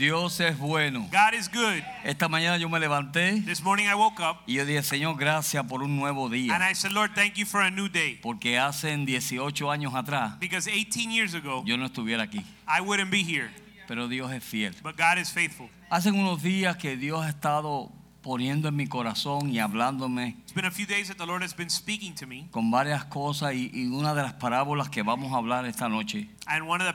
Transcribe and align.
Dios 0.00 0.40
es 0.40 0.58
bueno. 0.58 1.06
God 1.12 1.34
is 1.38 1.46
good. 1.46 1.82
Esta 2.04 2.26
mañana 2.26 2.56
yo 2.56 2.70
me 2.70 2.80
levanté 2.80 3.42
This 3.42 3.62
morning 3.62 3.84
I 3.84 3.92
woke 3.94 4.18
up 4.18 4.38
y 4.46 4.54
yo 4.54 4.64
dije, 4.64 4.82
Señor, 4.82 5.14
gracias 5.18 5.62
por 5.66 5.82
un 5.82 5.94
nuevo 5.94 6.24
and 6.24 6.34
día. 6.34 6.70
I 6.70 6.74
said, 6.74 6.92
Lord, 6.92 7.10
thank 7.14 7.34
you 7.34 7.44
for 7.44 7.60
a 7.60 7.70
new 7.70 7.86
day. 7.86 8.18
Porque 8.22 8.58
hace 8.58 8.96
18 8.96 9.70
años 9.70 9.94
atrás 9.94 10.40
Because 10.40 10.66
18 10.66 11.10
years 11.10 11.34
ago, 11.34 11.62
yo 11.66 11.76
no 11.76 11.84
estuviera 11.84 12.22
aquí. 12.22 12.42
I 12.66 12.80
wouldn't 12.80 13.10
be 13.10 13.22
here. 13.22 13.50
Pero 13.88 14.08
Dios 14.08 14.32
es 14.32 14.42
fiel. 14.42 14.74
But 14.82 14.96
God 14.96 15.18
is 15.18 15.30
faithful. 15.30 15.68
Hace 15.90 16.10
unos 16.10 16.42
días 16.42 16.78
que 16.78 16.96
Dios 16.96 17.22
ha 17.22 17.28
estado 17.28 17.92
poniendo 18.22 18.68
en 18.68 18.76
mi 18.76 18.86
corazón 18.86 19.50
y 19.50 19.58
hablándome 19.58 20.38
It's 20.44 20.54
been 20.54 20.64
a 20.64 20.70
few 20.70 20.86
days 20.86 21.08
that 21.08 21.18
the 21.18 21.26
Lord 21.26 21.42
has 21.42 21.54
been 21.54 21.68
speaking 21.68 22.14
to 22.14 22.26
me. 22.26 22.48
con 22.50 22.70
varias 22.70 23.04
cosas 23.04 23.52
y, 23.52 23.70
y 23.74 23.84
una 23.88 24.14
de 24.14 24.22
las 24.22 24.32
parábolas 24.32 24.88
que 24.88 25.02
vamos 25.02 25.30
a 25.34 25.36
hablar 25.36 25.66
esta 25.66 25.90
noche, 25.90 26.30
And 26.46 26.66
one 26.66 26.80
of 26.80 26.88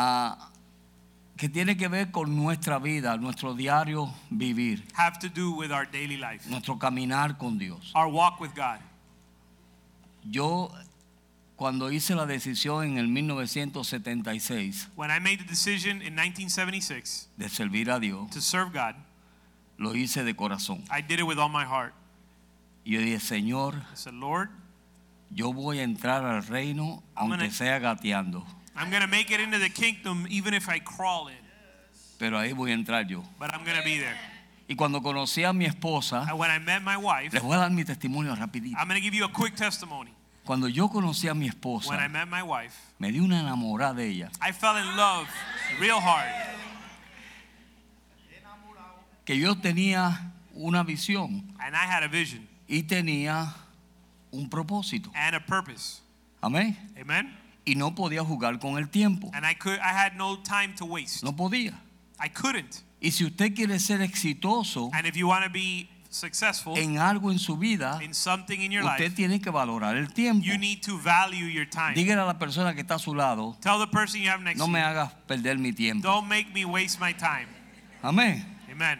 ah, 0.00 0.50
que 1.36 1.48
tiene 1.48 1.76
que 1.76 1.88
ver 1.88 2.10
con 2.12 2.34
nuestra 2.36 2.78
vida, 2.78 3.16
nuestro 3.16 3.54
diario 3.54 4.12
vivir, 4.30 4.84
have 4.94 5.18
to 5.18 5.28
do 5.28 5.50
with 5.52 5.70
our 5.72 5.84
daily 5.90 6.16
life, 6.16 6.48
nuestro 6.48 6.78
caminar 6.78 7.36
con 7.36 7.58
Dios. 7.58 7.92
our 7.94 8.08
walk 8.08 8.40
with 8.40 8.50
God. 8.54 8.78
Yo 10.24 10.70
cuando 11.56 11.90
hice 11.90 12.14
la 12.14 12.26
decisión 12.26 12.84
en 12.84 12.98
el 12.98 13.08
1976 13.08 14.88
When 14.96 15.10
I 15.10 15.18
made 15.18 15.38
the 15.38 15.44
decision 15.44 16.02
in 16.02 16.14
1976 16.14 17.28
de 17.36 17.48
servir 17.48 17.90
a 17.90 17.98
Dios, 17.98 18.30
to 18.30 18.40
serve 18.40 18.72
God, 18.72 18.94
lo 19.78 19.94
hice 19.94 20.24
de 20.24 20.34
corazón. 20.34 20.82
I 20.90 21.00
did 21.02 21.18
it 21.20 21.24
with 21.26 21.38
all 21.38 21.48
my 21.48 21.64
heart. 21.64 21.94
Yo 22.84 23.00
dije, 23.00 23.20
Señor, 23.20 23.74
I 23.92 23.96
said, 23.96 24.14
Lord, 24.14 24.48
yo 25.30 25.52
voy 25.52 25.78
a 25.80 25.82
entrar 25.82 26.24
al 26.24 26.42
reino 26.46 27.02
I'm 27.16 27.30
aunque 27.32 27.38
gonna- 27.46 27.50
sea 27.50 27.78
gateando, 27.78 28.44
I'm 28.78 28.90
going 28.90 29.02
to 29.02 29.08
make 29.08 29.30
it 29.30 29.40
into 29.40 29.58
the 29.58 29.68
kingdom 29.70 30.26
even 30.30 30.54
if 30.54 30.68
I 30.68 30.78
crawl 30.80 31.28
in, 31.28 31.36
pero 32.18 32.38
ahí 32.38 32.52
voy 32.52 32.70
a 32.70 32.74
entrar 32.74 33.08
yo. 33.08 33.24
but 33.38 33.52
I'm 33.52 33.64
going 33.64 33.76
to 33.76 33.84
be 33.84 33.98
there. 33.98 34.16
Y 34.68 34.74
cuando 34.76 35.00
conocí 35.00 35.44
a 35.44 35.52
mi 35.52 35.64
esposa, 35.64 36.26
And 36.28 36.38
when 36.38 36.50
I 36.50 36.58
met 36.58 36.82
my 36.82 36.96
wife, 36.96 37.32
les 37.32 37.42
voy 37.42 37.54
a 37.54 37.58
dar 37.58 37.70
mi 37.70 37.84
testimonio 37.84 38.34
rapidito. 38.36 38.76
I'm 38.78 38.86
going 38.86 39.00
to 39.00 39.04
give 39.04 39.14
you 39.14 39.24
a 39.24 39.32
quick 39.32 39.56
testimony. 39.56 40.10
Cuando 40.44 40.66
yo 40.66 40.88
conocí 40.88 41.28
a 41.28 41.34
mi 41.34 41.50
When 41.50 42.00
I 42.00 42.08
met 42.08 42.28
my 42.28 42.42
wife, 42.42 42.74
me 42.98 43.10
di 43.10 43.18
una 43.20 43.40
enamorada 43.40 43.94
de 43.96 44.08
ella, 44.08 44.30
I 44.40 44.52
fell 44.52 44.76
in 44.76 44.96
love 44.96 45.28
real 45.78 46.00
hard. 46.00 46.30
que 49.24 49.38
yo 49.38 49.54
tenía 49.56 50.32
una 50.54 50.84
visión 50.84 51.54
And 51.60 51.76
I 51.76 51.84
had 51.84 52.02
a 52.02 52.08
vision 52.08 52.48
y 52.66 52.82
tenía 52.84 53.54
un 54.30 54.48
propósito. 54.48 55.10
and 55.14 55.36
a 55.36 55.40
purpose. 55.40 56.00
Amén. 56.42 56.76
Amen. 56.98 57.47
Y 57.68 57.74
no 57.74 57.94
podía 57.94 58.24
jugar 58.24 58.58
con 58.58 58.78
el 58.78 58.88
tiempo. 58.88 59.30
And 59.34 59.44
I 59.44 59.54
could 59.54 59.78
I 59.78 59.92
had 59.92 60.14
no 60.16 60.38
time 60.42 60.74
to 60.76 60.86
waste. 60.86 61.22
No 61.22 61.36
podía. 61.36 61.74
I 62.18 62.28
couldn't. 62.30 62.82
Y 63.00 63.10
si 63.10 63.24
usted 63.24 63.54
quiere 63.54 63.78
ser 63.78 64.00
exitoso 64.00 64.90
And 64.92 65.06
if 65.06 65.14
you 65.16 65.28
want 65.28 65.44
to 65.44 65.50
be 65.50 65.88
successful 66.10 66.76
en 66.78 66.98
algo 66.98 67.30
en 67.30 67.38
su 67.38 67.56
vida, 67.56 68.00
in 68.02 68.14
something 68.14 68.60
in 68.60 68.72
your 68.72 68.82
usted 68.84 69.04
life, 69.04 69.16
tiene 69.16 69.40
que 69.40 69.50
valorar 69.50 69.96
el 69.96 70.12
tiempo. 70.12 70.44
you 70.44 70.56
need 70.56 70.80
to 70.82 70.96
value 70.98 71.46
your 71.46 71.68
time. 71.68 71.94
Dígale 71.94 72.22
a 72.22 72.24
la 72.24 72.38
persona 72.38 72.74
que 72.74 72.80
está 72.80 72.94
a 72.94 72.98
su 72.98 73.14
lado, 73.14 73.56
Tell 73.60 73.78
the 73.78 73.86
person 73.86 74.20
you 74.22 74.30
have 74.30 74.42
next 74.42 74.58
no 74.58 74.64
to 74.64 74.70
me 74.70 74.78
you, 74.80 74.86
hagas 74.86 75.12
perder 75.26 75.58
mi 75.58 75.72
tiempo. 75.72 76.08
don't 76.08 76.26
make 76.26 76.52
me 76.54 76.64
waste 76.64 76.98
my 76.98 77.12
time. 77.12 77.46
Amén. 78.02 78.44
Amen. 78.70 78.98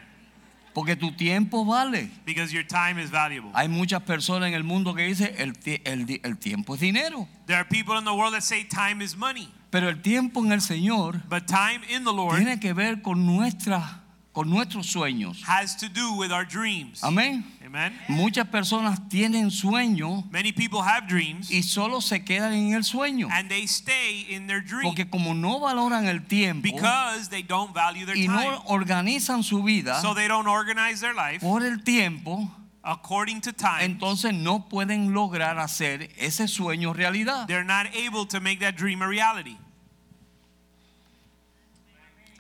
Porque 0.74 0.96
tu 0.96 1.12
tiempo 1.12 1.64
vale. 1.64 2.10
Because 2.24 2.52
your 2.52 2.64
time 2.66 3.02
is 3.02 3.10
valuable. 3.10 3.50
Hay 3.54 3.68
muchas 3.68 4.02
personas 4.02 4.48
en 4.48 4.54
el 4.54 4.64
mundo 4.64 4.94
que 4.94 5.02
dicen 5.02 5.34
el, 5.38 5.52
el 5.84 6.20
el 6.22 6.38
tiempo 6.38 6.74
es 6.74 6.80
dinero. 6.80 7.28
There 7.46 7.56
are 7.58 7.68
people 7.68 7.96
in 7.98 8.04
the 8.04 8.12
world 8.14 8.34
that 8.34 8.42
say 8.42 8.64
time 8.64 9.02
is 9.02 9.16
money. 9.16 9.48
Pero 9.70 9.88
el 9.88 10.00
tiempo 10.00 10.42
en 10.44 10.52
el 10.52 10.60
Señor 10.60 11.22
But 11.28 11.46
time 11.46 11.80
in 11.90 12.04
the 12.04 12.12
Lord 12.12 12.36
tiene 12.36 12.58
que 12.58 12.72
ver 12.72 13.02
con, 13.02 13.26
nuestra, 13.26 14.00
con 14.32 14.48
nuestros 14.48 14.86
sueños. 14.86 15.42
has 15.46 15.76
to 15.76 15.88
do 15.88 16.14
with 16.14 16.32
our 16.32 16.46
dreams. 16.46 17.02
Amén. 17.02 17.44
Amen. 17.68 17.92
Muchas 18.08 18.48
personas 18.48 18.98
tienen 19.10 19.50
sueños 19.50 20.24
Many 20.30 20.52
people 20.52 20.80
have 20.80 21.06
dreams 21.06 21.50
y 21.50 21.62
solo 21.62 22.00
se 22.00 22.24
quedan 22.24 22.54
en 22.54 22.72
el 22.72 22.82
sueño. 22.82 23.28
and 23.30 23.50
they 23.50 23.66
stay 23.66 24.26
in 24.30 24.46
their 24.46 24.62
dream 24.64 24.84
Porque 24.84 25.08
como 25.10 25.34
no 25.34 25.60
valoran 25.60 26.06
el 26.06 26.22
tiempo 26.26 26.62
because 26.62 27.28
they 27.28 27.42
don't 27.42 27.74
value 27.74 28.06
their 28.06 28.16
y 28.16 28.24
time. 28.26 28.36
no 28.52 28.62
organizan 28.68 29.42
su 29.42 29.62
vida 29.62 30.00
So 30.00 30.14
they 30.14 30.28
don't 30.28 30.48
organize 30.48 31.00
their 31.02 31.14
life 31.14 31.40
por 31.40 31.62
el 31.62 31.82
tiempo, 31.84 32.50
according 32.82 33.42
to 33.42 33.52
time. 33.52 33.82
entonces 33.84 34.32
no 34.32 34.68
pueden 34.70 35.12
lograr 35.12 35.58
hacer 35.58 36.08
ese 36.16 36.48
sueño 36.48 36.94
realidad. 36.94 37.46
They're 37.48 37.64
not 37.64 37.86
able 37.94 38.24
to 38.28 38.40
make 38.40 38.60
that 38.60 38.76
dream 38.76 39.02
a 39.02 39.06
reality. 39.06 39.58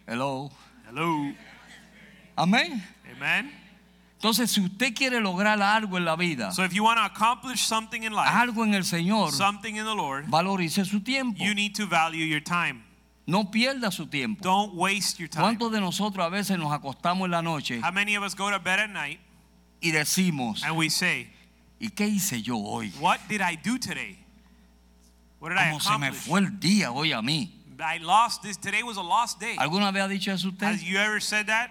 Hello. 0.06 0.50
Hello. 0.86 1.34
Amén. 2.34 2.82
Amen. 3.14 3.52
Entonces, 4.20 4.50
si 4.50 4.60
usted 4.60 4.94
quiere 4.94 5.20
lograr 5.20 5.62
algo 5.62 5.96
en 5.96 6.04
la 6.04 6.16
vida, 6.16 6.50
So 6.52 6.64
if 6.64 6.72
you 6.72 6.82
want 6.82 6.98
to 6.98 7.04
accomplish 7.04 7.64
something 7.64 8.02
in 8.02 8.12
life, 8.12 8.28
algo 8.28 8.64
en 8.64 8.74
el 8.74 8.82
Señor, 8.82 9.30
something 9.30 9.76
in 9.76 9.84
the 9.84 9.94
Lord, 9.94 10.26
valorice 10.28 10.84
su 10.84 11.00
tiempo. 11.00 11.38
you 11.42 11.54
need 11.54 11.72
to 11.76 11.86
value 11.86 12.24
your 12.24 12.40
time. 12.42 12.82
No 13.26 13.44
pierda 13.44 13.92
su 13.92 14.06
tiempo. 14.06 14.42
Don't 14.42 14.74
waste 14.74 15.20
your 15.20 15.28
time. 15.28 15.42
¿Cuántos 15.42 15.70
de 15.70 15.80
nosotros 15.80 16.26
a 16.26 16.30
veces 16.30 16.58
nos 16.58 16.72
acostamos 16.72 17.26
en 17.26 17.30
la 17.30 17.42
noche 17.42 17.80
How 17.80 17.92
many 17.92 18.16
of 18.16 18.24
us 18.24 18.34
go 18.34 18.50
to 18.50 18.58
bed 18.58 18.80
at 18.80 18.90
night 18.90 19.20
y 19.80 19.92
decimos, 19.92 20.64
and 20.64 20.76
we 20.76 20.88
say, 20.90 21.30
¿y 21.78 21.90
qué 21.90 22.08
hice 22.08 22.42
yo 22.42 22.56
hoy? 22.56 22.90
What 22.98 23.20
did 23.28 23.40
I 23.40 23.54
do 23.54 23.78
today? 23.78 24.18
What 25.38 25.50
did 25.50 25.58
I 25.58 25.70
¿Cómo 25.70 25.80
se 25.80 25.96
me 25.96 26.08
accomplish? 26.08 26.26
fue 26.26 26.40
el 26.40 26.58
día 26.58 26.90
hoy 26.90 27.12
a 27.12 27.22
mí? 27.22 27.52
I 27.78 27.98
lost 27.98 28.42
this. 28.42 28.56
Today 28.56 28.82
was 28.82 28.96
a 28.96 29.02
lost 29.02 29.38
day. 29.38 29.54
¿Alguna 29.58 29.92
vez 29.92 30.02
ha 30.02 30.08
dicho 30.08 30.32
eso 30.32 30.48
usted? 30.48 30.66
Has 30.66 30.82
you 30.82 30.98
ever 30.98 31.20
said 31.20 31.46
that? 31.46 31.70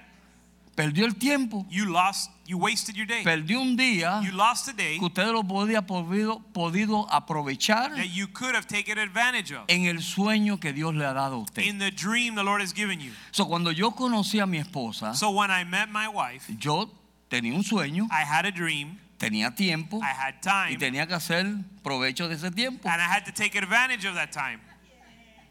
Perdió 0.77 1.05
el 1.07 1.15
tiempo. 1.15 1.65
You 1.71 1.85
lost, 1.85 2.29
you 2.45 2.59
wasted 2.59 2.95
your 2.95 3.07
day. 3.07 3.23
Perdió 3.23 3.59
un 3.59 3.75
día 3.75 4.21
You 4.23 4.31
lost 4.31 4.67
a 4.67 4.73
day 4.73 4.99
que 4.99 5.05
usted 5.07 5.25
lo 5.31 5.41
podía 5.41 5.81
podido, 5.87 6.39
podido 6.53 7.07
aprovechar 7.11 7.95
that 7.95 8.13
you 8.13 8.27
could 8.27 8.53
have 8.53 8.67
taken 8.67 8.99
advantage 8.99 9.51
of 9.51 9.63
en 9.69 9.85
el 9.87 10.03
sueño 10.03 10.59
que 10.59 10.73
Dios 10.73 10.93
le 10.93 11.03
ha 11.03 11.13
dado 11.13 11.37
a 11.37 11.39
usted. 11.39 11.63
in 11.63 11.79
the 11.79 11.89
dream 11.89 12.35
the 12.35 12.43
Lord 12.43 12.61
has 12.61 12.73
given 12.75 12.99
you. 12.99 13.11
So, 13.31 13.45
cuando 13.47 13.71
yo 13.71 13.89
conocí 13.95 14.39
a 14.39 14.45
mi 14.45 14.59
esposa, 14.59 15.15
So 15.15 15.31
when 15.31 15.49
I 15.49 15.63
met 15.63 15.89
my 15.89 16.07
wife, 16.07 16.45
yo 16.59 16.91
tenía 17.27 17.55
un 17.55 17.63
sueño, 17.63 18.07
I 18.11 18.21
had 18.23 18.45
a 18.45 18.51
dream, 18.51 18.99
tenía 19.17 19.55
tiempo 19.55 19.99
I 19.99 20.13
had 20.13 20.35
y 20.35 20.75
time, 20.75 20.77
tenía 20.77 21.07
que 21.07 21.15
hacer 21.15 21.47
provecho 21.83 22.27
de 22.27 22.35
ese 22.35 22.51
tiempo. 22.51 22.87
and 22.87 23.01
I 23.01 23.05
had 23.07 23.25
to 23.25 23.31
take 23.31 23.55
advantage 23.57 24.05
of 24.05 24.13
that 24.13 24.31
time. 24.31 24.59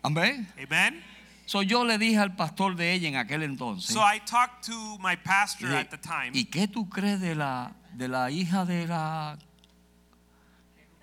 Amén. 0.04 0.46
Amen. 0.56 1.02
So, 1.46 1.62
yo 1.62 1.84
le 1.84 1.96
dije 1.96 2.18
al 2.18 2.34
pastor 2.34 2.74
de 2.74 2.92
ella 2.92 3.08
en 3.08 3.14
aquel 3.16 3.42
entonces, 3.44 3.94
So 3.94 4.00
I 4.00 4.18
talked 4.20 4.64
to 4.66 4.98
my 4.98 5.14
pastor 5.16 5.68
dije, 5.68 5.80
at 5.80 5.90
the 5.90 5.96
time. 5.98 6.32
¿y 6.34 6.46
qué 6.46 6.66
tú 6.66 6.88
crees 6.88 7.20
de 7.20 7.36
la, 7.36 7.72
de 7.94 8.08
la 8.08 8.30
hija 8.32 8.64
de 8.64 8.86
la 8.88 9.38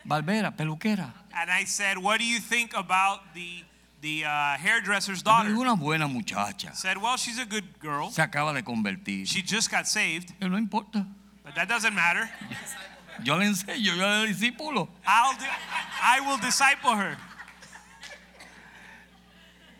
barbera, 0.04 0.52
peluquera? 0.56 1.14
And 1.34 1.50
I 1.50 1.66
said, 1.66 1.98
"What 1.98 2.20
do 2.20 2.26
you 2.26 2.40
think 2.40 2.74
about 2.76 3.22
the 3.34 3.64
the 4.02 4.26
uh, 4.26 4.58
hairdresser's 4.58 5.20
Es 5.20 5.24
daughter?" 5.24 5.56
una 5.56 5.76
buena 5.76 6.08
muchacha. 6.08 6.75
Said, 6.75 6.98
"Well, 6.98 7.18
she's 7.18 7.39
a 7.39 7.46
good 7.46 7.63
girl. 7.81 8.12
Se 8.12 8.22
acaba 8.22 8.54
de 8.54 8.63
convertir. 8.63 9.25
She 9.25 9.42
just 9.42 9.72
got 9.72 9.86
saved, 9.88 10.34
Pero 10.39 10.51
no 10.51 10.57
importa. 10.57 11.07
but 11.44 11.56
that 11.56 11.68
doesn't 11.69 11.94
matter. 11.96 12.30
Yo 13.24 13.38
le 13.38 13.46
enseño, 13.46 13.96
yo 13.96 13.96
le 13.96 14.28
discípulo. 14.28 14.89
I'll 15.07 15.38
do, 15.38 15.46
I 16.01 16.19
will 16.19 16.38
disciple 16.38 16.96
her." 16.98 17.18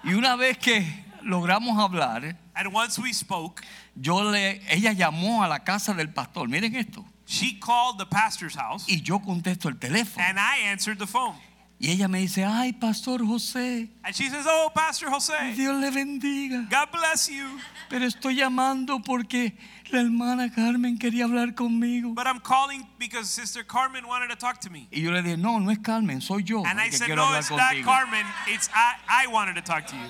Y 0.04 0.14
una 0.14 0.36
vez 0.36 0.58
que 0.58 0.86
logramos 1.22 1.78
hablar, 1.80 2.36
And 2.56 2.68
once 2.74 3.00
we 3.00 3.12
spoke, 3.14 3.64
yo 3.96 4.24
le, 4.30 4.62
ella 4.70 4.92
llamó 4.94 5.44
a 5.44 5.48
la 5.48 5.60
casa 5.64 5.94
del 5.94 6.10
pastor. 6.14 6.48
Miren 6.48 6.76
esto. 6.76 7.04
she 7.26 7.58
called 7.60 7.98
the 7.98 8.06
pastor's 8.06 8.56
house, 8.56 8.86
Y 8.88 9.02
yo 9.02 9.20
contesto 9.20 9.70
el 9.70 9.76
teléfono. 9.80 10.22
and 10.24 10.38
I 10.40 10.68
answered 10.70 11.00
the 11.00 11.08
phone. 11.08 11.36
Y 11.80 11.90
ella 11.90 12.08
me 12.08 12.20
dice, 12.20 12.46
ay, 12.46 12.72
Pastor 12.74 13.20
José, 13.26 13.90
And 14.04 14.14
she 14.16 14.30
says, 14.30 14.46
"Oh, 14.48 14.72
Pastor 14.74 15.10
Jose, 15.10 15.34
Dios 15.56 15.76
le 15.82 15.90
bendiga. 15.92 16.68
God 16.70 16.92
bless 16.92 17.28
you, 17.28 17.60
Pero 17.90 18.06
estoy 18.06 18.36
llamando 18.36 19.02
porque 19.04 19.58
la 19.94 20.02
hermana 20.02 20.52
Carmen 20.54 20.98
quería 20.98 21.26
hablar 21.26 21.54
conmigo. 21.56 22.14
but 22.16 22.28
I'm 22.28 22.40
calling 22.40 22.86
because 23.00 23.30
Sister 23.30 23.64
Carmen 23.64 24.06
wanted 24.08 24.30
to 24.30 24.36
talk 24.36 24.60
to 24.62 24.70
me." 24.70 24.88
Y 24.92 25.02
yo 25.02 25.12
le 25.12 25.22
dije, 25.22 25.38
no, 25.38 25.60
no 25.60 25.72
es 25.72 25.80
Carmen, 25.80 26.22
soy 26.22 26.44
yo 26.44 26.64
And 26.66 26.80
I 26.80 26.90
said, 26.90 27.10
"No, 27.16 27.34
it's 27.38 27.50
not 27.52 27.74
contigo. 27.74 27.86
Carmen. 27.86 28.26
It's 28.48 28.70
I. 28.74 29.26
I 29.26 29.28
wanted 29.28 29.56
to 29.56 29.62
talk 29.62 29.86
to 29.88 29.96
you." 29.96 30.10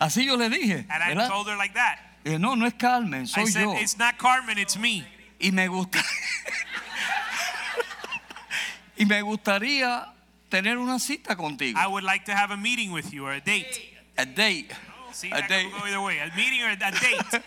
Así 0.00 0.24
yo 0.26 0.36
le 0.36 0.48
dije, 0.48 0.86
And 0.90 1.02
I 1.02 1.08
¿verdad? 1.14 1.28
told 1.28 1.48
her 1.48 1.56
like 1.56 1.74
that. 1.74 1.98
Y 2.24 2.36
no, 2.38 2.54
no 2.54 2.66
es 2.66 2.74
Carmen, 2.74 3.22
I 3.22 3.26
soy 3.26 3.46
said, 3.46 3.62
yo. 3.62 3.74
It's 3.76 3.96
not 3.98 4.18
Carmen, 4.18 4.58
it's 4.58 4.76
me. 4.76 5.04
Y 5.40 5.50
me 5.52 5.68
gusta. 5.68 6.02
y 8.98 9.04
me 9.06 9.22
gustaría 9.22 10.06
tener 10.50 10.76
una 10.78 10.98
cita 10.98 11.34
contigo. 11.36 11.78
I 11.78 11.86
would 11.86 12.04
like 12.04 12.24
to 12.26 12.34
have 12.34 12.50
a 12.50 12.56
meeting 12.56 12.92
with 12.92 13.12
you 13.12 13.24
or 13.24 13.32
a 13.32 13.40
date. 13.40 13.80
A 14.18 14.26
date. 14.26 14.72
Oh, 14.72 15.12
see, 15.12 15.28
A 15.30 15.36
that 15.40 15.48
date. 15.48 15.70
could 15.70 15.80
go 15.80 15.86
either 15.86 16.00
way. 16.02 16.18
A 16.18 16.30
meeting 16.36 16.62
or 16.62 16.70
a 16.70 16.76
date. 16.76 17.42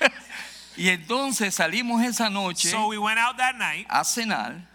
Y 0.76 0.88
entonces 0.88 1.54
salimos 1.54 2.02
esa 2.02 2.30
noche 2.30 2.70
so 2.70 2.88
we 2.88 2.98
went 2.98 3.18
out 3.18 3.36
that 3.36 3.56
night. 3.56 3.86
a 3.90 4.04
cenar 4.04 4.68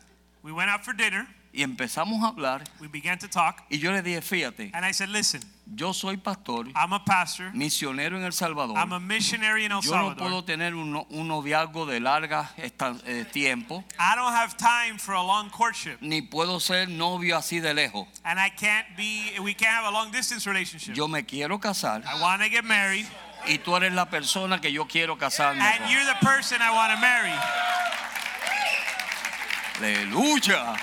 We 0.43 0.51
went 0.51 0.69
out 0.69 0.83
for 0.85 0.93
dinner. 0.95 1.27
y 1.51 1.63
empezamos 1.63 2.23
a 2.23 2.27
hablar. 2.27 2.63
We 2.79 2.87
began 2.87 3.17
to 3.17 3.27
talk. 3.27 3.63
Y 3.69 3.79
yo 3.79 3.91
le 3.91 4.01
dije, 4.03 4.21
fíjate, 4.21 4.69
And 4.73 4.85
I 4.85 4.91
said, 4.93 5.09
listen, 5.09 5.41
yo 5.75 5.91
soy 5.91 6.15
pastor, 6.15 6.67
I'm 6.75 6.93
a 6.93 7.03
pastor. 7.03 7.51
misionero 7.51 8.15
en 8.15 8.23
El 8.23 8.31
Salvador. 8.31 8.77
I'm 8.77 8.93
a 8.93 8.99
missionary 8.99 9.65
in 9.65 9.71
El 9.71 9.81
Yo 9.81 9.91
no 9.97 10.15
puedo 10.15 10.45
tener 10.45 10.75
un, 10.75 10.95
un 11.09 11.27
noviazgo 11.27 11.87
de 11.87 11.99
larga 11.99 12.51
eh, 12.57 13.25
tiempo, 13.33 13.83
I 13.99 14.15
don't 14.15 14.31
have 14.31 14.55
time 14.55 14.99
for 14.99 15.15
a 15.15 15.23
long 15.23 15.49
courtship. 15.49 15.97
ni 15.99 16.21
puedo 16.21 16.61
ser 16.61 16.87
novio 16.87 17.35
así 17.35 17.59
de 17.59 17.73
lejos. 17.73 18.07
And 18.23 18.39
I 18.39 18.49
can't 18.49 18.85
be, 18.95 19.39
we 19.41 19.55
can't 19.55 19.73
have 19.73 19.85
a 19.85 19.91
long 19.91 20.11
distance 20.11 20.45
relationship. 20.45 20.95
Yo 20.95 21.07
me 21.07 21.23
quiero 21.23 21.57
casar 21.59 22.03
I 22.05 22.21
want 22.21 22.43
to 22.43 22.49
get 22.49 22.63
married. 22.65 23.07
Y 23.47 23.57
tú 23.59 23.75
eres 23.75 23.93
la 23.93 24.09
persona 24.09 24.59
que 24.61 24.71
yo 24.71 24.87
quiero 24.87 25.17
casarme 25.17 25.61
And 25.63 25.79
con. 25.79 25.89
you're 25.91 26.05
the 26.05 26.25
person 26.25 26.61
I 26.61 26.71
want 26.71 26.93
to 26.93 26.99
marry. 26.99 27.33
Aleluya. 29.79 30.75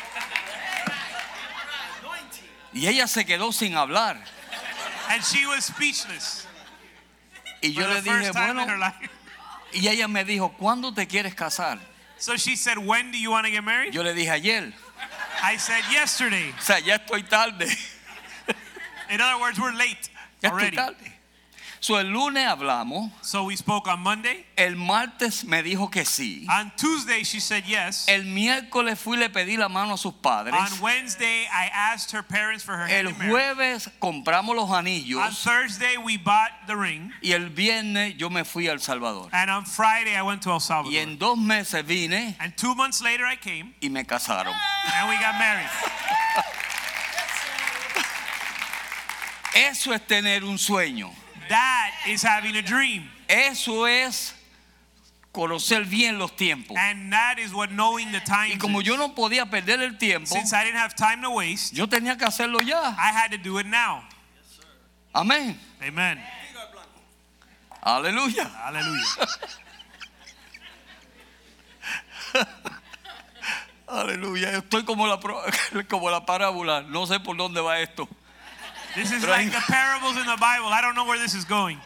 Y 2.72 2.86
ella 2.88 3.06
se 3.06 3.24
quedó 3.24 3.52
sin 3.52 3.74
hablar. 3.76 4.16
And 5.10 5.22
she 5.22 5.46
was 5.46 5.64
speechless. 5.66 6.46
Y 7.62 7.72
yo 7.72 7.86
le 7.88 8.00
dije, 8.02 8.30
bueno, 8.32 8.66
y 9.72 9.88
ella 9.88 10.06
me 10.08 10.24
dijo, 10.24 10.52
¿cuándo 10.58 10.92
te 10.94 11.06
quieres 11.06 11.34
casar? 11.34 11.78
So 12.18 12.36
she 12.36 12.56
said, 12.56 12.78
when 12.78 13.10
do 13.10 13.18
you 13.18 13.30
want 13.30 13.46
to 13.46 13.50
get 13.52 13.62
married? 13.64 13.92
Yo 13.92 14.02
le 14.02 14.12
dije 14.14 14.30
ayer. 14.30 14.72
I 15.42 15.56
said, 15.56 15.82
yesterday. 15.90 16.52
O 16.58 16.62
sea, 16.62 16.78
ya 16.80 16.96
estoy 16.98 17.22
tarde. 17.28 17.66
In 19.10 19.20
other 19.20 19.40
words, 19.40 19.58
we're 19.58 19.72
late 19.72 20.08
Ya 20.42 20.50
estoy 20.50 20.52
already. 20.52 20.76
tarde. 20.76 21.12
So, 21.84 21.98
el 21.98 22.06
lunes 22.06 22.46
hablamos. 22.46 23.10
So 23.20 23.44
we 23.44 23.56
spoke 23.56 23.86
on 23.88 24.00
Monday. 24.00 24.46
El 24.56 24.74
martes 24.74 25.44
me 25.44 25.62
dijo 25.62 25.90
que 25.90 26.06
sí. 26.06 26.46
On 26.48 26.72
Tuesday, 26.78 27.24
she 27.24 27.40
said 27.40 27.64
yes. 27.66 28.06
El 28.08 28.24
miércoles 28.24 28.98
fui 28.98 29.18
y 29.18 29.20
le 29.20 29.28
pedí 29.28 29.58
la 29.58 29.68
mano 29.68 29.92
a 29.92 29.98
sus 29.98 30.14
padres. 30.14 30.54
On 30.54 30.80
Wednesday, 30.80 31.42
I 31.52 31.70
asked 31.74 32.10
her 32.12 32.22
parents 32.22 32.64
for 32.64 32.74
her 32.74 32.88
El 32.88 33.12
jueves 33.12 33.90
compramos 34.00 34.56
los 34.56 34.70
On 34.70 34.76
anillos. 34.78 35.44
Thursday, 35.44 35.98
we 35.98 36.16
bought 36.16 36.52
the 36.66 36.74
ring. 36.74 37.12
Y 37.20 37.32
el 37.32 37.50
viernes 37.50 38.16
yo 38.16 38.30
me 38.30 38.44
fui 38.44 38.66
a 38.66 38.72
El 38.72 38.80
Salvador. 38.80 39.28
And 39.32 39.50
on 39.50 39.66
Friday, 39.66 40.16
I 40.16 40.22
went 40.22 40.40
to 40.44 40.52
El 40.52 40.56
Y 40.56 40.60
Salvador. 40.60 40.94
en 40.98 41.18
dos 41.18 41.36
meses 41.36 41.84
vine 41.84 42.34
And 42.40 42.56
two 42.56 42.74
months 42.74 43.02
later, 43.02 43.26
I 43.26 43.36
came 43.36 43.74
y 43.82 43.90
me 43.90 44.04
casaron. 44.04 44.54
and 44.54 45.10
we 45.10 45.16
got 45.16 45.34
married. 45.38 45.68
Eso 49.54 49.92
es 49.92 50.00
tener 50.06 50.44
un 50.44 50.56
sueño. 50.56 51.10
That 51.48 51.90
is 52.08 52.22
having 52.22 52.56
a 52.56 52.62
dream. 52.62 53.10
Eso 53.28 53.86
es 53.86 54.34
conocer 55.32 55.84
bien 55.84 56.18
los 56.18 56.36
tiempos. 56.36 56.76
And 56.78 57.12
that 57.12 57.38
is 57.38 57.52
what 57.52 57.70
knowing 57.70 58.12
the 58.12 58.22
Y 58.26 58.56
como 58.58 58.80
yo 58.80 58.96
no 58.96 59.14
podía 59.14 59.50
perder 59.50 59.82
el 59.82 59.98
tiempo, 59.98 60.26
Since 60.26 60.52
I 60.52 60.64
didn't 60.64 60.78
have 60.78 60.94
time 60.94 61.22
to 61.22 61.30
waste, 61.30 61.74
yo 61.74 61.86
tenía 61.86 62.16
que 62.16 62.24
hacerlo 62.24 62.60
ya. 62.60 62.94
I 62.96 63.12
had 63.12 63.30
to 63.32 63.38
do 63.38 63.58
it 63.58 63.66
now. 63.66 64.02
Amén. 65.14 65.58
Amen. 65.82 66.20
Aleluya. 67.82 68.44
Hallelujah. 68.64 69.26
Aleluya. 73.86 74.56
Estoy 74.58 74.84
como 74.84 75.06
la, 75.06 75.20
como 75.88 76.10
la 76.10 76.24
parábola. 76.24 76.82
No 76.82 77.06
sé 77.06 77.20
por 77.20 77.36
dónde 77.36 77.60
va 77.60 77.80
esto. 77.80 78.08
This 78.94 79.12
is 79.12 79.26
like 79.26 79.50
the 79.50 79.60
parables 79.66 80.16
in 80.16 80.26
the 80.26 80.36
Bible. 80.38 80.68
I 80.68 80.80
don't 80.80 80.94
know 80.94 81.04
where 81.06 81.18
this 81.18 81.34
is 81.34 81.44
going. 81.44 81.78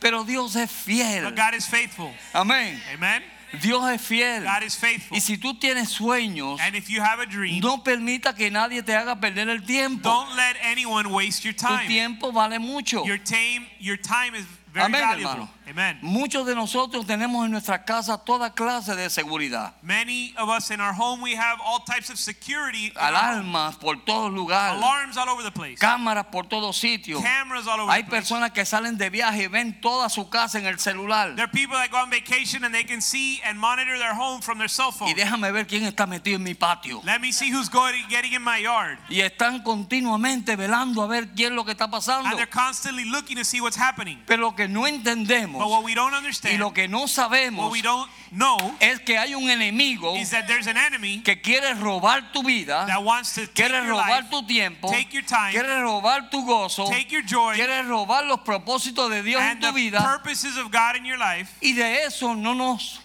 Pero 0.00 0.24
Dios 0.24 0.54
es 0.56 0.70
fiel. 0.70 1.24
But 1.24 1.34
God 1.36 1.54
is 1.54 1.66
faithful. 1.66 2.12
Amén. 2.34 2.78
Amen. 2.94 3.22
Dios 3.60 3.82
es 3.88 4.00
fiel. 4.02 4.42
God 4.44 4.62
is 4.62 4.74
faithful. 4.76 5.16
Y 5.16 5.20
si 5.20 5.36
tú 5.38 5.58
tienes 5.58 5.88
sueños, 5.96 6.58
And 6.60 6.76
if 6.76 6.90
you 6.90 7.00
have 7.00 7.20
a 7.20 7.26
dream, 7.26 7.60
no 7.62 7.78
permita 7.78 8.34
que 8.36 8.50
nadie 8.50 8.82
te 8.84 8.92
haga 8.94 9.16
perder 9.16 9.48
el 9.48 9.60
tiempo. 9.62 10.02
don't 10.02 10.36
let 10.36 10.56
anyone 10.62 11.10
waste 11.10 11.44
your 11.44 11.54
Tu 11.54 11.66
time. 11.66 11.88
tiempo 11.88 12.30
vale 12.32 12.58
mucho. 12.58 13.04
Your 13.04 13.18
time, 13.18 13.66
your 13.78 13.96
time 13.96 14.34
is 14.34 14.44
very 14.72 14.86
Amén, 14.86 15.00
valuable. 15.00 15.30
hermano. 15.30 15.48
Amen. 15.68 15.98
Muchos 16.00 16.46
de 16.46 16.54
nosotros 16.54 17.06
tenemos 17.06 17.44
en 17.44 17.50
nuestra 17.50 17.84
casa 17.84 18.16
toda 18.18 18.54
clase 18.54 18.94
de 18.94 19.10
seguridad. 19.10 19.74
Many 19.82 20.32
of 20.38 20.48
us 20.48 20.70
in 20.70 20.80
our 20.80 20.92
home, 20.92 21.20
we 21.20 21.34
have 21.34 21.58
all 21.60 21.80
types 21.80 22.08
of 22.08 22.18
security. 22.18 22.92
Alarmas 22.94 23.74
por 23.76 23.96
todos 24.04 24.32
lugares. 24.32 24.76
Alarms 24.78 25.16
all 25.16 25.28
over 25.28 25.42
the 25.42 25.50
place. 25.50 25.80
Cámaras 25.80 26.26
por 26.30 26.44
todos 26.44 26.76
sitios. 26.76 27.20
Cameras 27.20 27.66
all 27.66 27.80
over 27.80 27.92
Hay 27.92 28.02
the 28.04 28.10
place. 28.10 28.28
personas 28.28 28.52
que 28.52 28.64
salen 28.64 28.96
de 28.96 29.10
viaje 29.10 29.44
y 29.44 29.46
ven 29.48 29.80
toda 29.80 30.08
su 30.08 30.28
casa 30.28 30.58
en 30.58 30.66
el 30.66 30.78
celular. 30.78 31.34
There 31.34 31.44
are 31.44 31.50
people 31.50 31.76
that 31.76 31.90
go 31.90 31.98
on 31.98 32.10
vacation 32.10 32.62
and 32.64 32.72
they 32.72 32.84
can 32.84 33.00
see 33.00 33.40
and 33.44 33.58
monitor 33.58 33.98
their 33.98 34.14
home 34.14 34.42
from 34.42 34.58
their 34.58 34.68
cell 34.70 34.92
phone. 34.92 35.08
Y 35.08 35.14
déjame 35.14 35.50
ver 35.50 35.66
quién 35.66 35.82
está 35.82 36.06
metido 36.06 36.36
en 36.36 36.44
mi 36.44 36.54
patio. 36.54 37.02
Let 37.04 37.20
me 37.20 37.32
see 37.32 37.50
who's 37.50 37.68
going 37.68 37.94
getting 38.08 38.34
in 38.34 38.42
my 38.44 38.62
yard. 38.62 38.98
Y 39.08 39.20
están 39.20 39.64
continuamente 39.64 40.54
velando 40.54 41.02
a 41.02 41.08
ver 41.08 41.34
quién 41.34 41.52
es 41.52 41.56
lo 41.56 41.64
que 41.64 41.72
está 41.72 41.90
pasando. 41.90 42.28
And 42.28 42.38
they're 42.38 42.46
constantly 42.46 43.04
looking 43.04 43.36
to 43.36 43.44
see 43.44 43.60
what's 43.60 43.76
happening. 43.76 44.22
Pero 44.26 44.42
lo 44.42 44.54
que 44.54 44.68
no 44.68 44.86
entendemos 44.86 45.55
But 45.58 45.68
what 45.68 45.84
we 45.84 45.94
don't 45.94 46.12
y 46.12 46.16
understand, 46.18 46.58
lo 46.58 46.70
que 46.70 46.88
no 46.88 47.06
what 47.06 47.72
we 47.72 47.82
don't 47.82 48.10
know, 48.30 48.56
es 48.80 49.00
que 49.00 49.16
hay 49.16 49.34
un 49.34 49.48
enemigo 49.48 50.16
is 50.16 50.30
that 50.30 50.46
there's 50.46 50.66
an 50.66 50.76
enemy 50.76 51.22
que 51.24 51.36
quiere 51.40 51.74
robar 51.74 52.32
tu 52.32 52.42
vida, 52.42 52.86
that 52.86 53.02
wants 53.02 53.34
to 53.34 53.46
take 53.46 53.54
quiere 53.54 53.84
your 53.84 53.94
robar 53.94 54.22
life, 54.22 54.30
tu 54.30 54.42
tiempo, 54.46 54.88
take 54.90 55.12
your 55.12 55.22
time, 55.22 55.52
quiere 55.52 55.82
robar 55.82 56.30
tu 56.30 56.44
gozo, 56.44 56.88
take 56.88 57.10
your 57.10 57.22
joy, 57.22 57.54
quiere 57.54 57.82
robar 57.84 58.26
los 58.26 58.40
propósitos 58.40 59.10
de 59.10 59.22
Dios 59.22 59.40
en 59.40 59.60
tu 59.60 59.72
vida 59.72 60.00
purposes 60.00 60.56
of 60.56 60.70
God 60.70 60.96
in 60.96 61.04
your 61.04 61.18
life, 61.18 61.56
y 61.62 61.72
de 61.72 62.04
eso 62.04 62.34
no 62.34 62.54
nos 62.54 63.00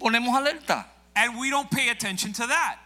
ponemos 0.00 0.34
alerta. 0.34 0.86
and 1.16 1.38
we 1.38 1.50
don't 1.50 1.70
pay 1.70 1.88
attention 1.90 2.32
to 2.32 2.46
that. 2.46 2.78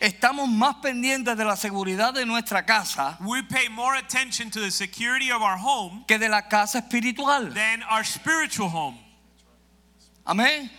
Estamos 0.00 0.48
más 0.48 0.76
pendientes 0.76 1.36
de 1.36 1.44
la 1.44 1.56
seguridad 1.56 2.14
de 2.14 2.24
nuestra 2.24 2.64
casa 2.64 3.18
We 3.20 3.42
pay 3.42 3.68
more 3.68 3.98
attention 3.98 4.50
to 4.50 4.58
the 4.60 4.70
security 4.70 5.30
of 5.30 5.42
our 5.42 5.58
home 5.58 6.04
que 6.08 6.18
de 6.18 6.28
la 6.28 6.48
casa 6.48 6.78
espiritual. 6.78 7.52
than 7.52 7.82
our 7.82 8.02
spiritual 8.02 8.70
home. 8.70 8.98
Amén. 10.24 10.70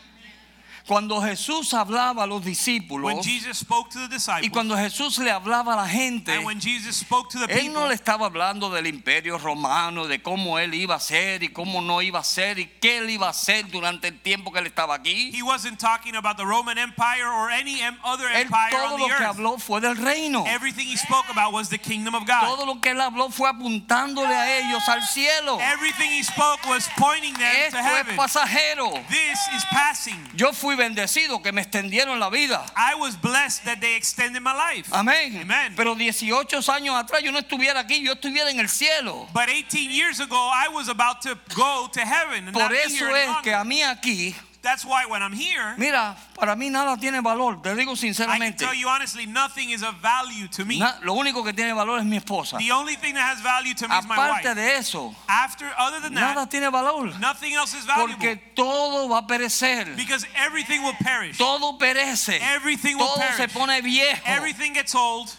Cuando 0.87 1.21
Jesús 1.21 1.73
hablaba 1.73 2.23
a 2.23 2.27
los 2.27 2.43
discípulos 2.43 3.05
When 3.13 3.21
Jesus 3.23 3.59
spoke 3.59 3.89
to 3.91 3.99
the 3.99 4.05
y 4.05 4.09
disciples, 4.17 4.51
cuando 4.51 4.75
Jesús 4.75 5.17
le 5.19 5.31
hablaba 5.31 5.73
a 5.73 5.77
la 5.77 5.87
gente, 5.87 6.31
and 6.33 6.45
when 6.45 6.59
Jesus 6.59 6.97
spoke 6.97 7.29
to 7.29 7.39
the 7.39 7.53
Él 7.53 7.67
no 7.67 7.81
people, 7.81 7.87
le 7.89 7.93
estaba 7.95 8.25
hablando 8.25 8.69
del 8.71 8.87
imperio 8.87 9.37
romano, 9.37 10.07
de 10.07 10.21
cómo 10.21 10.57
él 10.59 10.73
iba 10.73 10.95
a 10.95 10.99
ser 10.99 11.43
y 11.43 11.49
cómo 11.49 11.81
no 11.81 12.01
iba 12.01 12.19
a 12.19 12.23
ser 12.23 12.59
y 12.59 12.65
qué 12.81 12.97
él 12.97 13.09
iba 13.09 13.27
a 13.27 13.31
hacer 13.31 13.69
durante 13.69 14.07
el 14.07 14.19
tiempo 14.21 14.51
que 14.51 14.59
él 14.59 14.67
estaba 14.67 14.95
aquí. 14.95 15.31
he 15.33 15.41
wasn't 15.43 15.79
talking 15.79 16.15
about 16.15 16.37
the 16.37 16.45
Roman 16.45 16.77
Empire 16.77 17.27
or 17.27 17.49
any 17.51 17.81
em- 17.81 17.97
other 18.03 18.27
Él 18.29 18.41
empire 18.45 18.71
todo 18.71 18.93
on 18.95 18.99
lo 18.99 19.07
the 19.07 19.13
que 19.15 19.23
earth. 19.23 19.35
habló 19.35 19.57
fue 19.59 19.79
del 19.81 19.95
reino. 19.97 20.43
Everything 20.47 20.87
he 20.87 20.97
spoke 20.97 21.25
about 21.29 21.53
was 21.53 21.69
the 21.69 21.77
kingdom 21.77 22.15
of 22.15 22.25
God. 22.25 22.41
Todo 22.41 22.65
lo 22.65 22.79
que 22.81 22.91
él 22.91 22.99
habló 23.01 23.29
fue 23.31 23.47
apuntándole 23.49 24.33
a 24.33 24.57
ellos 24.59 24.87
al 24.89 25.01
cielo. 25.03 25.59
Everything 25.61 26.09
he 26.09 26.23
spoke 26.23 26.59
was 26.67 26.87
pointing 26.97 27.33
them 27.35 27.55
Esto 27.65 27.77
to 27.77 27.83
es 27.83 27.85
heaven. 27.85 28.15
pasajero. 28.17 28.91
This 29.09 29.39
is 29.55 29.63
passing. 29.71 30.19
Yo 30.35 30.51
fui 30.53 30.70
bendecido 30.75 31.41
que 31.41 31.51
me 31.51 31.61
extendieron 31.61 32.19
la 32.19 32.29
vida. 32.29 32.65
I 32.75 32.95
was 32.95 33.15
blessed 33.15 33.65
that 33.65 33.79
they 33.79 33.95
extended 33.95 34.41
my 34.41 34.53
life. 34.53 34.89
Amén. 34.91 35.37
Amen. 35.41 35.73
Pero 35.75 35.95
18 35.95 36.69
años 36.69 36.95
atrás 36.95 37.21
yo 37.23 37.31
no 37.31 37.39
estuviera 37.39 37.79
aquí, 37.79 38.01
yo 38.01 38.13
estuviera 38.13 38.49
en 38.49 38.59
el 38.59 38.69
cielo. 38.69 39.27
But 39.33 39.47
18 39.47 39.91
years 39.91 40.19
ago, 40.19 40.37
I 40.37 40.67
was 40.73 40.89
about 40.89 41.21
to 41.21 41.37
go 41.55 41.89
to 41.91 41.99
heaven 42.01 42.51
Por 42.51 42.73
eso 42.73 43.15
es 43.15 43.29
que 43.43 43.53
a 43.53 43.63
mí 43.63 43.81
aquí, 43.83 44.35
That's 44.63 44.85
why 44.85 45.05
when 45.07 45.23
I'm 45.23 45.33
here, 45.33 45.73
mira, 45.79 46.15
para 46.35 46.55
mí 46.55 46.69
nada 46.69 46.95
tiene 46.95 47.19
valor, 47.23 47.63
te 47.63 47.69
digo 47.73 47.81
I 47.81 47.85
can 47.85 47.95
sinceramente. 47.95 48.57
tell 48.59 48.75
you 48.75 48.87
honestly, 48.87 49.25
nothing 49.25 49.71
is 49.71 49.81
of 49.81 49.95
value 50.03 50.47
to 50.49 50.65
me. 50.65 50.77
Na- 50.77 50.99
lo 51.01 51.15
único 51.15 51.43
que 51.43 51.51
tiene 51.51 51.73
valor 51.73 51.97
es 51.97 52.05
mi 52.05 52.17
esposa. 52.17 52.59
The 52.59 52.71
only 52.71 52.95
thing 52.95 53.15
that 53.15 53.23
has 53.35 53.41
value 53.41 53.73
to 53.73 53.87
me 53.87 53.97
is 53.97 54.05
my 54.07 54.13
Aparte 54.13 54.45
wife. 54.49 54.55
de 54.55 54.75
eso, 54.75 55.15
After, 55.27 55.65
other 55.79 55.99
than 55.99 56.13
nada 56.13 56.41
that, 56.41 56.51
tiene 56.51 56.69
valor. 56.69 57.11
nothing 57.19 57.53
else 57.55 57.73
is 57.73 57.85
valuable. 57.85 58.13
Porque 58.13 58.39
todo 58.55 59.09
va 59.09 59.17
a 59.17 59.27
perecer. 59.27 59.95
Because 59.95 60.27
everything 60.35 60.83
will 60.83 60.93
perish. 61.01 61.39
Todo 61.39 61.79
perece. 61.79 62.39
Everything 62.39 62.97
will 62.99 63.07
Todo 63.07 63.21
se 63.35 63.47
perish. 63.47 63.53
pone 63.53 63.81
viejo. 63.81 64.21
Everything 64.27 64.73
gets 64.73 64.93
old. 64.93 65.31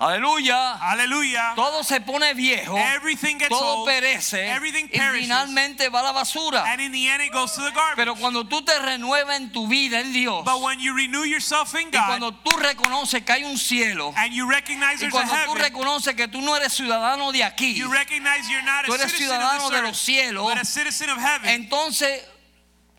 Aleluya. 0.00 0.78
Hallelujah. 0.80 1.52
Todo 1.54 1.82
se 1.84 2.00
pone 2.00 2.32
viejo. 2.32 2.74
Everything 2.74 3.36
gets 3.38 3.50
Todo 3.50 3.80
old. 3.82 3.86
perece. 3.86 4.48
Everything 4.50 4.88
Y 4.90 4.98
finalmente 4.98 5.90
va 5.90 6.00
a 6.00 6.04
la 6.04 6.12
basura. 6.12 6.64
And 6.64 6.80
in 6.80 6.90
the 6.90 7.06
end, 7.06 7.22
it 7.22 7.30
goes 7.32 7.52
to 7.52 7.60
the 7.60 7.70
garbage. 7.70 7.96
Pero 7.96 8.14
cuando 8.14 8.44
tú 8.44 8.62
te 8.64 8.72
renuevas 8.78 9.36
en 9.36 9.52
tu 9.52 9.68
vida 9.68 10.00
en 10.00 10.12
Dios. 10.14 10.42
but 10.46 10.62
when 10.62 10.80
you 10.80 10.94
renew 10.96 11.24
yourself 11.24 11.74
in 11.74 11.88
Y 11.88 11.90
God 11.90 12.06
cuando 12.06 12.32
tú 12.32 12.50
reconoces 12.56 13.22
que 13.26 13.32
hay 13.34 13.44
un 13.44 13.58
cielo. 13.58 14.14
and 14.16 14.32
you 14.32 14.48
recognize 14.48 15.02
Y 15.04 15.10
cuando 15.10 15.34
tú 15.44 15.54
reconoces 15.54 16.14
que 16.16 16.28
tú 16.28 16.40
no 16.40 16.56
eres 16.56 16.72
ciudadano 16.72 17.30
de 17.30 17.44
aquí. 17.44 17.74
you 17.74 17.92
recognize 17.92 18.48
you're 18.48 18.62
not 18.64 18.86
Tú 18.86 18.94
eres 18.94 19.12
ciudadano 19.12 19.68
de 19.68 19.82
los 19.82 19.98
cielos. 19.98 20.44
but 20.48 20.56
a 20.56 20.64
citizen 20.64 21.10
of 21.10 21.18
heaven. 21.18 21.46
Entonces, 21.50 22.22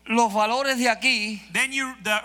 los 0.06 0.32
valores 0.32 0.78
de 0.78 0.88
aquí. 0.88 1.42
then 1.52 1.72
you 1.72 1.94
the 2.04 2.20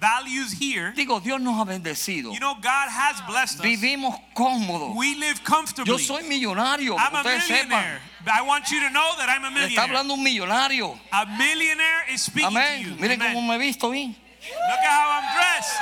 values 0.00 0.52
here. 0.52 0.92
Digo, 0.96 1.20
Dios 1.22 1.40
nos 1.40 1.54
ha 1.56 1.64
bendecido. 1.64 2.32
You 2.32 2.40
know, 2.40 2.54
God 2.54 2.88
has 2.88 3.20
blessed 3.28 3.60
us. 3.60 3.64
Vivimos 3.66 4.18
cómodos. 4.34 4.96
We 4.96 5.14
live 5.16 5.44
comfortably. 5.44 5.92
Yo 5.92 5.98
soy 5.98 6.22
millonario. 6.22 6.96
I'm 6.98 7.14
a 7.14 7.18
ustedes 7.22 7.42
sepan. 7.42 7.68
millionaire. 7.68 8.00
I 8.26 8.42
want 8.42 8.70
you 8.70 8.80
to 8.80 8.90
know 8.90 9.12
that 9.18 9.28
I'm 9.28 9.44
a 9.44 9.50
Le 9.50 9.66
está 9.68 9.86
millionaire. 9.86 9.88
hablando 9.88 10.14
un 10.14 10.24
millonario. 10.24 10.98
A 11.12 11.26
millionaire 11.26 12.04
is 12.12 12.22
speaking 12.22 12.50
to 12.54 12.78
you. 12.90 12.96
Miren 12.96 13.20
Amen. 13.20 13.34
cómo 13.34 13.46
me 13.48 13.54
he 13.56 13.58
visto 13.58 13.90
bien. 13.90 14.14
Look 14.42 14.78
at 14.80 14.90
how 14.90 15.20
I'm 15.20 15.36
dressed. 15.36 15.78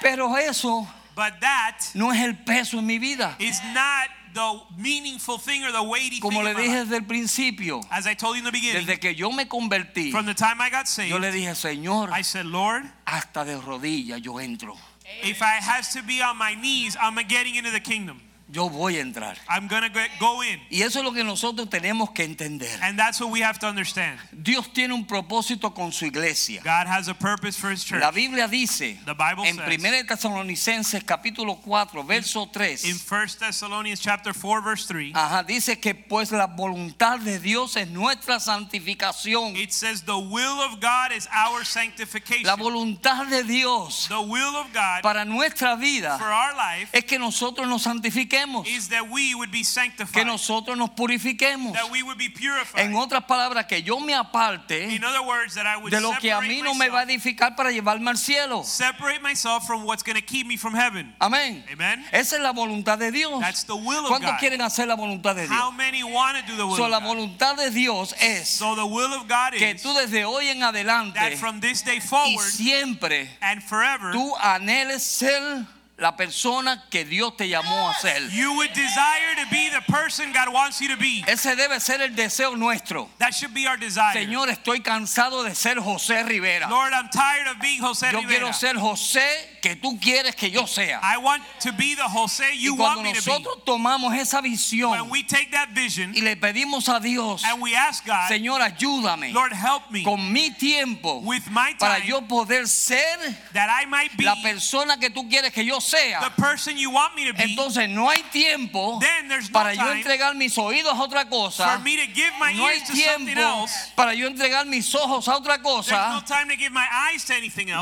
Pero 0.00 0.34
eso 0.36 0.86
But 1.14 1.40
that 1.40 1.80
no 1.94 2.10
es 2.12 2.20
el 2.20 2.34
peso 2.34 2.78
en 2.78 2.86
mi 2.86 2.98
vida. 2.98 3.34
is 3.40 3.60
not 3.74 4.08
the 4.38 4.60
meaningful 4.80 5.36
thing 5.38 5.64
or 5.64 5.72
the 5.72 5.82
weighty 5.82 6.20
Como 6.20 6.40
thing. 6.42 6.44
le 6.44 6.50
in 6.52 6.56
dije 6.56 6.84
desde 6.84 6.96
el 6.96 7.02
principio, 7.04 7.80
As 7.90 8.06
I 8.06 8.14
told 8.14 8.36
you 8.36 8.38
in 8.40 8.44
the 8.44 8.52
beginning, 8.52 8.86
desde 8.86 9.00
que 9.00 9.12
yo 9.14 9.32
me 9.32 9.44
convertí, 9.46 10.10
from 10.12 10.26
the 10.26 10.34
time 10.34 10.60
I 10.60 10.70
got 10.70 10.86
saved, 10.86 11.10
yo 11.10 11.18
le 11.18 11.30
dije, 11.32 11.54
Señor, 11.54 12.10
I 12.12 12.22
said, 12.22 12.46
Lord, 12.46 12.84
hasta 13.06 13.44
de 13.44 13.56
rodillas 13.60 14.22
yo 14.22 14.34
entro. 14.38 14.76
if 15.22 15.42
I 15.42 15.58
has 15.60 15.92
to 15.94 16.02
be 16.02 16.22
on 16.22 16.36
my 16.38 16.54
knees, 16.54 16.96
I'm 17.00 17.16
getting 17.26 17.56
into 17.56 17.70
the 17.70 17.80
kingdom. 17.80 18.20
Yo 18.50 18.70
voy 18.70 18.96
a 18.96 19.00
entrar. 19.02 19.36
I'm 19.46 19.68
gonna 19.68 19.90
go 20.18 20.42
in, 20.42 20.58
Y 20.70 20.80
eso 20.80 21.00
es 21.00 21.04
lo 21.04 21.12
que 21.12 21.22
nosotros 21.22 21.68
tenemos 21.68 22.10
que 22.14 22.24
entender. 22.24 22.70
and 22.82 22.98
that's 22.98 23.20
what 23.20 23.30
we 23.30 23.42
have 23.42 23.58
to 23.58 23.66
understand. 23.66 24.18
Dios 24.32 24.72
tiene 24.72 24.94
un 24.94 25.04
propósito 25.06 25.74
con 25.74 25.92
su 25.92 26.06
iglesia. 26.06 26.62
God 26.64 26.86
has 26.86 27.08
a 27.08 27.14
purpose 27.14 27.58
for 27.58 27.70
His 27.70 27.84
church. 27.84 28.00
La 28.00 28.10
Biblia 28.10 28.48
dice 28.48 28.98
The 29.04 29.12
Bible 29.12 29.44
en 29.46 29.56
says- 29.56 29.68
1 29.68 30.06
Tesalonicenses 30.06 31.04
capítulo 31.04 31.56
4, 31.62 32.02
verso 32.04 32.44
In 32.44 32.50
3. 32.50 32.84
1 33.06 33.36
Thessalonians 33.38 34.00
chapter 34.00 34.32
4, 34.32 34.62
verse 34.62 34.86
3, 34.86 35.12
Ajá, 35.14 35.42
dice 35.46 35.78
que 35.78 35.94
pues 35.94 36.32
la 36.32 36.46
voluntad 36.46 37.18
de 37.18 37.38
Dios 37.40 37.76
es 37.76 37.88
nuestra 37.90 38.40
santificación. 38.40 39.56
it 39.56 39.72
says, 39.72 40.02
"The 40.06 40.16
will 40.16 40.60
of 40.62 40.80
God 40.80 41.12
is 41.14 41.28
our 41.34 41.66
sanctification." 41.66 42.44
La 42.46 42.56
voluntad 42.56 43.26
de 43.28 43.42
Dios 43.44 44.06
The 44.08 44.14
will 44.22 44.56
of 44.56 44.72
God 44.72 45.02
para 45.02 45.26
nuestra 45.26 45.72
for 45.76 45.80
vida 45.80 46.14
our 46.18 46.54
life 46.56 46.88
es 46.96 47.04
que 47.04 47.18
nosotros 47.18 47.68
nos 47.68 47.82
santifiquemos, 47.82 48.37
is 48.66 48.88
that 48.88 49.08
we 49.10 49.34
would 49.34 49.50
be 49.50 49.58
que 49.58 49.64
sanctified, 49.64 50.26
nosotros 50.26 50.76
nos 50.76 50.90
purifiquemos. 50.90 51.72
that 51.72 51.90
we 51.90 52.02
would 52.02 52.18
be 52.18 52.28
purified. 52.28 52.80
En 52.84 52.94
otras 52.94 53.24
palabras, 53.24 53.66
que 53.66 53.82
yo 53.82 53.98
me 54.00 54.14
aparte 54.14 54.94
In 54.94 55.04
other 55.04 55.22
words, 55.22 55.54
that 55.54 55.66
I 55.66 55.76
would 55.76 55.90
de 55.90 56.00
lo 56.00 56.12
que 56.20 56.32
a 56.32 56.40
mí 56.40 56.62
no 56.62 56.74
me 56.74 56.88
va 56.88 57.00
a 57.00 57.02
edificar 57.04 57.56
para 57.56 57.70
llevarme 57.70 58.10
al 58.10 58.16
cielo. 58.18 58.62
separate 58.64 59.22
myself 59.22 59.66
from 59.66 59.84
what's 59.84 60.02
going 60.02 60.16
to 60.16 60.24
keep 60.24 60.46
me 60.46 60.56
from 60.56 60.74
heaven. 60.74 61.14
Amén. 61.20 61.64
Amen. 61.72 62.04
Esa 62.12 62.36
es 62.36 62.42
la 62.42 62.52
voluntad 62.52 62.98
de 62.98 63.10
Dios. 63.10 63.40
That's 63.40 63.64
the 63.64 63.76
will 63.76 64.04
of 64.04 64.10
¿Cuántos 64.10 64.32
God. 64.32 64.38
quieren 64.40 64.60
hacer 64.62 64.86
la 64.86 64.96
voluntad 64.96 65.34
de 65.34 65.46
How 65.48 65.70
many 65.70 66.02
want 66.04 66.36
to 66.38 66.42
do 66.46 66.56
the 66.56 66.66
will 66.66 66.76
So, 66.76 66.84
of 66.84 66.90
la 66.90 67.00
voluntad 67.00 67.56
de 67.56 67.70
Dios 67.70 68.14
es 68.20 68.48
So 68.48 68.74
the 68.74 68.86
will 68.86 69.12
of 69.12 69.28
God 69.28 69.52
que 69.52 69.74
tú 69.74 69.94
desde 69.94 70.24
hoy 70.24 70.48
en 70.48 70.62
adelante 70.62 71.18
that 71.18 71.34
from 71.38 71.60
this 71.60 71.82
day 71.82 71.98
y 71.98 72.00
forward 72.00 72.44
siempre 72.44 73.28
and 73.40 73.62
forever, 73.62 74.12
tú 74.12 74.34
anheles 74.40 75.02
ser 75.02 75.66
la 75.98 76.16
persona 76.16 76.84
que 76.90 77.04
Dios 77.04 77.36
te 77.36 77.48
llamó 77.48 77.88
a 77.90 77.94
ser. 77.94 78.28
you 78.30 78.54
would 78.54 78.72
desire 78.72 79.34
to 79.36 79.50
be 79.50 79.68
the 79.70 79.82
person 79.92 80.32
God 80.32 80.52
wants 80.52 80.80
you 80.80 80.88
to 80.88 80.96
be. 80.96 81.24
Ese 81.26 81.56
debe 81.56 81.80
ser 81.80 82.00
el 82.00 82.14
deseo 82.14 82.56
nuestro. 82.56 83.08
That 83.18 83.34
should 83.34 83.52
be 83.52 83.66
our 83.66 83.76
desire. 83.76 84.14
Señor, 84.14 84.48
estoy 84.48 84.80
cansado 84.80 85.42
de 85.42 85.54
ser 85.54 85.76
José 85.78 86.22
Rivera. 86.24 86.68
Lord, 86.68 86.92
I'm 86.92 87.08
tired 87.10 87.48
of 87.48 87.60
being 87.60 87.80
Jose 87.82 88.06
Yo 88.12 88.20
quiero 88.20 88.46
Rivera. 88.46 88.52
ser 88.52 88.74
José 88.76 89.58
que 89.60 89.74
tú 89.74 89.98
quieres 90.00 90.36
que 90.36 90.50
yo 90.50 90.66
sea. 90.66 91.00
I 91.02 91.18
want 91.18 91.42
to 91.60 91.72
be 91.72 91.94
the 91.96 92.08
you 92.54 92.74
Y 92.74 92.78
want 92.78 92.94
cuando 92.94 93.02
me 93.02 93.12
to 93.14 93.20
be. 93.24 93.30
nosotros 93.30 93.64
tomamos 93.64 94.14
esa 94.16 94.40
When 94.40 94.52
visión 94.52 95.10
we 95.10 95.24
take 95.24 95.50
that 95.50 95.70
vision 95.74 96.14
y 96.14 96.20
le 96.20 96.36
pedimos 96.36 96.88
a 96.88 97.00
Dios, 97.00 97.42
and 97.44 97.60
we 97.60 97.74
ask 97.74 98.06
God, 98.06 98.28
Señor, 98.28 98.60
ayúdame 98.60 99.32
Lord, 99.32 99.52
help 99.52 99.90
me 99.90 100.04
con 100.04 100.32
mi 100.32 100.50
tiempo 100.50 101.20
with 101.24 101.48
my 101.50 101.74
para 101.78 101.98
yo 102.04 102.20
poder 102.22 102.68
ser 102.68 103.18
that 103.52 103.68
I 103.68 103.86
might 103.86 104.16
be 104.16 104.24
la 104.24 104.36
persona 104.42 104.98
que 104.98 105.10
tú 105.10 105.28
quieres 105.28 105.52
que 105.52 105.64
yo 105.64 105.78
the 105.78 105.87
sea. 105.88 106.20
person 106.36 106.76
you 106.76 106.90
want 106.90 107.14
me 107.14 107.26
to 107.26 107.32
be. 107.32 107.44
Entonces 107.44 107.88
no 107.88 108.08
hay 108.08 108.22
tiempo 108.30 109.00
no 109.00 109.38
para 109.52 109.74
yo 109.74 109.90
entregar 109.92 110.34
mis 110.34 110.56
oídos 110.58 110.92
a 110.92 111.02
otra 111.02 111.22
for 111.22 111.30
cosa. 111.30 111.78
me 111.78 111.96
to 111.96 112.12
give 112.12 112.32
my 112.38 112.54
No 112.54 112.66
hay 112.66 112.80
tiempo 112.80 113.66
para 113.94 114.14
yo 114.14 114.26
entregar 114.26 114.66
mis 114.66 114.94
ojos 114.94 115.28
a 115.28 115.36
otra 115.36 115.58
no 115.58 115.62
cosa. 115.62 116.22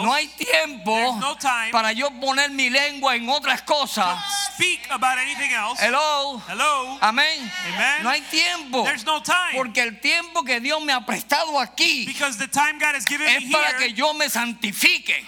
No 0.02 0.12
hay 0.12 0.28
tiempo 0.28 0.94
There's 0.94 1.20
no 1.20 1.36
time 1.36 1.70
para 1.72 1.92
yo 1.92 2.10
poner 2.20 2.50
mi 2.50 2.70
lengua 2.70 3.16
en 3.16 3.28
otras 3.28 3.62
cosas. 3.62 4.18
Speak 4.54 4.80
about 4.90 5.18
anything 5.18 5.52
else. 5.52 5.80
Hello. 5.80 6.40
Hello. 6.48 6.98
Amén. 7.00 7.50
Amen. 7.74 8.02
No 8.02 8.10
hay 8.10 8.22
tiempo. 8.22 8.84
There's 8.84 9.04
no 9.04 9.20
time. 9.20 9.56
Porque 9.56 9.82
el 9.82 10.00
tiempo 10.00 10.44
que 10.44 10.60
Dios 10.60 10.82
me 10.82 10.92
ha 10.92 11.04
prestado 11.04 11.58
aquí 11.60 12.06
es 12.08 13.52
para 13.52 13.76
que 13.78 13.92
yo 13.92 14.14
me 14.14 14.28
santifique, 14.30 15.24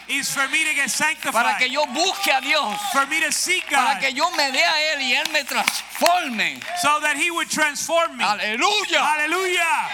para 1.33 1.59
que 1.59 1.71
yo 1.71 1.87
busque 1.87 2.33
a 2.33 2.41
Dios, 2.41 2.68
for 2.93 3.07
me 3.07 3.21
to 3.21 3.31
seek 3.33 3.65
God. 3.71 3.77
para 3.77 4.01
que 4.01 4.13
yo 4.13 4.31
me 4.33 4.51
dé 4.51 4.63
a 4.63 4.95
Él 4.95 5.03
y 5.03 5.15
Él 5.15 5.33
me 5.33 5.45
transforme. 5.45 6.61
so 6.83 6.99
that 7.01 7.17
He 7.17 7.31
would 7.31 7.49
transform 7.49 8.17
me. 8.17 8.25
Aleluya. 8.25 9.01
Hallelujah. 9.01 9.89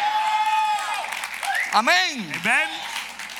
Amén. 1.73 2.25
Amen. 2.41 2.69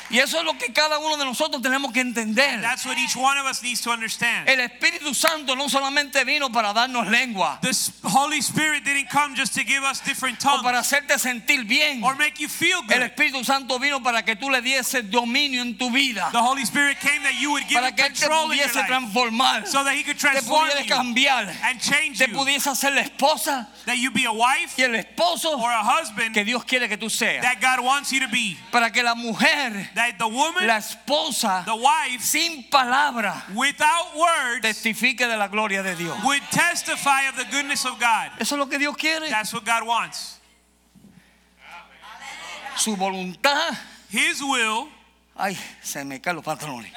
Y 0.09 0.19
eso 0.19 0.37
es 0.37 0.45
lo 0.45 0.57
que 0.57 0.71
cada 0.71 0.99
uno 0.99 1.17
de 1.17 1.25
nosotros 1.25 1.61
tenemos 1.61 1.91
que 1.91 1.99
entender. 2.01 2.61
That's 2.61 2.85
what 2.85 2.97
each 2.97 3.15
one 3.15 3.37
of 3.39 3.47
us 3.47 3.63
needs 3.63 3.81
to 3.81 3.91
understand. 3.91 4.47
El 4.47 4.59
Espíritu 4.59 5.13
Santo 5.15 5.55
no 5.55 5.67
solamente 5.67 6.23
vino 6.23 6.51
para 6.51 6.73
darnos 6.73 7.07
lengua 7.07 7.59
The 7.61 7.71
Holy 8.03 8.39
Spirit 8.39 8.83
didn't 8.83 9.09
come 9.09 9.35
just 9.35 9.53
to 9.55 9.63
give 9.63 9.83
us 9.83 10.01
different 10.01 10.37
o 10.45 10.49
tongues 10.49 10.63
para 10.63 10.79
hacerte 10.79 11.17
sentir 11.17 11.65
bien. 11.67 12.03
or 12.03 12.15
make 12.15 12.39
you 12.39 12.47
feel 12.47 12.79
El 12.89 12.99
good. 12.99 13.01
Espíritu 13.01 13.43
Santo 13.43 13.79
vino 13.79 14.01
para 14.03 14.23
que 14.23 14.35
tú 14.35 14.49
le 14.49 14.61
dieses 14.61 15.09
dominio 15.09 15.61
en 15.61 15.77
tu 15.77 15.89
vida, 15.89 16.29
The 16.31 16.39
Holy 16.41 16.63
Spirit 16.63 16.99
came 16.99 17.23
that 17.23 17.39
you 17.39 17.51
would 17.51 17.63
give 17.67 17.79
para 17.79 17.91
que 17.95 18.05
Él 18.05 18.13
te 18.13 18.27
pudiese 18.27 18.83
transformar, 18.85 19.65
so 19.67 19.83
that 19.83 19.93
He 19.95 20.03
could 20.03 20.17
te 20.17 20.27
transform 20.27 20.69
pudiese 20.69 20.87
you 20.87 20.95
cambiar, 20.95 21.47
and 21.63 21.79
change 21.79 22.19
te 22.19 22.27
pudiese 22.27 22.67
hacer 22.69 22.93
la 22.93 23.01
esposa 23.01 23.67
That 23.85 23.97
you 23.97 24.11
be 24.11 24.25
a 24.25 24.31
wife 24.33 24.77
y 24.77 24.83
el 24.83 24.95
esposo 24.95 25.57
or 25.59 25.71
a 25.71 25.83
husband 25.83 26.33
que 26.33 26.43
Dios 26.43 26.63
quiere 26.65 26.87
que 26.87 26.97
tú 26.97 27.09
seas. 27.09 27.41
that 27.43 27.59
God 27.61 27.83
wants 27.83 28.11
you 28.11 28.19
to 28.19 28.27
be. 28.27 28.57
Para 28.71 28.91
que 28.91 29.03
la 29.03 29.13
mujer, 29.15 29.91
That 29.95 30.17
the 30.19 30.27
woman, 30.27 30.67
la 30.67 30.75
esposa, 30.79 31.63
the 31.65 31.73
wife, 31.75 32.19
sin 32.21 32.65
palabra, 32.69 33.41
without 33.55 34.13
words, 34.15 34.61
testifique 34.61 35.19
de 35.19 35.37
la 35.37 35.47
gloria 35.47 35.81
de 35.81 35.95
Dios. 35.95 36.17
would 36.23 36.41
testify 36.51 37.23
of 37.29 37.37
the 37.37 37.45
goodness 37.49 37.85
of 37.85 37.97
God. 37.97 38.31
Eso 38.39 38.55
es 38.55 38.59
lo 38.59 38.65
que 38.67 38.77
Dios 38.77 38.95
quiere. 38.97 39.29
That's 39.29 39.53
what 39.53 39.63
God 39.65 39.87
wants. 39.87 40.39
Su 42.75 42.95
voluntad. 42.97 43.77
His 44.09 44.41
will, 44.43 44.89
Ay, 45.37 45.57
se 45.81 46.03
me 46.03 46.19
caen 46.19 46.35
los 46.35 46.43
pantalones. 46.45 46.91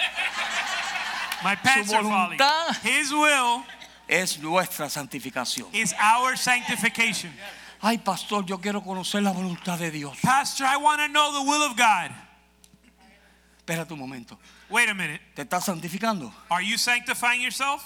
my 1.44 1.54
pants 1.54 1.92
are 1.92 2.02
falling. 2.02 2.38
His 2.82 3.12
will 3.12 3.62
Es 4.08 4.38
nuestra 4.40 4.86
santificación. 4.86 5.66
is 5.72 5.94
our 6.00 6.34
sanctification. 6.36 7.30
Ay, 7.80 7.98
pastor, 7.98 8.44
yo 8.44 8.58
quiero 8.58 8.80
conocer 8.82 9.22
la 9.22 9.32
voluntad 9.32 9.78
de 9.78 9.90
Dios. 9.92 10.16
Pastor, 10.20 10.64
I 10.66 10.76
want 10.78 11.00
to 11.00 11.08
know 11.08 11.32
the 11.32 11.48
will 11.48 11.62
of 11.62 11.76
God. 11.76 12.10
Espérate 13.68 13.92
un 13.92 13.98
momento. 13.98 14.38
Wait 14.70 14.88
a 14.88 14.94
minute. 14.94 15.20
¿Te 15.34 15.42
estás 15.42 15.66
santificando? 15.66 16.32
Are 16.48 16.64
you 16.64 16.78
sanctifying 16.78 17.42
yourself? 17.42 17.84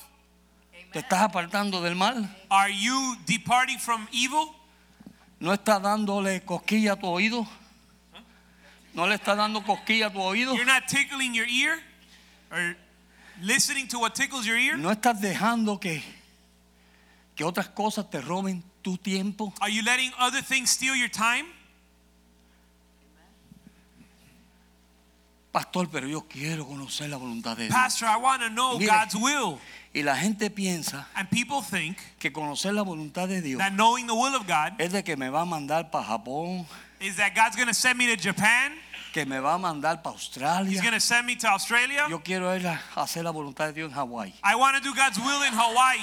¿Te 0.92 1.00
estás 1.00 1.22
apartando 1.22 1.82
del 1.82 1.96
mal? 1.96 2.24
Are 2.48 2.72
you 2.72 3.16
departing 3.26 3.80
from 3.80 4.06
evil? 4.12 4.54
¿No 5.40 5.52
estás 5.52 5.82
dándole 5.82 6.44
cosquilla 6.44 6.92
a 6.92 6.96
tu 6.96 7.08
oído? 7.08 7.48
¿No 8.94 9.08
le 9.08 9.16
estás 9.16 9.36
dando 9.36 9.64
cosquilla 9.64 10.06
a 10.06 10.12
tu 10.12 10.20
oído? 10.20 10.54
You're 10.54 10.64
not 10.64 10.86
tickling 10.86 11.34
your 11.34 11.48
ear 11.48 11.80
or 12.52 12.76
listening 13.40 13.88
to 13.88 13.98
what 13.98 14.14
tickles 14.14 14.46
your 14.46 14.56
ear? 14.56 14.78
¿No 14.78 14.92
estás 14.92 15.20
dejando 15.20 15.80
que, 15.80 16.00
que 17.34 17.42
otras 17.42 17.70
cosas 17.70 18.08
te 18.08 18.20
roben 18.20 18.62
tu 18.82 18.96
tiempo? 18.98 19.52
Are 19.60 19.72
you 19.72 19.82
letting 19.82 20.12
other 20.16 20.44
things 20.44 20.70
steal 20.70 20.94
your 20.94 21.10
time? 21.10 21.46
Pastor, 25.52 25.88
pero 25.90 26.08
yo 26.08 26.22
quiero 26.22 26.66
conocer 26.66 27.10
la 27.10 27.18
voluntad 27.18 27.56
de 27.56 27.64
Dios. 27.64 27.74
Pastor, 27.74 28.08
I 28.08 28.16
want 28.16 28.42
to 28.42 28.48
know 28.48 28.78
Mire. 28.78 28.90
God's 28.90 29.14
will. 29.14 29.58
Y 29.94 30.02
la 30.02 30.16
gente 30.16 30.48
piensa 30.48 31.06
And 31.14 31.28
people 31.28 31.60
think 31.60 31.98
que 32.18 32.32
conocer 32.32 32.72
la 32.72 32.80
voluntad 32.82 33.28
de 33.28 33.42
Dios 33.42 33.58
that 33.58 33.72
knowing 33.74 34.06
the 34.06 34.14
will 34.14 34.34
of 34.34 34.46
God 34.46 34.80
es 34.80 34.90
de 34.92 35.04
que 35.04 35.16
me 35.16 35.28
va 35.28 35.42
a 35.42 35.44
mandar 35.44 35.90
para 35.90 36.04
Japón, 36.04 36.66
is 36.98 37.16
that 37.16 37.34
God's 37.34 37.56
going 37.56 37.68
to 37.68 37.74
send 37.74 37.98
me 37.98 38.06
to 38.06 38.16
Japan 38.16 38.72
que 39.12 39.26
me 39.26 39.38
va 39.38 39.54
a 39.54 39.58
mandar 39.58 40.02
para 40.02 40.16
He's 40.16 40.22
Australia. 40.22 40.80
going 40.80 40.94
to 40.94 41.00
send 41.00 41.26
me 41.26 41.36
to 41.36 41.46
Australia. 41.46 42.06
Yo 42.08 42.20
quiero 42.20 42.56
ir 42.56 42.66
a 42.66 42.80
hacer 42.96 43.22
la 43.22 43.30
voluntad 43.30 43.66
de 43.66 43.74
Dios 43.74 43.90
en 43.92 43.98
Hawái. 43.98 44.32
I 44.42 44.54
want 44.54 44.74
to 44.76 44.82
do 44.82 44.94
God's 44.94 45.18
will 45.18 45.42
in 45.42 45.52
Hawaii. 45.52 46.00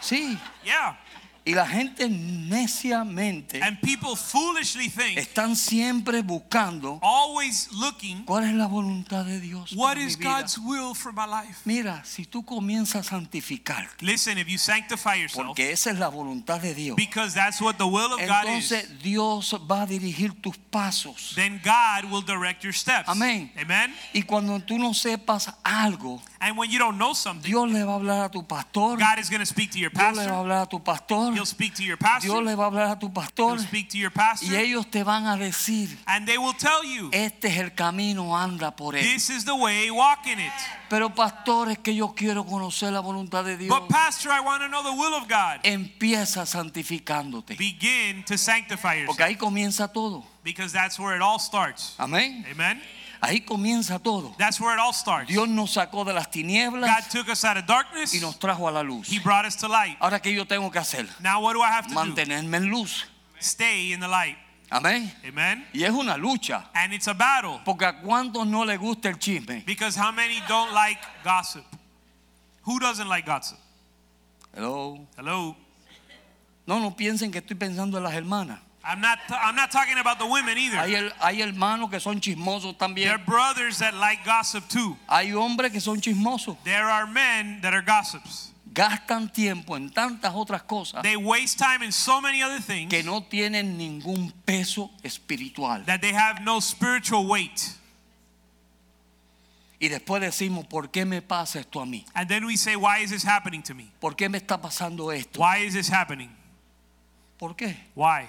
Sí. 0.00 0.36
Yeah. 0.64 0.96
Y 1.44 1.54
la 1.54 1.66
gente 1.66 2.08
neciamente 2.08 3.62
And 3.62 3.78
people 3.80 4.14
foolishly 4.16 4.88
think, 4.88 5.18
están 5.18 5.56
siempre 5.56 6.22
buscando 6.22 6.98
always 7.02 7.68
looking, 7.72 8.24
cuál 8.24 8.44
es 8.44 8.54
la 8.54 8.66
voluntad 8.66 9.24
de 9.24 9.40
Dios. 9.40 9.72
what 9.74 9.94
para 9.94 10.00
mi 10.00 10.06
is 10.06 10.16
vida. 10.18 10.30
God's 10.30 10.58
will 10.58 10.94
for 10.94 11.12
my 11.12 11.26
life? 11.26 11.60
Mira, 11.64 12.02
si 12.04 12.24
tú 12.26 12.44
comienzas 12.44 13.06
a 13.06 13.10
santificarte, 13.10 14.04
Listen, 14.04 14.38
if 14.38 14.48
you 14.48 14.58
sanctify 14.58 15.14
yourself, 15.16 15.46
porque 15.46 15.72
esa 15.72 15.90
es 15.90 15.98
la 15.98 16.08
voluntad 16.08 16.60
de 16.60 16.74
Dios, 16.74 16.96
because 16.96 17.34
that's 17.34 17.60
what 17.60 17.76
the 17.78 17.86
will 17.86 18.12
of 18.12 18.20
God 18.20 18.44
is, 18.48 18.70
entonces 18.72 19.02
Dios 19.02 19.54
va 19.70 19.82
a 19.82 19.86
dirigir 19.86 20.32
tus 20.42 20.56
pasos. 20.58 21.32
then 21.34 21.60
God 21.64 22.10
will 22.10 22.22
direct 22.22 22.62
your 22.62 22.74
steps. 22.74 23.08
Amén. 23.08 23.50
Amen. 23.58 23.94
Y 24.12 24.22
cuando 24.22 24.58
tú 24.60 24.78
no 24.78 24.92
sepas 24.94 25.52
algo, 25.64 26.22
And 26.42 26.56
when 26.56 26.70
you 26.70 26.78
don't 26.78 26.96
know 26.96 27.12
something, 27.14 27.50
Dios 27.50 27.70
le 27.70 27.84
va 27.84 27.92
a 27.92 27.96
hablar 27.96 28.24
a 28.24 28.30
tu 28.30 28.46
pastor, 28.46 28.96
God 28.98 29.18
is 29.18 29.28
going 29.28 29.40
to 29.40 29.46
speak 29.46 29.70
to 29.72 29.78
your 29.78 29.90
Dios 29.90 30.16
le 30.16 30.22
va 30.22 30.22
a 30.22 30.26
pastor. 30.26 30.34
hablar 30.38 30.62
a 30.62 30.66
tu 30.68 30.80
pastor, 30.82 31.29
He'll 31.34 31.46
speak 31.46 31.74
to 31.74 31.82
your 31.82 31.96
Dios 31.98 32.10
pastor. 32.10 32.42
le 32.42 32.54
va 32.54 32.64
a 32.64 32.66
hablar 32.66 32.90
a 32.90 32.98
tu 32.98 33.12
pastor, 33.12 33.56
He'll 33.56 33.66
speak 33.66 33.88
to 33.90 33.98
your 33.98 34.10
y 34.10 34.14
pastor. 34.14 34.54
ellos 34.54 34.90
te 34.90 35.02
van 35.02 35.26
a 35.26 35.36
decir, 35.36 35.88
And 36.06 36.26
they 36.26 36.38
will 36.38 36.54
tell 36.56 36.82
you, 36.84 37.10
este 37.12 37.48
es 37.48 37.58
el 37.58 37.74
camino, 37.74 38.36
anda 38.36 38.74
por 38.74 38.94
él. 38.96 39.02
this 39.02 39.30
is 39.30 39.44
the 39.44 39.54
way, 39.54 39.90
walk 39.90 40.26
in 40.26 40.38
it. 40.38 40.52
Pero 40.88 41.14
pastor, 41.14 41.70
es 41.70 41.78
que 41.78 41.94
yo 41.94 42.14
quiero 42.14 42.44
conocer 42.44 42.92
la 42.92 43.00
voluntad 43.00 43.44
de 43.44 43.56
Dios. 43.56 43.68
But 43.68 43.88
pastor, 43.88 44.32
I 44.32 44.40
want 44.40 44.62
to 44.62 44.68
know 44.68 44.82
the 44.82 44.90
will 44.90 45.14
of 45.14 45.28
God. 45.28 45.60
Empieza 45.62 46.44
santificándote. 46.46 47.54
Begin 47.56 48.24
to 48.24 48.36
sanctify 48.36 49.04
Porque 49.06 49.22
yourself. 49.22 49.28
ahí 49.28 49.36
comienza 49.36 49.88
todo. 49.92 50.24
Because 50.42 50.72
that's 50.72 50.98
where 50.98 51.14
it 51.14 51.22
all 51.22 51.38
starts. 51.38 51.94
Amén. 51.98 52.44
Amen. 52.50 52.82
Ahí 53.22 53.40
comienza 53.42 53.98
todo. 53.98 54.34
That's 54.38 54.58
where 54.60 54.74
it 54.74 54.80
all 54.80 54.94
starts. 54.94 55.28
Dios 55.28 55.46
nos 55.48 55.72
sacó 55.72 56.04
de 56.06 56.14
las 56.14 56.26
God 56.26 56.32
tinieblas 56.32 57.08
took 57.10 57.28
us 57.28 57.44
out 57.44 57.58
of 57.58 57.66
darkness. 57.66 58.14
y 58.14 58.18
nos 58.20 58.38
trajo 58.38 58.66
a 58.66 58.70
la 58.72 58.82
luz. 58.82 59.08
He 59.10 59.18
brought 59.18 59.44
us 59.44 59.56
to 59.56 59.68
light. 59.68 59.96
Ahora 60.00 60.20
que 60.20 60.32
yo 60.32 60.46
tengo 60.46 60.70
que 60.70 60.78
hacer, 60.78 61.06
Now 61.20 61.40
what 61.42 61.52
do 61.54 61.60
I 61.62 61.70
have 61.70 61.86
to 61.88 61.94
do? 61.94 61.94
mantenerme 61.94 62.56
en 62.56 62.70
luz. 62.70 63.04
Stay 63.38 63.92
in 63.92 64.00
the 64.00 64.08
light. 64.08 64.36
Amén. 64.70 65.12
Amen. 65.26 65.66
Y 65.74 65.82
es 65.82 65.90
una 65.90 66.16
lucha. 66.16 66.70
And 66.74 66.94
it's 66.94 67.08
a 67.08 67.12
battle. 67.14 67.60
Porque 67.64 67.84
a 67.84 68.00
cuántos 68.00 68.46
no 68.46 68.64
le 68.64 68.76
gusta 68.78 69.08
el 69.08 69.18
chisme. 69.18 69.64
Because 69.66 69.96
how 70.00 70.12
many 70.12 70.40
don't 70.48 70.72
like 70.72 71.00
gossip? 71.24 71.64
Who 72.62 72.78
doesn't 72.78 73.08
like 73.08 73.26
gossip? 73.26 73.58
Hello. 74.54 75.06
Hello. 75.16 75.56
No, 76.66 76.78
no 76.78 76.94
piensen 76.96 77.30
que 77.32 77.38
estoy 77.38 77.56
pensando 77.56 77.98
en 77.98 78.04
las 78.04 78.14
hermanas. 78.14 78.60
I'm 78.82 79.00
not 79.00 79.18
I'm 79.28 79.54
not 79.56 79.70
talking 79.70 79.98
about 79.98 80.18
the 80.18 80.26
women 80.26 80.56
either. 80.56 80.78
Hay, 80.78 80.94
el- 80.94 81.12
hay 81.20 81.42
hermanos 81.42 81.90
que 81.90 82.00
son 82.00 82.18
chismosos 82.20 82.76
There 82.94 83.10
are 83.10 83.18
brothers 83.18 83.78
that 83.80 83.94
like 83.94 84.24
gossip 84.24 84.66
too. 84.68 84.96
Hay 85.08 85.32
hombres 85.32 85.70
que 85.70 85.80
son 85.80 86.00
chismosos. 86.00 86.56
There 86.64 86.84
are 86.88 87.06
men 87.06 87.60
that 87.60 87.74
are 87.74 87.82
gossips. 87.82 88.52
Gastan 88.72 89.30
tiempo 89.32 89.74
en 89.76 89.90
tantas 89.90 90.32
otras 90.32 90.62
cosas 90.62 91.02
They 91.02 91.16
waste 91.16 91.58
time 91.58 91.82
in 91.82 91.90
so 91.92 92.20
many 92.20 92.40
other 92.42 92.60
things 92.60 92.88
que 92.88 93.02
no 93.02 93.20
tienen 93.22 93.76
ningún 93.76 94.32
peso 94.46 94.90
espiritual. 95.02 95.84
that 95.86 96.00
they 96.00 96.12
have 96.14 96.40
no 96.42 96.60
spiritual 96.60 97.26
weight. 97.26 97.60
Y 99.78 99.88
después 99.88 100.20
decimos, 100.20 100.66
¿por 100.66 100.90
qué 100.90 101.04
me 101.06 101.20
pasa 101.22 101.58
esto 101.60 101.80
a 101.80 101.86
mí? 101.86 102.04
And 102.14 102.28
then 102.28 102.44
we 102.46 102.56
say, 102.56 102.76
why 102.76 102.98
is 103.02 103.10
this 103.10 103.24
happening 103.24 103.62
to 103.62 103.74
me? 103.74 103.90
¿Por 104.00 104.14
qué 104.14 104.28
me 104.30 104.38
está 104.38 104.60
pasando 104.60 105.10
esto? 105.10 105.40
Why 105.40 105.58
is 105.66 105.72
this 105.74 105.88
happening? 105.90 106.30
¿Por 107.38 107.54
qué? 107.56 107.76
Why? 107.94 108.28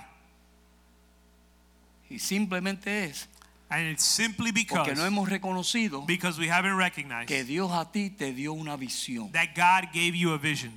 Y 2.12 2.20
simplemente 2.20 3.06
es 3.06 3.28
And 3.70 3.88
it's 3.88 4.04
simply 4.04 4.52
porque 4.52 4.68
because 4.92 4.96
no 4.98 5.06
hemos 5.06 5.30
reconocido 5.30 6.06
because 6.06 6.38
we 6.38 6.50
haven't 6.50 6.76
recognized 6.78 7.28
que 7.30 7.44
Dios 7.46 7.72
a 7.72 7.90
ti 7.90 8.10
te 8.10 8.34
dio 8.34 8.52
una 8.54 8.76
visión. 8.76 9.32
that 9.32 9.56
God 9.56 9.94
gave 9.94 10.14
you 10.16 10.34
a 10.34 10.38
vision, 10.38 10.74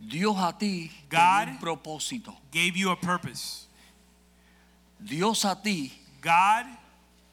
Dios 0.00 0.34
a 0.38 0.56
ti 0.56 0.90
te 1.10 1.16
God- 1.16 1.44
dio 1.46 1.52
un 1.54 1.58
propósito. 1.58 2.34
gave 2.50 2.74
you 2.74 2.90
a 2.90 2.96
purpose. 2.98 3.66
Dios 4.98 5.44
a 5.44 5.54
ti 5.60 5.92
God 6.22 6.66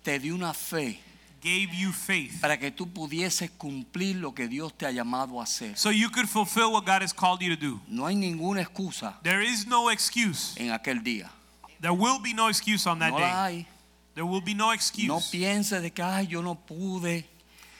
te 0.04 0.20
dio 0.20 0.36
una 0.36 0.54
fe 0.54 1.00
gave 1.42 1.70
you 1.74 1.92
faith 1.94 2.40
para 2.42 2.58
que 2.58 2.72
tú 2.72 2.88
pudieses 2.92 3.50
cumplir 3.52 4.18
lo 4.18 4.34
que 4.34 4.48
Dios 4.50 4.74
te 4.78 4.86
ha 4.86 4.92
llamado 4.92 5.40
a 5.40 5.44
hacer. 5.44 5.78
so 5.78 5.92
you 5.92 6.10
could 6.10 6.28
fulfill 6.28 6.72
what 6.74 6.86
God 6.86 7.02
has 7.02 7.14
called 7.14 7.42
you 7.42 7.56
to 7.56 7.60
do. 7.62 7.80
No 7.88 8.06
hay 8.06 8.16
ninguna 8.16 8.62
excusa 8.62 9.18
There 9.24 9.42
is 9.42 9.66
no 9.66 9.90
excuse. 9.92 10.56
en 10.58 10.72
aquel 10.72 11.02
día. 11.04 11.30
There 11.80 11.94
will 11.94 12.20
be 12.20 12.34
no 12.34 12.48
excuse 12.50 12.88
on 12.88 13.00
that 13.00 13.12
No 13.12 13.18
day. 13.20 13.26
hay. 13.30 13.68
There 14.16 14.26
will 14.26 14.42
be 14.42 14.54
no 14.56 14.68
No 14.68 14.74
excuse. 14.74 15.30
pienses 15.32 15.82
de 15.82 15.92
que 15.92 16.04
ay, 16.04 16.28
yo 16.28 16.42
no 16.42 16.56
pude. 16.56 17.26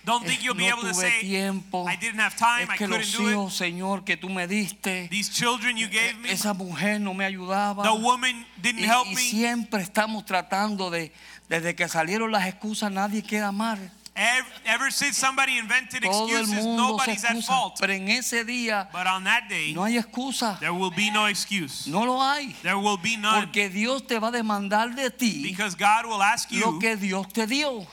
Don't 0.06 0.26
think 0.26 0.42
you'll 0.42 0.56
be 0.56 0.70
no 0.70 0.78
able 0.78 0.84
to 0.88 0.94
say, 0.94 1.20
tiempo. 1.20 1.86
I 1.86 1.98
didn't 1.98 2.20
have 2.22 2.38
time, 2.38 2.64
Es 2.64 2.70
I 2.70 2.78
que 2.78 2.86
couldn't 2.88 3.00
los 3.02 3.12
do 3.18 3.48
it. 3.48 3.52
Señor, 3.52 4.06
que 4.06 4.16
tú 4.16 4.30
me 4.30 4.48
diste, 4.48 5.10
These 5.10 5.32
children 5.34 5.76
you 5.76 5.88
gave 5.90 6.14
me, 6.22 6.32
esa 6.32 6.54
mujer 6.54 7.02
no 7.02 7.14
me 7.14 7.26
ayudaba. 7.26 7.84
the 7.84 7.92
woman 7.94 8.46
didn't 8.62 8.80
Y, 8.80 8.86
help 8.86 9.06
y 9.08 9.16
me. 9.16 9.22
siempre 9.22 9.82
estamos 9.82 10.26
tratando 10.26 10.90
de, 10.90 11.12
desde 11.50 11.76
que 11.76 11.90
salieron 11.90 12.32
las 12.32 12.46
excusas, 12.48 12.90
nadie 12.90 13.22
queda 13.22 13.52
mal. 13.52 13.92
Ever, 14.20 14.48
ever 14.66 14.90
since 14.92 15.16
somebody 15.16 15.60
invented 15.60 16.02
Todo 16.02 16.28
el 16.28 16.42
excuses, 16.42 16.64
se 16.64 16.76
nobody's 16.76 17.24
at 17.24 17.36
excusa. 17.36 17.46
fault. 17.48 17.78
Pero 17.80 17.94
en 17.94 18.08
ese 18.10 18.44
día 18.46 18.90
But 18.92 19.06
on 19.06 19.24
that 19.26 19.48
day, 19.48 19.74
no 19.76 19.84
hay 19.84 19.96
excusa. 19.98 20.58
there 20.60 20.74
will 20.74 20.90
be 20.90 21.12
no 21.12 21.28
excuse. 21.28 21.86
No 21.88 22.04
lo 22.04 22.20
hay. 22.20 22.56
There 22.64 22.78
will 22.80 22.98
be 22.98 23.16
none. 23.16 23.42
Porque 23.46 23.70
Dios 23.70 24.02
te 24.08 24.18
va 24.18 24.30
a 24.30 24.32
demandar 24.32 24.96
de 24.96 25.12
ti 25.12 25.44
Because 25.44 25.76
God 25.76 26.08
will 26.08 26.24
ask 26.24 26.50
lo 26.52 26.72
you 26.74 26.80
que 26.80 26.96
Dios 26.96 27.28
te 27.32 27.46
dio. 27.46 27.86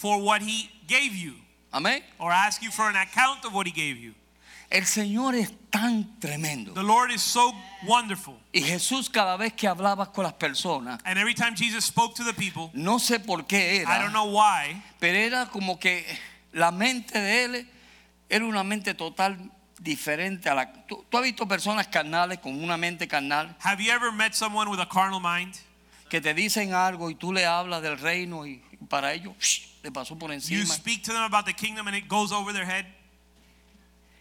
for 0.00 0.20
what 0.22 0.40
He 0.42 0.70
gave 0.86 1.12
you, 1.16 1.34
Amén. 1.72 2.02
or 2.20 2.30
ask 2.30 2.62
you 2.62 2.70
for 2.70 2.88
an 2.88 2.94
account 2.94 3.44
of 3.44 3.52
what 3.52 3.66
He 3.66 3.72
gave 3.72 3.96
you. 3.96 4.14
El 4.74 4.86
Señor 4.86 5.36
es 5.36 5.52
tan 5.70 6.18
tremendo. 6.18 6.72
The 6.74 6.82
Lord 6.82 7.12
is 7.12 7.22
so 7.22 7.54
wonderful. 7.84 8.34
Y 8.52 8.60
Jesús 8.60 9.08
cada 9.08 9.36
vez 9.36 9.52
que 9.52 9.68
hablaba 9.68 10.12
con 10.12 10.24
las 10.24 10.32
personas, 10.32 11.00
And 11.04 11.16
every 11.16 11.32
time 11.32 11.54
Jesus 11.54 11.84
spoke 11.84 12.16
to 12.16 12.24
the 12.24 12.34
people, 12.34 12.70
no 12.74 12.98
sé 12.98 13.20
por 13.20 13.46
qué 13.46 13.76
I 13.76 13.84
don't 13.84 13.88
era, 13.88 14.10
know 14.10 14.36
why, 14.36 14.82
pero 14.98 15.16
era 15.16 15.46
como 15.46 15.78
que 15.78 16.04
la 16.52 16.72
mente 16.72 17.20
de 17.20 17.44
él 17.44 17.70
era 18.28 18.44
una 18.44 18.64
mente 18.64 18.94
total 18.94 19.38
diferente 19.78 20.48
a 20.48 20.56
la... 20.56 20.72
¿Tú, 20.88 21.04
tú 21.08 21.18
has 21.18 21.22
visto 21.22 21.46
personas 21.46 21.86
carnales 21.86 22.40
con 22.40 22.60
una 22.60 22.76
mente 22.76 23.06
carnal 23.06 23.56
have 23.60 23.80
you 23.80 23.92
ever 23.92 24.10
met 24.10 24.34
someone 24.34 24.68
with 24.68 24.80
a 24.80 24.88
carnal 24.88 25.20
mind? 25.20 25.54
que 26.08 26.20
te 26.20 26.34
dicen 26.34 26.74
algo 26.74 27.10
y 27.10 27.14
tú 27.14 27.32
le 27.32 27.46
hablas 27.46 27.80
del 27.80 27.96
reino 27.98 28.44
y 28.44 28.60
para 28.88 29.12
ellos 29.12 29.34
¡shh! 29.38 29.74
le 29.84 29.92
pasó 29.92 30.18
por 30.18 30.30
You 30.30 30.34
encima 30.34 30.74
speak 30.74 31.02
to 31.04 31.12
them 31.12 31.22
about 31.22 31.44
the 31.44 31.52
kingdom 31.52 31.86
and 31.86 31.96
it 31.96 32.08
goes 32.08 32.32
over 32.32 32.52
their 32.52 32.66
head, 32.66 32.86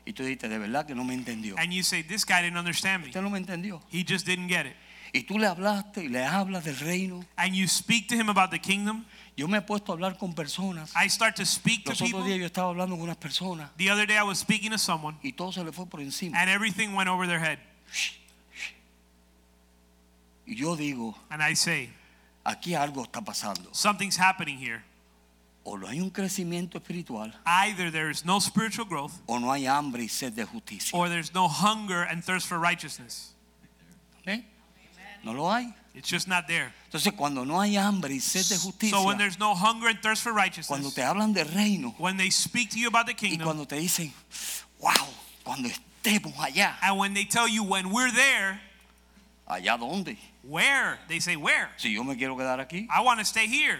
y 0.06 0.14
tú 0.14 0.24
dices, 0.24 0.50
de 0.50 0.58
verdad 0.58 0.86
que 0.86 0.94
no 0.96 1.04
me 1.04 1.14
entendió. 1.14 1.56
and 1.58 1.72
you 1.72 1.84
say, 1.84 2.04
This 2.04 2.26
guy 2.26 2.42
didn't 2.42 2.58
understand 2.58 3.02
me. 3.04 3.08
Usted 3.10 3.22
no 3.22 3.30
me 3.30 3.40
entendió. 3.40 3.82
He 3.90 4.04
just 4.04 4.26
didn't 4.26 4.48
get 4.50 4.66
it. 4.66 4.76
Y 5.16 5.24
tú 5.24 5.38
le 5.38 5.46
hablaste 5.48 6.04
y 6.04 6.08
le 6.10 6.26
hablas 6.26 6.64
del 6.64 6.76
reino. 6.80 7.24
And 7.38 7.54
you 7.56 7.68
speak 7.68 8.08
to 8.10 8.16
him 8.16 8.30
about 8.30 8.50
the 8.52 8.60
kingdom. 8.60 9.06
Yo 9.36 9.48
me 9.48 9.58
he 9.60 9.62
puesto 9.62 9.92
a 9.92 9.96
hablar 9.96 10.18
con 10.18 10.34
personas. 10.34 10.92
I 10.96 11.08
start 11.08 11.36
to 11.38 11.46
speak 11.46 11.84
to 11.86 11.92
Los 11.92 12.02
otros 12.02 12.12
people. 12.12 12.28
días 12.28 12.40
yo 12.40 12.46
estaba 12.48 12.70
hablando 12.70 12.96
con 12.96 13.04
unas 13.04 13.18
personas 13.18 13.70
The 13.78 13.90
other 13.92 14.06
day 14.08 14.18
I 14.18 14.24
was 14.24 14.40
speaking 14.40 14.72
to 14.72 14.78
someone, 14.78 15.18
y 15.24 15.32
todo 15.34 15.52
se 15.52 15.64
le 15.64 15.72
fue 15.72 15.86
por 15.88 16.02
encima. 16.02 16.38
and 16.40 16.50
everything 16.50 16.94
went 16.96 17.10
over 17.10 17.28
their 17.28 17.40
head. 17.40 17.60
Y 20.46 20.56
yo 20.56 20.76
digo, 20.76 21.16
And 21.30 21.42
I 21.42 21.56
say, 21.56 21.90
aquí 22.44 22.76
algo 22.76 23.04
está 23.04 23.22
pasando. 23.24 23.74
Something's 23.74 24.18
happening 24.18 24.58
here. 24.58 24.84
O 25.66 25.78
no 25.78 25.88
hay 25.88 26.02
un 26.02 26.10
crecimiento 26.12 26.76
espiritual 26.78 27.34
Either 27.46 27.90
there 27.90 28.10
is 28.10 28.26
no 28.26 28.40
spiritual 28.40 28.86
growth, 28.86 29.14
o 29.28 29.40
no 29.40 29.52
hay 29.52 29.66
hambre 29.66 30.04
y 30.04 30.08
sed 30.08 30.34
de 30.34 30.46
justicia. 30.46 30.98
or 30.98 31.08
there's 31.10 31.34
no 31.34 31.48
hunger 31.48 32.04
and 32.04 32.24
thirst 32.24 32.48
for 32.48 32.60
righteousness. 32.60 33.32
¿Eh? 34.28 34.42
No 35.24 35.32
lo 35.32 35.50
hay. 35.50 35.74
It's 35.96 36.10
just 36.10 36.28
not 36.28 36.48
there. 36.48 36.74
Entonces 36.92 37.14
cuando 37.16 37.46
no 37.46 37.62
hay 37.62 37.78
hambre 37.78 38.14
y 38.16 38.20
sed 38.20 38.44
de 38.50 38.58
justicia, 38.58 38.98
So 38.98 39.06
when 39.06 39.18
there's 39.18 39.40
no 39.40 39.54
hunger 39.56 39.88
and 39.88 40.00
thirst 40.02 40.22
for 40.24 40.34
cuando 40.34 40.44
righteousness, 40.44 40.94
te 40.96 41.02
hablan 41.02 41.34
del 41.34 41.46
reino 41.46 41.96
when 41.98 42.18
they 42.18 42.30
speak 42.30 42.72
to 42.72 42.80
you 42.80 42.88
about 42.88 43.06
the 43.06 43.14
y 43.14 43.16
kingdom, 43.30 43.46
cuando 43.46 43.66
te 43.66 43.78
dicen, 43.78 44.12
wow, 44.82 45.08
cuando 45.46 45.70
estemos 45.70 46.34
allá, 46.38 46.76
and 46.82 46.98
when 46.98 47.14
they 47.14 47.24
tell 47.26 47.48
you 47.48 47.64
when 47.64 47.90
we're 47.92 48.12
there, 48.12 48.60
¿allá 49.48 49.78
dónde? 49.80 50.18
where? 50.44 51.00
They 51.08 51.20
say, 51.20 51.38
Where? 51.38 51.70
Si 51.78 51.94
yo 51.94 52.04
me 52.04 52.16
quiero 52.18 52.36
quedar 52.36 52.60
aquí, 52.60 52.88
I 52.94 53.02
want 53.02 53.20
to 53.20 53.26
stay 53.26 53.48
here, 53.48 53.80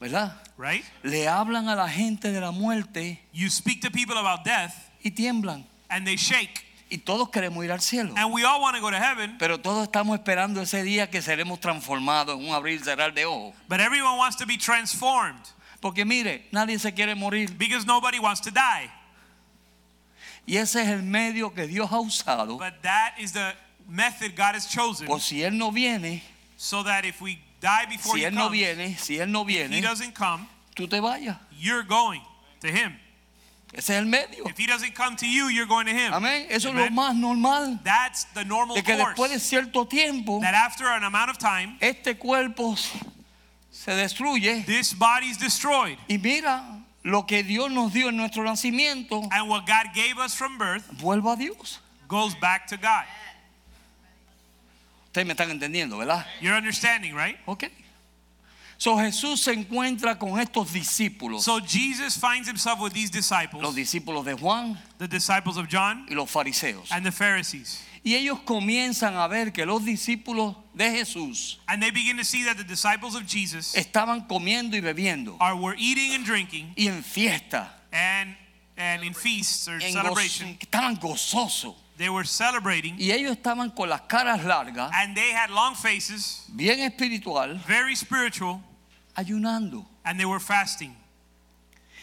¿verdad? 0.00 0.32
right? 0.58 0.84
Le 1.02 1.26
hablan 1.28 1.68
a 1.68 1.74
la 1.74 1.88
gente 1.88 2.30
de 2.32 2.40
la 2.40 2.50
muerte 2.52 3.20
You 3.32 3.48
speak 3.50 3.80
to 3.82 3.90
people 3.90 4.16
about 4.18 4.44
death, 4.44 4.72
y 5.04 5.10
tiemblan. 5.10 5.64
and 5.90 6.06
they 6.06 6.16
shake. 6.16 6.64
Y 6.88 6.98
todos 6.98 7.30
queremos 7.30 7.64
ir 7.64 7.72
al 7.72 7.80
cielo. 7.80 8.14
And 8.16 8.32
we 8.32 8.44
all 8.44 8.60
want 8.60 8.76
to 8.76 8.80
go 8.80 8.90
to 8.90 8.96
heaven, 8.96 9.36
Pero 9.38 9.58
todos 9.58 9.88
estamos 9.88 10.16
esperando 10.18 10.60
ese 10.62 10.82
día 10.84 11.10
que 11.10 11.20
seremos 11.20 11.58
transformados 11.60 12.38
en 12.38 12.46
un 12.48 12.54
abrir 12.54 12.80
y 12.80 12.84
cerrar 12.84 13.12
de 13.12 13.24
ojos. 13.24 13.54
but 13.68 13.80
everyone 13.80 14.16
wants 14.18 14.36
to 14.36 14.46
be 14.46 14.56
transformed 14.56 15.42
Porque 15.80 16.04
mire, 16.06 16.46
nadie 16.52 16.78
se 16.78 16.92
quiere 16.92 17.14
morir. 17.16 17.50
because 17.58 17.84
nobody 17.86 18.18
wants 18.20 18.40
to 18.40 18.50
die. 18.50 18.88
Y 20.46 20.56
ese 20.58 20.80
es 20.82 20.88
el 20.88 21.02
medio 21.02 21.52
que 21.52 21.66
Dios 21.66 21.90
ha 21.90 21.98
usado. 22.00 22.56
But 22.58 22.82
that 22.82 23.14
is 23.18 23.32
the 23.32 23.52
method 23.88 24.36
God 24.36 24.54
has 24.54 24.68
chosen 24.68 25.06
Por 25.08 25.20
si 25.20 25.42
Él 25.42 25.58
no 25.58 25.72
viene, 25.72 26.22
so 26.56 26.82
that 26.84 27.04
if 27.04 27.20
we 27.20 27.38
die 27.66 27.86
before 27.88 28.14
si 28.16 28.22
he 28.22 28.26
él 28.30 28.34
no 28.34 28.46
comes. 28.48 28.52
viene, 28.58 28.96
si 28.98 29.16
él 29.18 29.28
no 29.28 29.42
If 29.42 29.48
he 29.48 29.54
viene, 29.68 29.80
doesn't 29.82 30.14
come, 30.14 30.46
tú 30.74 30.88
te 30.88 30.98
vayas. 31.00 31.36
you're 31.58 31.82
going 31.82 32.20
to 32.60 32.68
him. 32.68 32.92
Ese 33.74 33.90
es 33.90 33.98
el 33.98 34.04
medio. 34.06 34.44
If 34.48 34.56
he 34.56 34.66
doesn't 34.66 34.94
come 34.94 35.16
to 35.16 35.26
you, 35.26 35.48
you're 35.48 35.66
going 35.66 35.86
to 35.86 35.92
him. 35.92 36.12
Amén. 36.14 36.46
Eso 36.48 36.68
es 36.68 36.74
lo 36.74 36.82
Amen. 36.84 36.94
más 36.94 37.14
normal. 37.16 37.78
That's 37.84 38.24
the 38.32 38.44
normal 38.44 38.76
De 38.76 38.82
que 38.82 38.94
después 38.96 39.28
de 39.28 39.34
course. 39.36 39.42
cierto 39.42 39.84
tiempo, 39.86 40.40
That 40.40 40.54
after 40.54 40.86
an 40.86 41.02
amount 41.04 41.30
of 41.30 41.38
time, 41.38 41.76
este 41.82 42.16
cuerpo 42.18 42.74
se 43.70 43.92
destruye. 43.92 44.64
this 44.66 44.94
body's 44.94 45.36
destroyed. 45.36 45.98
Y 46.08 46.16
mira, 46.18 46.62
lo 47.04 47.22
que 47.26 47.42
Dios 47.42 47.70
nos 47.70 47.92
dio 47.92 48.08
en 48.08 48.16
nuestro 48.16 48.44
nacimiento, 48.44 49.28
And 49.32 49.48
what 49.48 49.66
God 49.66 49.92
gave 49.94 50.16
us 50.18 50.34
from 50.34 50.56
birth 50.58 50.88
vuelva 51.00 51.34
a 51.34 51.36
Dios. 51.36 51.80
goes 52.08 52.34
back 52.36 52.68
to 52.68 52.76
God. 52.76 53.04
Ustedes 55.16 55.26
me 55.28 55.32
están 55.32 55.50
entendiendo, 55.50 55.96
¿verdad? 55.96 56.26
You're 56.42 56.54
understanding, 56.58 57.14
right? 57.14 57.38
Ok. 57.46 57.64
So 58.76 58.98
Jesús 58.98 59.40
se 59.40 59.54
encuentra 59.54 60.18
con 60.18 60.38
estos 60.38 60.70
discípulos, 60.74 61.42
So 61.44 61.58
Jesus 61.60 62.18
finds 62.18 62.46
himself 62.46 62.78
with 62.80 62.92
these 62.92 63.08
los 63.10 63.24
disciples, 63.24 63.74
discípulos 63.74 64.26
de 64.26 64.34
Juan 64.34 64.78
the 64.98 65.08
disciples 65.08 65.56
of 65.56 65.68
John 65.70 66.04
y 66.10 66.14
los 66.14 66.30
fariseos. 66.30 66.92
and 66.92 67.02
the 67.06 67.10
Pharisees. 67.12 67.80
Y 68.04 68.12
ellos 68.14 68.40
comienzan 68.44 69.16
a 69.16 69.26
ver 69.26 69.52
que 69.54 69.64
los 69.64 69.82
discípulos 69.86 70.54
de 70.74 70.90
Jesús 70.90 71.56
And 71.66 71.82
they 71.82 71.90
begin 71.90 72.18
to 72.18 72.24
see 72.24 72.44
that 72.44 72.58
the 72.58 72.64
disciples 72.64 73.14
of 73.14 73.26
Jesus 73.26 73.74
estaban 73.74 74.28
comiendo 74.28 74.76
y 74.76 74.80
bebiendo 74.82 75.38
are 75.40 75.56
were 75.56 75.74
eating 75.78 76.12
and 76.14 76.26
drinking 76.26 76.74
y 76.76 76.88
en 76.88 77.02
fiesta, 77.02 77.70
and 77.90 78.36
and 78.76 79.02
in 79.02 79.14
feasts 79.14 79.66
or 79.66 79.76
en 79.76 79.80
gozo- 79.80 79.92
celebration. 80.02 80.58
estaban 80.60 81.00
gozosos. 81.00 81.74
They 81.98 82.10
were 82.10 82.24
celebrating 82.26 82.96
Y 82.98 83.10
ellos 83.10 83.32
estaban 83.36 83.70
con 83.74 83.88
las 83.88 84.02
caras 84.02 84.44
largas, 84.44 84.90
and 84.92 85.16
they 85.16 85.30
had 85.32 85.50
long 85.50 85.74
faces, 85.74 86.44
bien 86.54 86.80
espiritual, 86.80 87.54
very 87.66 87.96
spiritual, 87.96 88.60
ayunando. 89.16 89.86
and 90.04 90.18
they 90.20 90.26
were 90.26 90.40
fasting. 90.40 90.94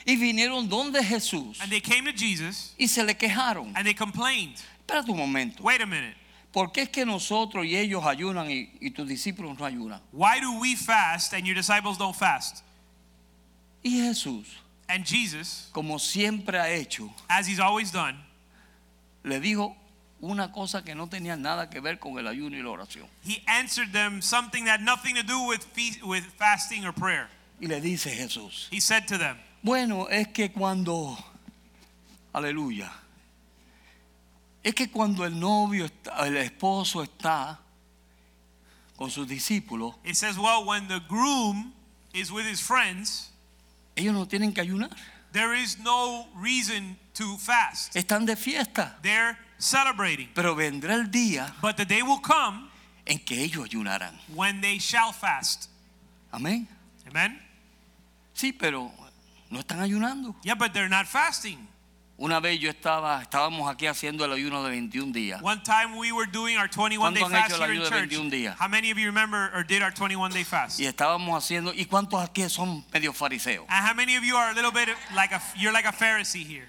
Y 0.06 0.16
vinieron 0.18 0.68
donde 0.68 1.02
Jesús 1.04 1.62
And 1.62 1.72
they 1.72 1.80
came 1.80 2.06
to 2.06 2.12
Jesus 2.12 2.74
y 2.78 2.88
se 2.88 3.04
le 3.04 3.14
quejaron. 3.14 3.72
and 3.76 3.86
they 3.86 3.94
complained. 3.94 4.56
Espérate 4.86 5.10
un 5.10 5.18
momento. 5.18 5.62
Wait 5.64 5.80
a 5.82 5.86
minute. 5.86 6.16
¿Por 6.52 6.72
qué 6.72 6.82
es 6.84 6.90
que 6.90 7.06
nosotros 7.06 7.66
y 7.66 7.76
ellos 7.76 8.04
ayunan 8.04 8.50
y, 8.50 8.70
y 8.82 8.90
tus 8.92 9.08
discípulos 9.08 9.58
no 9.58 9.66
ayunan? 9.66 10.00
Why 10.12 10.40
do 10.40 10.60
we 10.60 10.76
fast 10.76 11.34
and 11.34 11.46
your 11.46 11.56
disciples 11.56 11.98
don't 11.98 12.16
fast? 12.16 12.64
Y 13.84 13.92
Jesús, 14.02 14.46
And 14.90 15.06
Jesus, 15.06 15.70
como 15.72 15.98
siempre 16.00 16.58
ha 16.60 16.68
hecho, 16.70 17.10
as 17.30 17.48
he's 17.48 17.60
always 17.60 17.92
done, 17.92 18.18
le 19.24 19.40
dijo 19.40 19.76
una 20.24 20.52
cosa 20.54 20.84
que 20.84 20.96
no 20.96 21.08
tenía 21.08 21.36
nada 21.36 21.70
que 21.70 21.82
ver 21.82 22.00
con 22.00 22.18
el 22.18 22.28
ayuno 22.28 22.56
y 22.56 22.64
la 22.64 22.70
oración. 22.70 23.08
he 23.26 23.44
answered 23.46 23.92
them 23.92 24.22
something 24.22 24.64
that 24.64 24.80
had 24.80 24.86
nothing 24.86 25.16
to 25.16 25.24
do 25.24 25.42
with 25.48 25.66
with 26.04 26.24
fasting 26.38 26.86
or 26.86 26.94
prayer. 26.94 27.28
Y 27.60 27.68
le 27.68 27.82
dice 27.82 28.10
Jesús, 28.10 28.68
He 28.72 28.80
said 28.80 29.06
to 29.08 29.18
them, 29.18 29.38
bueno, 29.62 30.08
es 30.10 30.28
que 30.30 30.50
cuando, 30.50 31.18
aleluya, 32.34 32.90
es 34.64 34.74
que 34.74 34.90
cuando 34.90 35.26
el 35.26 35.38
novio, 35.38 35.86
está, 35.86 36.26
el 36.26 36.38
esposo 36.38 37.04
está 37.04 37.60
con 38.98 39.10
sus 39.10 39.28
discípulos, 39.28 39.96
it 40.06 40.16
says, 40.16 40.38
well, 40.38 40.66
when 40.66 40.88
the 40.88 41.02
groom 41.10 41.74
is 42.14 42.32
with 42.32 42.46
his 42.46 42.62
friends, 42.62 43.30
ellos 43.98 44.14
no 44.14 44.26
tienen 44.26 44.54
que 44.54 44.64
ayunar, 44.64 44.90
there 45.34 45.54
is 45.54 45.78
no 45.80 46.28
reason 46.36 46.98
to 47.14 47.38
fast. 47.38 47.94
están 47.96 48.26
de 48.26 48.36
fiesta. 48.36 48.96
They're 49.02 49.38
celebrating. 49.63 50.30
Pero 50.36 50.56
vendrá 50.56 50.95
el 50.95 51.10
día 51.10 51.54
But 51.62 51.78
the 51.78 51.86
day 51.86 52.02
will 52.02 52.21
come 52.21 52.69
en 53.06 53.19
que 53.19 53.43
ellos 53.43 53.65
ayunarán. 53.67 54.13
when 54.36 54.62
they 54.62 54.78
shall 54.80 55.12
fast. 55.13 55.69
Amén. 56.32 56.67
Amen? 57.08 57.39
Sí, 58.34 58.52
pero 58.52 58.91
no 59.49 59.60
están 59.60 59.80
ayunando. 59.80 60.36
Yeah, 60.43 60.56
but 60.56 60.73
they're 60.73 60.89
not 60.89 61.06
fasting. 61.08 61.67
Una 62.15 62.39
vez 62.39 62.60
yo 62.60 62.69
estaba, 62.69 63.21
estábamos 63.23 63.69
aquí 63.69 63.88
haciendo 63.88 64.23
el 64.23 64.32
ayuno 64.32 64.63
de 64.63 64.69
21 64.69 65.12
días. 65.12 65.41
One 65.41 65.62
time 65.63 65.97
we 65.97 66.12
were 66.12 66.28
doing 66.32 66.58
our 66.58 66.67
21 66.69 67.13
day 67.13 67.21
¿Cuántos 67.21 67.34
han 67.34 67.45
hecho 67.45 67.58
fast 67.58 67.62
el 67.62 67.67
here 67.67 67.73
in 67.73 67.80
de 67.84 67.89
church. 67.89 68.10
21 68.12 68.30
días? 68.30 68.56
How 68.60 68.67
many 68.67 68.91
of 68.91 68.97
you 68.99 69.08
remember 69.08 69.52
or 69.54 69.63
did 69.63 69.82
our 69.82 69.91
21 69.91 70.32
day 70.32 70.43
fast? 70.43 70.80
Y 70.80 70.86
estábamos 70.86 71.36
haciendo, 71.36 71.73
¿y 71.73 71.86
cuántos 71.86 72.21
aquí 72.23 72.47
son 72.49 72.86
medio 72.93 73.13
fariseos? 73.13 73.65
And 73.67 73.86
how 73.86 73.93
many 73.95 74.15
of 74.15 74.23
you 74.23 74.36
are 74.38 74.52
a 74.52 74.54
little 74.54 74.71
bit 74.71 74.89
like 75.15 75.34
a 75.34 75.41
you're 75.58 75.73
like 75.73 75.86
a 75.88 75.91
Pharisee 75.91 76.45
here? 76.45 76.67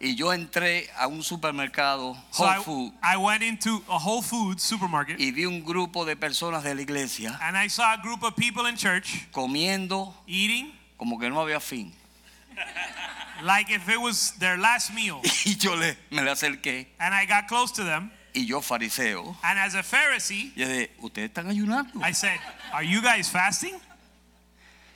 Y 0.00 0.14
yo 0.14 0.32
entré 0.32 0.88
a 0.96 1.08
un 1.08 1.22
supermercado, 1.24 2.16
So 2.30 2.44
Whole 2.44 2.92
I, 3.02 3.16
went 3.16 3.42
into 3.42 3.82
a 3.88 3.98
Whole 3.98 4.22
Foods 4.22 4.62
supermarket 4.62 5.18
y 5.18 5.32
vi 5.32 5.44
un 5.44 5.64
grupo 5.64 6.04
de 6.04 6.14
personas 6.14 6.62
de 6.62 6.74
la 6.74 6.82
iglesia 6.82 7.36
and 7.42 7.56
I 7.56 7.68
saw 7.68 7.94
a 7.94 7.96
group 8.00 8.22
of 8.22 8.36
people 8.36 8.66
in 8.66 8.76
church 8.76 9.26
comiendo 9.32 10.14
eating 10.26 10.72
como 10.96 11.18
que 11.18 11.28
no 11.28 11.40
había 11.40 11.60
fin. 11.60 11.92
like 13.42 13.70
if 13.70 13.88
it 13.88 14.00
was 14.00 14.32
their 14.38 14.56
last 14.56 14.92
meal. 14.94 15.20
Y 15.44 15.56
yo 15.58 15.74
le, 15.74 15.96
me 16.10 16.22
le 16.22 16.30
acerqué, 16.30 16.86
And 17.00 17.14
I 17.14 17.24
got 17.26 17.48
close 17.48 17.72
to 17.72 17.84
them 17.84 18.10
y 18.34 18.46
yo 18.46 18.60
fariseo, 18.60 19.36
and 19.42 19.58
as 19.58 19.74
a 19.74 19.82
Pharisee, 19.82 20.52
y 20.54 20.88
¿ustedes 21.02 21.30
están 21.30 21.48
ayunando? 21.48 22.00
I 22.02 22.12
said, 22.12 22.38
"Are 22.72 22.84
you 22.84 23.00
guys 23.00 23.28
fasting?" 23.28 23.74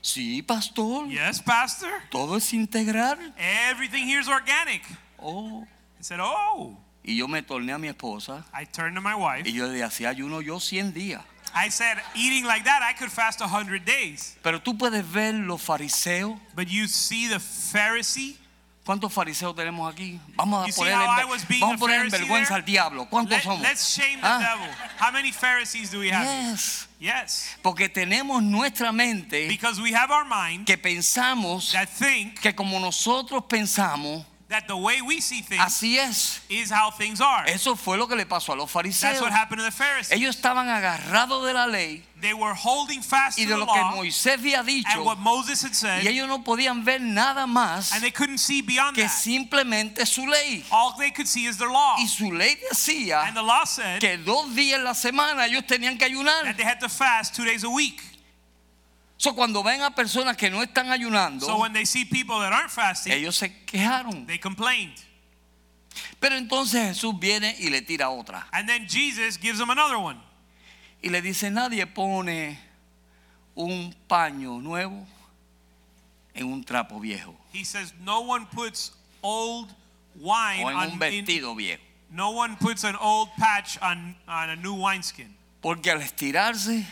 Sí, 0.02 0.42
pastor, 0.42 1.08
Yes, 1.08 1.40
pastor. 1.40 1.90
todo 2.10 2.36
es 2.36 2.52
integral. 2.52 3.18
Everything 3.38 4.04
here 4.06 4.20
is 4.20 4.28
organic. 4.28 4.82
Oh. 5.18 5.62
I 5.98 6.02
said, 6.02 6.18
"Oh." 6.20 6.76
Y 7.04 7.16
yo 7.16 7.28
me 7.28 7.42
torné 7.42 7.72
a 7.72 7.78
mi 7.78 7.88
esposa 7.88 8.44
I 8.52 8.64
turned 8.66 8.96
to 8.96 9.00
my 9.00 9.14
wife. 9.14 9.48
y 9.48 9.52
yo 9.52 9.66
le 9.68 9.82
hacía 9.82 10.08
ayuno 10.10 10.40
yo 10.40 10.58
100 10.58 10.92
días. 10.92 11.22
I 11.54 11.68
said, 11.70 11.98
"Eating 12.14 12.44
like 12.46 12.64
that, 12.64 12.80
I 12.82 12.94
could 12.98 13.10
fast 13.12 13.40
100 13.40 13.84
days." 13.84 14.36
Pero 14.42 14.60
tú 14.60 14.76
puedes 14.76 15.04
ver 15.08 15.34
los 15.34 15.62
fariseos. 15.62 16.36
But 16.56 16.66
you 16.68 16.88
see 16.88 17.28
the 17.28 17.38
Pharisee? 17.38 18.36
¿Cuántos 18.84 19.12
fariseos 19.12 19.54
tenemos 19.54 19.92
aquí? 19.92 20.18
Vamos 20.34 20.68
a 20.68 20.72
poner, 20.74 20.94
how 20.94 21.02
en, 21.02 21.60
vamos 21.60 21.74
a 21.76 21.78
poner 21.78 22.00
en 22.00 22.10
vergüenza 22.10 22.48
there? 22.48 22.56
al 22.56 22.64
diablo. 22.64 23.08
¿Cuántos 23.08 23.36
Let, 23.36 23.42
somos? 23.44 23.60
us 23.72 23.96
shame 23.96 24.16
the 24.20 24.26
Ah. 24.26 24.40
devil. 24.40 24.68
How 24.98 25.12
many 25.12 25.30
Pharisees 25.30 25.92
do 25.92 26.00
we 26.00 26.10
have? 26.10 26.24
Yes. 26.26 26.88
Yes. 27.02 27.56
Porque 27.62 27.88
tenemos 27.88 28.40
nuestra 28.44 28.92
mente 28.92 29.48
Because 29.48 29.80
we 29.80 29.92
have 29.92 30.12
our 30.12 30.24
mind 30.24 30.66
que 30.66 30.78
pensamos 30.78 31.72
that 31.72 31.88
think 31.88 32.40
que 32.40 32.54
como 32.54 32.78
nosotros 32.78 33.42
pensamos, 33.48 34.24
that 34.52 34.68
the 34.68 34.76
way 34.76 35.02
we 35.02 35.20
see 35.20 35.40
things 35.42 35.60
así 35.60 35.96
es. 35.98 36.40
is 36.48 36.70
how 36.70 36.90
things 36.90 37.20
are. 37.20 37.44
Eso 37.48 37.74
fue 37.74 37.96
lo 37.96 38.06
que 38.06 38.14
le 38.16 38.24
pasó 38.26 38.52
a 38.52 38.56
los 38.56 38.72
That's 38.72 39.00
fariseos. 39.00 39.20
what 39.20 39.32
happened 39.32 39.58
to 39.58 39.64
the 39.64 39.70
Pharisees. 39.72 40.12
Ellos 40.12 40.36
estaban 40.36 40.68
agarrados 40.68 41.44
de 41.46 41.52
la 41.52 41.66
ley 41.66 42.02
They 42.20 42.34
were 42.34 42.54
holding 42.54 43.02
fast 43.02 43.36
y 43.36 43.42
to 43.44 43.48
de 43.48 43.54
the 43.54 43.58
lo 43.60 43.66
que 43.66 43.80
law 43.80 43.96
Moisés 43.96 44.36
había 44.38 44.58
and 44.60 44.68
dicho 44.68 45.02
what 45.02 45.18
Moses 45.18 45.60
had 45.64 45.74
said, 45.74 46.04
y 46.04 46.08
ellos 46.08 46.28
no 46.28 46.44
podían 46.44 46.84
ver 46.84 47.00
nada 47.00 47.46
más 47.48 47.92
and 47.92 48.00
they 48.02 48.12
couldn't 48.12 48.38
see 48.38 48.62
beyond 48.62 48.94
que 48.94 49.02
that. 49.02 49.10
simplemente 49.10 50.06
su 50.06 50.24
ley. 50.30 50.64
All 50.70 50.94
they 50.98 51.10
could 51.10 51.26
see 51.26 51.46
is 51.46 51.56
their 51.58 51.70
law. 51.70 51.96
Y 51.98 52.06
su 52.06 52.30
ley 52.30 52.56
decía 52.70 53.26
And 53.26 53.36
the 53.36 53.42
law 53.42 53.64
said 53.64 54.00
que 54.00 54.18
dos 54.18 54.54
días 54.54 54.78
en 54.78 54.84
la 54.84 54.94
semana 54.94 55.46
ellos 55.46 55.64
tenían 55.66 55.98
que 55.98 56.04
ayunar. 56.06 56.44
that 56.44 56.56
they 56.56 56.64
had 56.64 56.78
to 56.78 56.88
fast 56.88 57.34
two 57.34 57.44
days 57.44 57.64
a 57.64 57.70
week. 57.70 58.00
So, 59.22 59.36
cuando 59.36 59.62
ven 59.62 59.82
a 59.82 59.94
personas 59.94 60.36
que 60.36 60.50
no 60.50 60.60
están 60.64 60.90
ayunando, 60.90 61.46
So 61.46 61.56
when 61.60 61.72
they 61.72 61.84
see 61.86 62.04
people 62.04 62.40
that 62.40 62.52
aren't 62.52 62.72
fasting, 62.72 63.12
ellos 63.12 63.36
se 63.36 63.50
quejaron. 63.66 64.26
they 64.26 64.36
complained. 64.38 64.96
Pero 66.18 66.34
entonces 66.36 66.88
Jesús 66.96 67.14
viene 67.20 67.54
y 67.60 67.70
le 67.70 67.82
tira 67.82 68.08
otra. 68.10 68.48
And 68.52 68.68
then 68.68 68.88
Jesus 68.88 69.36
gives 69.38 69.58
them 69.60 69.70
another 69.70 69.98
one. 69.98 70.18
Y 71.04 71.08
le 71.10 71.20
dice, 71.22 71.50
nadie 71.52 71.86
pone 71.86 72.58
un 73.54 73.94
paño 74.08 74.60
nuevo 74.60 75.06
en 76.34 76.46
un 76.52 76.64
trapo 76.64 76.98
viejo 76.98 77.36
He 77.52 77.62
says, 77.64 77.92
No 78.00 78.22
one 78.22 78.46
puts 78.46 78.90
old 79.22 79.68
wine 80.18 80.64
o 80.64 80.70
en 80.70 80.76
on 80.76 80.86
un 80.86 80.92
in- 80.94 80.98
vestido 80.98 81.54
viejo. 81.54 81.80
no 82.10 82.30
one 82.30 82.56
puts 82.56 82.82
an 82.82 82.96
old 83.00 83.28
patch 83.36 83.78
on, 83.82 84.16
on 84.26 84.50
a 84.50 84.56
new 84.56 84.74
wineskin. 84.74 85.32
Porque 85.60 85.90
al 85.92 86.00
estirarse, 86.00 86.84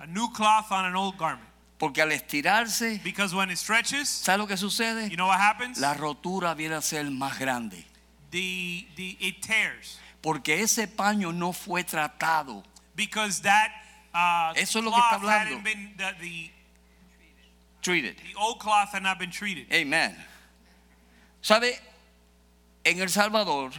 A 0.00 0.06
new 0.06 0.28
cloth 0.32 0.72
on 0.72 0.84
an 0.86 0.94
old 0.96 1.16
garment. 1.18 1.46
porque 1.78 2.00
al 2.02 2.10
estirarse, 2.12 3.00
Because 3.02 3.34
when 3.34 3.50
it 3.50 3.56
stretches, 3.58 4.08
¿sabe 4.08 4.38
lo 4.38 4.46
que 4.46 4.56
sucede? 4.56 5.08
you 5.10 5.16
know 5.16 5.26
what 5.28 5.38
happens? 5.38 5.78
La 5.78 5.94
rotura 5.94 6.54
viene 6.54 6.74
a 6.74 6.82
ser 6.82 7.04
más 7.04 7.38
grande. 7.38 7.84
The, 8.30 8.86
the, 8.96 9.16
it 9.20 9.42
tears. 9.42 9.98
Porque 10.22 10.60
ese 10.62 10.86
paño 10.88 11.32
no 11.34 11.52
fue 11.52 11.82
tratado. 11.84 12.62
Because 12.94 13.40
that 13.42 13.70
uh, 14.14 14.52
Eso 14.56 14.78
es 14.80 14.84
lo 14.84 14.90
que 14.90 14.98
está 15.00 15.16
hablando. 15.16 15.62
been, 15.64 15.94
the, 15.96 16.14
the, 16.20 16.50
Treated. 17.82 18.16
the 18.18 18.34
old 18.38 18.58
cloth 18.60 18.90
had 18.92 19.02
not 19.02 19.18
been 19.18 19.30
treated. 19.30 19.66
Amen. 19.72 20.14
¿Sabe? 21.42 21.78
En 22.84 23.00
El 23.00 23.08
Salvador, 23.08 23.70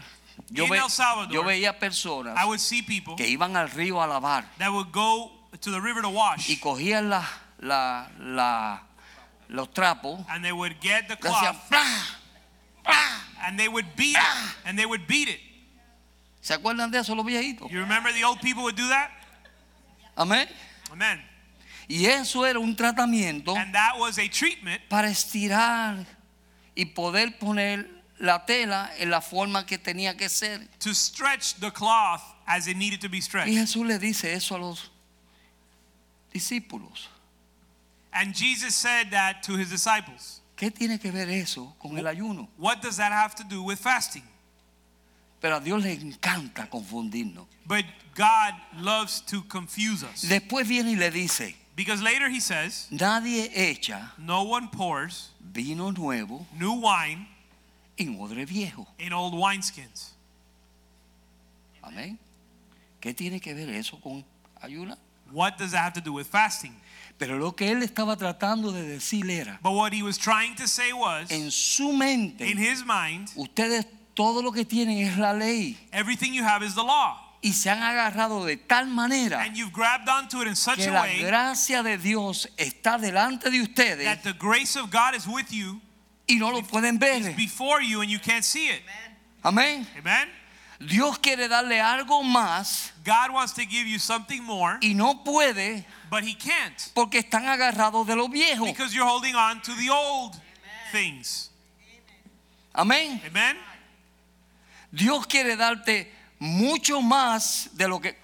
yo, 0.50 0.68
ve- 0.68 0.78
El 0.80 0.90
Salvador, 0.90 1.32
yo 1.32 1.44
veía 1.44 1.78
personas 1.80 2.36
I 2.38 2.46
would 2.46 2.60
see 2.60 2.82
people 2.82 3.16
que 3.16 3.28
iban 3.28 3.56
al 3.56 3.70
río 3.70 4.02
a 4.02 4.08
lavar 4.08 4.46
that 4.58 4.72
would 4.72 4.92
go 4.92 5.32
to 5.60 5.72
the 5.72 5.80
river 5.82 6.02
to 6.02 6.10
wash. 6.10 6.50
y 6.50 6.58
cogían 6.60 7.10
la, 7.10 7.26
la, 7.60 8.08
la- 8.20 8.82
los 9.50 9.68
trapos, 9.74 10.26
and 10.30 10.44
they 10.44 10.52
would 10.52 10.80
get 10.82 11.08
the 11.08 11.16
hacían 11.16 11.54
cloth. 11.54 11.70
¡plá! 11.70 12.18
and 13.48 13.60
they 13.60 13.68
would 13.68 13.86
beat 13.96 14.16
it 14.18 14.56
and 14.66 14.78
they 14.78 14.86
would 14.86 15.06
beat 15.08 15.28
it 15.28 15.40
¿Se 16.42 16.56
acuerdan 16.56 16.90
de 16.92 16.98
eso 17.00 17.14
los 17.14 17.26
viejitos? 17.26 17.70
You 17.70 17.80
remember 17.82 18.12
the 18.14 18.24
old 18.24 18.40
people 18.42 18.64
would 18.64 18.76
do 18.76 18.88
that? 18.88 19.12
Amén. 20.18 20.48
Amen. 20.92 21.22
Y 21.88 22.06
eso 22.06 22.44
era 22.46 22.60
un 22.60 22.76
tratamiento 22.76 23.56
And 23.56 23.74
that 23.76 23.98
was 24.00 24.18
a 24.18 24.28
treatment 24.28 24.82
para 24.90 25.10
estirar 25.10 26.06
y 26.76 26.86
poder 26.86 27.38
poner 27.38 27.88
la 28.20 28.46
tela 28.46 28.90
en 28.98 29.10
la 29.12 29.20
forma 29.22 29.66
que 29.66 29.78
tenía 29.78 30.18
que 30.18 30.30
ser. 30.30 30.68
to 30.80 30.94
stretch 30.96 31.56
the 31.60 31.70
cloth 31.72 32.22
as 32.48 32.68
it 32.68 32.76
needed 32.78 33.00
to 33.02 33.10
be 33.10 33.18
Y 33.18 33.22
stretched. 33.22 33.54
Jesús 33.54 33.86
le 33.86 34.00
dice 34.00 34.34
eso 34.34 34.56
a 34.56 34.60
los 34.60 34.90
discípulos. 36.34 37.08
And 38.14 38.34
Jesus 38.36 38.76
said 38.76 39.12
that 39.12 39.42
to 39.44 39.54
his 39.58 39.70
disciples. 39.70 40.42
¿Qué 40.58 40.70
tiene 40.72 41.00
que 41.00 41.12
ver 41.12 41.30
eso 41.30 41.74
con 41.80 41.98
el 41.98 42.06
ayuno? 42.06 42.48
What 42.58 42.82
does 42.82 42.98
that 42.98 43.12
have 43.12 43.36
to 43.36 43.44
do 43.44 43.64
with 43.64 43.80
fasting? 43.80 44.24
Pero 45.40 45.58
a 45.58 45.60
Dios 45.60 45.82
le 45.84 45.94
encanta 45.96 46.70
confundirnos. 46.70 47.48
But 47.66 47.86
God 48.14 48.54
loves 48.78 49.22
to 49.22 49.42
confuse 49.44 50.04
us. 50.04 50.22
Después 50.30 50.68
viene 50.68 50.92
y 50.92 50.96
le 50.96 51.10
dice, 51.10 51.56
Because 51.76 52.02
later 52.04 52.30
he 52.30 52.40
says, 52.42 52.88
nadie 52.92 53.50
echa 53.56 54.12
No 54.18 54.44
one 54.44 54.68
pours 54.68 55.30
vino 55.40 55.90
nuevo 55.92 56.46
new 56.60 56.74
wine 56.74 57.26
en 57.98 58.20
odre 58.20 58.46
viejo. 58.46 58.86
in 59.00 59.14
old 59.14 59.34
wineskins. 59.34 60.12
Amén. 61.82 62.20
¿Qué 63.00 63.16
tiene 63.16 63.40
que 63.40 63.54
ver 63.56 63.70
eso 63.70 64.00
con 64.00 64.24
ayuno? 64.62 64.96
What 65.32 65.58
does 65.58 65.72
that 65.72 65.84
have 65.84 65.94
to 65.94 66.02
do 66.02 66.14
with 66.14 66.28
fasting? 66.28 66.76
Pero 67.18 67.38
lo 67.38 67.52
que 67.56 67.70
él 67.72 67.84
estaba 67.84 68.18
tratando 68.18 68.72
de 68.72 68.84
decir 68.84 69.30
era, 69.30 69.60
But 69.62 69.74
what 69.74 69.94
he 69.94 70.02
was 70.02 70.18
trying 70.18 70.56
to 70.56 70.68
say 70.68 70.92
was, 70.92 71.30
en 71.32 71.52
su 71.52 71.94
mente, 71.94 72.50
in 72.50 72.58
his 72.58 72.84
mind, 72.84 73.30
ustedes 73.36 73.86
todo 74.16 74.42
lo 74.42 74.52
que 74.52 74.66
tienen 74.66 74.98
es 74.98 75.18
la 75.18 75.32
ley 75.34 75.78
everything 75.92 76.34
you 76.34 76.44
have 76.44 76.64
is 76.66 76.74
the 76.74 76.84
law. 76.84 77.16
y 77.44 77.54
se 77.54 77.70
han 77.70 77.82
agarrado 77.82 78.44
de 78.46 78.58
tal 78.58 78.88
manera 78.88 79.42
And 79.42 79.56
you've 79.56 79.72
grabbed 79.72 80.10
onto 80.10 80.42
it 80.42 80.48
in 80.48 80.56
such 80.56 80.78
que 80.78 80.90
a 80.90 80.94
la 80.94 81.02
way 81.02 81.22
gracia 81.22 81.82
de 81.84 81.98
Dios 81.98 82.48
está 82.58 82.98
delante 83.00 83.50
de 83.52 83.62
ustedes 83.62 84.04
that 84.06 84.24
the 84.24 84.34
grace 84.34 84.76
of 84.76 84.90
God 84.92 85.16
is 85.16 85.28
with 85.28 85.52
you, 85.52 85.80
y 86.28 86.36
no 86.40 86.50
lo 86.52 86.62
pueden 86.64 86.98
ver. 87.00 87.36
before 87.36 87.82
you, 87.84 88.02
and 88.02 88.10
you 88.10 88.20
can't 88.20 88.44
see 88.44 88.68
it. 88.70 88.82
Amén. 89.44 89.86
Amen? 89.98 90.28
Dios 90.88 91.20
quiere 91.20 91.48
darle 91.48 91.80
algo 91.80 92.24
más 92.24 92.92
God 93.04 93.32
wants 93.32 93.54
to 93.54 93.62
give 93.62 93.88
you 93.88 94.00
something 94.00 94.42
more, 94.44 94.78
y 94.82 94.94
no 94.94 95.24
puede 95.24 95.86
but 96.10 96.24
he 96.24 96.34
can't 96.34 96.92
porque 96.94 97.20
están 97.20 97.48
agarrados 97.48 98.06
de 98.08 98.16
lo 98.16 98.28
viejo. 98.28 98.66
because 98.66 98.94
you're 98.94 99.08
holding 99.08 99.36
on 99.36 99.62
to 99.62 99.74
the 99.76 99.90
old 99.90 100.36
things. 100.92 101.50
Amén. 102.74 103.22
Amen? 103.28 103.58
Dios 104.92 105.26
quiere 105.26 105.56
darte 105.56 106.12
mucho 106.40 107.02
más 107.02 107.70
de 107.74 107.88
lo 107.88 108.00
que... 108.00 108.16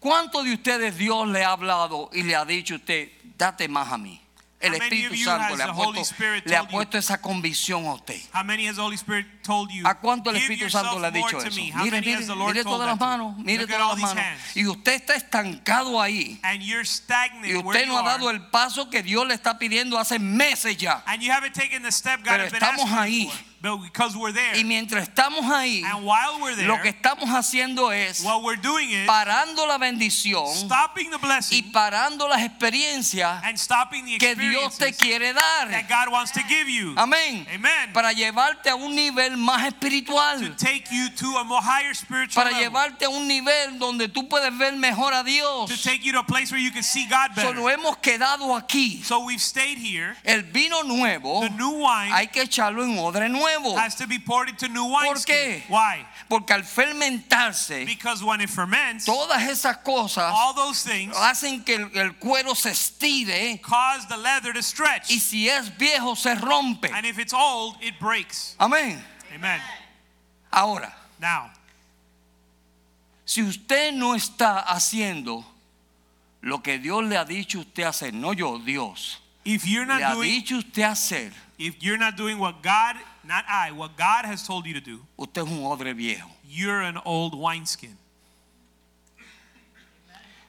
¿Cuánto 0.00 0.42
de 0.42 0.54
ustedes 0.54 0.96
Dios 0.96 1.26
le 1.28 1.44
ha 1.44 1.52
hablado 1.52 2.10
y 2.12 2.22
le 2.22 2.36
ha 2.36 2.44
dicho 2.44 2.74
a 2.74 2.76
usted, 2.76 3.10
date 3.36 3.68
más 3.68 3.92
a 3.92 3.98
mí? 3.98 4.20
El 4.60 4.74
Espíritu 4.74 5.14
Santo 5.24 5.56
le 5.56 5.62
ha, 5.62 5.72
puesto, 5.72 6.14
le 6.44 6.56
ha 6.56 6.66
puesto 6.68 6.98
esa 6.98 7.20
convicción 7.20 7.86
a 7.86 7.94
usted. 7.94 8.20
¿A 9.84 9.94
cuánto 10.00 10.30
el 10.30 10.36
Espíritu 10.36 10.68
Santo 10.70 10.98
le 10.98 11.06
ha 11.06 11.10
dicho 11.12 11.38
eso? 11.38 11.48
Mire, 11.84 12.00
mire, 12.00 12.18
mire 12.46 12.64
todas 12.64 12.88
las 12.88 12.98
manos, 12.98 13.36
mire 13.38 13.66
todas 13.66 14.00
las 14.00 14.14
manos. 14.14 14.24
Y 14.56 14.66
usted 14.66 14.92
está 14.94 15.14
estancado 15.14 16.00
ahí. 16.02 16.40
Y 17.44 17.54
usted 17.56 17.86
no 17.86 17.98
ha 17.98 18.02
dado 18.02 18.30
el 18.30 18.46
paso 18.50 18.90
que 18.90 19.02
Dios 19.02 19.26
le 19.28 19.34
está 19.34 19.58
pidiendo 19.58 19.96
hace 19.98 20.18
meses 20.18 20.76
ya. 20.76 21.04
Pero 22.24 22.44
estamos 22.44 22.90
ahí. 22.92 23.30
You 23.62 23.70
for. 23.70 23.78
But 23.78 23.82
because 23.84 24.16
we're 24.16 24.32
there. 24.32 24.56
Y 24.56 24.64
mientras 24.64 25.08
estamos 25.08 25.44
ahí, 25.50 25.82
and 25.84 26.04
while 26.04 26.40
we're 26.40 26.54
there, 26.54 26.68
lo 26.68 26.80
que 26.80 26.90
estamos 26.90 27.28
haciendo 27.30 27.90
es 27.92 28.22
what 28.24 28.42
we're 28.42 28.60
doing 28.60 28.90
is 28.90 29.06
parando 29.06 29.66
la 29.66 29.78
bendición 29.78 30.46
stopping 30.54 31.10
the 31.10 31.16
y 31.16 31.20
blessing 31.20 31.72
parando 31.72 32.28
las 32.28 32.42
experiencias 32.42 33.42
and 33.44 33.58
stopping 33.58 34.04
the 34.04 34.18
que 34.18 34.34
Dios 34.34 34.76
te 34.78 34.92
quiere 34.92 35.32
dar. 35.32 35.68
that 35.70 35.88
God 35.88 36.12
wants 36.12 36.32
to 36.32 36.40
give 36.48 36.68
you. 36.68 36.94
Amén. 36.96 37.46
Amen. 37.52 37.92
Para 37.92 38.12
llevarte 38.12 38.70
a 38.70 38.76
un 38.76 38.94
nivel 38.94 39.36
más 39.36 39.62
to 39.62 39.68
espiritual. 39.68 40.56
take 40.56 40.84
you 40.90 41.08
to 41.16 41.38
a 41.38 41.44
more 41.44 41.60
higher 41.62 41.94
spiritual 41.94 42.42
Para 42.44 42.50
level. 42.54 42.64
llevarte 42.70 43.04
a 43.04 43.10
un 43.10 43.26
nivel 43.26 43.78
donde 43.78 44.08
tú 44.08 44.28
puedes 44.28 44.56
ver 44.56 44.74
mejor 44.76 45.12
a 45.14 45.18
To 45.18 45.24
Dios. 45.24 45.82
take 45.82 46.04
you 46.04 46.12
to 46.12 46.20
a 46.20 46.24
place 46.24 46.50
where 46.52 46.60
you 46.62 46.70
can 46.70 46.82
see 46.82 47.06
God 47.08 47.34
better. 47.34 47.54
Solo 47.54 47.68
hemos 47.68 47.96
quedado 47.98 48.54
aquí. 48.56 49.02
So 49.04 49.24
we've 49.24 49.42
stayed 49.42 49.78
here. 49.78 50.16
El 50.24 50.42
vino 50.42 50.82
nuevo 50.82 51.40
The 51.40 51.50
new 51.50 51.70
wine 51.84 52.12
hay 52.12 52.28
que 52.28 52.42
echarlo 52.42 52.84
en 52.84 52.98
odre 52.98 53.28
nuevo. 53.28 53.47
Has 53.76 53.94
to 53.96 54.06
be 54.06 54.18
poured 54.18 54.48
into 54.48 54.68
new 54.68 54.84
wine. 54.84 55.06
¿Por 55.06 55.16
qué? 55.24 55.62
Why? 55.68 56.04
Porque 56.28 56.50
al 56.52 56.62
fermentarse, 56.62 57.84
Because 57.86 58.22
when 58.22 58.40
it 58.40 58.50
ferments, 58.50 59.04
todas 59.06 59.42
esas 59.42 59.82
cosas 59.84 60.32
all 60.34 60.54
those 60.54 60.82
things 60.82 61.14
hacen 61.16 61.64
que 61.64 61.76
el, 61.76 61.90
el 61.94 62.10
cuero 62.18 62.54
se 62.54 62.70
estire 62.70 63.60
cause 63.62 64.06
the 64.08 64.16
leather 64.16 64.52
to 64.52 64.62
stretch. 64.62 65.10
y 65.10 65.18
si 65.18 65.48
es 65.48 65.68
viejo 65.76 66.14
se 66.14 66.34
rompe. 66.34 66.90
And 66.92 67.06
if 67.06 67.18
it's 67.18 67.32
old, 67.32 67.76
it 67.80 67.98
breaks. 67.98 68.54
Amén. 68.58 69.00
Amen. 69.34 69.60
Ahora, 70.52 70.92
Now, 71.20 71.50
si 73.24 73.42
usted 73.42 73.92
no 73.92 74.14
está 74.14 74.60
haciendo 74.60 75.44
lo 76.40 76.62
que 76.62 76.78
Dios 76.78 77.04
le 77.04 77.16
ha 77.16 77.24
dicho 77.24 77.60
usted 77.60 77.82
hacer, 77.84 78.14
no 78.14 78.32
yo, 78.32 78.58
Dios, 78.58 79.18
if 79.44 79.66
you're 79.66 79.84
le 79.86 79.94
ha 80.02 80.10
not 80.10 80.14
doing 80.16 80.30
dicho 80.30 80.58
usted 80.58 80.82
hacer, 80.82 81.32
if 81.58 81.82
you're 81.82 81.98
not 81.98 82.16
doing 82.16 82.38
what 82.38 82.62
God, 82.62 82.96
not 83.24 83.44
I, 83.48 83.72
what 83.72 83.96
God 83.96 84.24
has 84.24 84.46
told 84.46 84.66
you 84.66 84.74
to 84.74 84.80
do, 84.80 85.00
usted 85.18 85.42
es 85.42 85.48
un 85.48 85.64
odre 85.64 85.92
viejo. 85.94 86.28
you're 86.48 86.80
an 86.82 86.98
old 87.04 87.34
wineskin. 87.34 87.96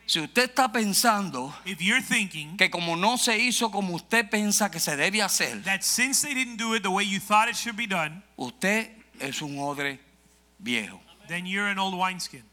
Si 0.06 0.20
usted 0.20 0.50
está 0.50 0.72
pensando 0.72 1.54
If 1.66 1.82
you're 1.82 2.02
thinking 2.02 2.58
que 2.58 2.70
como 2.70 2.96
no 2.96 3.18
se 3.18 3.38
hizo 3.38 3.70
como 3.70 3.94
usted 3.94 4.28
piensa 4.28 4.72
que 4.72 4.80
se 4.80 4.96
debe 4.96 5.22
hacer, 5.22 5.64
that 5.66 5.84
since 5.84 6.24
they 6.24 6.34
didn't 6.34 6.58
do 6.58 6.74
it 6.74 6.82
the 6.82 6.90
way 6.90 7.04
you 7.04 7.20
thought 7.20 7.48
it 7.48 7.56
should 7.56 7.78
be 7.78 7.86
done, 7.86 8.24
usted 8.36 8.88
es 9.20 9.42
un 9.42 9.58
odre 9.60 10.00
viejo. 10.60 11.00
then 11.28 11.46
you're 11.46 11.68
an 11.68 11.78
old 11.78 11.94
wineskin. 11.94 12.44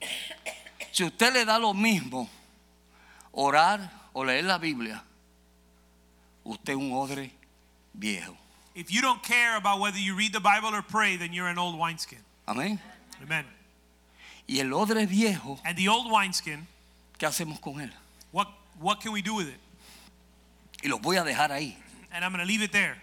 Si 0.93 1.05
usted 1.05 1.33
le 1.33 1.45
da 1.45 1.59
lo 1.59 1.73
mismo 1.73 2.29
orar 3.33 3.91
o 4.13 4.23
leer 4.23 4.45
la 4.45 4.59
Biblia, 4.59 5.03
usted 6.45 6.75
es 6.75 6.79
un 6.79 6.93
odre 6.93 7.31
viejo. 7.95 8.37
If 8.77 8.93
you 8.93 9.01
don't 9.01 9.23
care 9.23 9.57
about 9.57 9.81
whether 9.81 9.99
you 9.99 10.15
read 10.15 10.33
the 10.35 10.41
Bible 10.41 10.69
or 10.75 10.83
pray, 10.83 11.17
then 11.17 11.33
you're 11.33 11.49
an 11.49 11.59
old 11.59 11.79
wineskin. 11.79 12.19
Amén. 12.47 12.79
Amen. 13.23 13.47
Y 14.47 14.61
el 14.61 14.73
odre 14.75 15.07
viejo, 15.07 15.59
And 15.65 15.77
the 15.77 15.89
old 15.89 16.11
wineskin, 16.13 16.67
¿qué 17.19 17.27
hacemos 17.27 17.59
con 17.61 17.81
él? 17.81 17.91
what 18.33 18.49
what 18.79 19.01
can 19.01 19.13
we 19.13 19.23
do 19.23 19.35
with 19.35 19.49
it? 19.49 19.59
Y 20.85 20.89
los 20.91 21.01
voy 21.01 21.17
a 21.17 21.25
dejar 21.25 21.51
ahí, 21.51 21.75
And 22.13 22.23
I'm 22.25 22.31
going 22.33 22.45
to 22.45 22.47
leave 22.47 22.63
it 22.63 22.71
there 22.71 22.97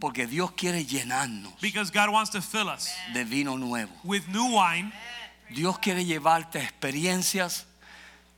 porque 0.00 0.26
Dios 0.26 0.52
quiere 0.52 0.82
llenarnos 0.84 1.60
because 1.60 1.90
God 1.90 2.10
wants 2.10 2.30
to 2.30 2.40
fill 2.40 2.68
us 2.70 2.90
de 3.12 3.22
vino 3.24 3.56
nuevo. 3.56 3.90
with 4.04 4.26
new 4.28 4.54
wine. 4.54 4.90
Dios 5.54 5.78
quiere 5.78 6.04
llevarte 6.06 6.58
experiencias. 6.58 7.66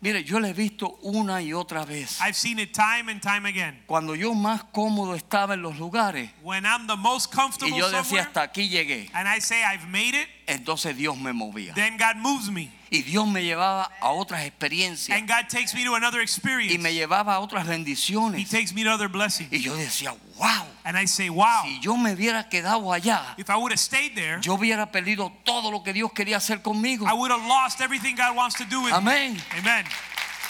Mire, 0.05 0.23
yo 0.23 0.38
le 0.38 0.51
he 0.51 0.53
visto 0.53 0.99
una 1.01 1.40
y 1.40 1.55
otra 1.55 1.87
vez. 1.87 2.21
I've 2.21 2.35
seen 2.35 2.59
it 2.59 2.75
time 2.75 3.11
and 3.11 3.23
time 3.23 3.49
again. 3.49 3.83
Cuando 3.87 4.14
yo 4.14 4.35
más 4.35 4.62
cómodo 4.64 5.14
estaba 5.14 5.55
en 5.55 5.62
los 5.62 5.79
lugares 5.79 6.29
When 6.43 6.67
I'm 6.67 6.87
the 6.87 6.95
most 6.95 7.35
comfortable 7.35 7.75
y 7.75 7.79
yo 7.79 7.88
decía 7.88 8.21
hasta 8.21 8.43
aquí 8.43 8.69
llegué, 8.69 9.09
and 9.14 9.27
I 9.27 9.40
say 9.40 9.62
I've 9.64 9.88
made 9.88 10.14
it, 10.14 10.29
entonces 10.47 10.95
Dios 10.95 11.17
me 11.17 11.33
movía. 11.33 11.73
then 11.75 11.97
God 11.97 12.17
moves 12.17 12.51
me. 12.51 12.71
Y 12.94 13.02
Dios 13.02 13.26
me 13.26 13.42
llevaba 13.42 13.90
a 14.00 14.11
otras 14.11 14.44
experiencias 14.44 15.18
And 15.18 15.28
God 15.28 15.48
takes 15.48 15.74
me 15.74 15.85
to 15.85 15.96
another 15.96 16.20
y 16.20 16.22
experience. 16.22 16.78
me 16.78 16.94
llevaba 16.94 17.35
a 17.35 17.40
otras 17.40 17.66
He 17.66 18.44
takes 18.44 18.72
me 18.72 18.85
to 18.85 18.90
other 18.90 19.09
blessings. 19.09 19.52
Y 19.52 19.59
yo 19.61 19.74
decía, 19.74 20.14
wow, 20.38 20.64
And 20.85 20.96
I 20.96 21.07
say, 21.07 21.28
wow, 21.28 21.62
si 21.64 21.80
yo 21.80 21.96
me 21.96 22.12
hubiera 22.12 22.48
quedado 22.48 22.92
allá, 22.92 23.35
if 23.37 23.50
I 23.50 23.57
would 23.57 23.72
have 23.72 23.80
stayed 23.80 24.14
there, 24.14 24.38
yo 24.40 24.54
hubiera 24.54 24.92
perdido 24.92 25.33
todo 25.44 25.70
lo 25.70 25.83
que 25.83 25.92
Dios 25.92 26.12
quería 26.12 26.37
hacer 26.37 26.62
conmigo. 26.62 27.07
I 27.09 27.14
would 27.14 27.33
have 27.33 27.44
lost 27.46 27.80
everything 27.80 28.14
God 28.14 28.37
wants 28.37 28.57
to 28.59 28.64
do 28.64 28.83
with 28.83 28.92
me. 28.92 28.98
Amén. 28.98 29.42
Amen. 29.59 29.85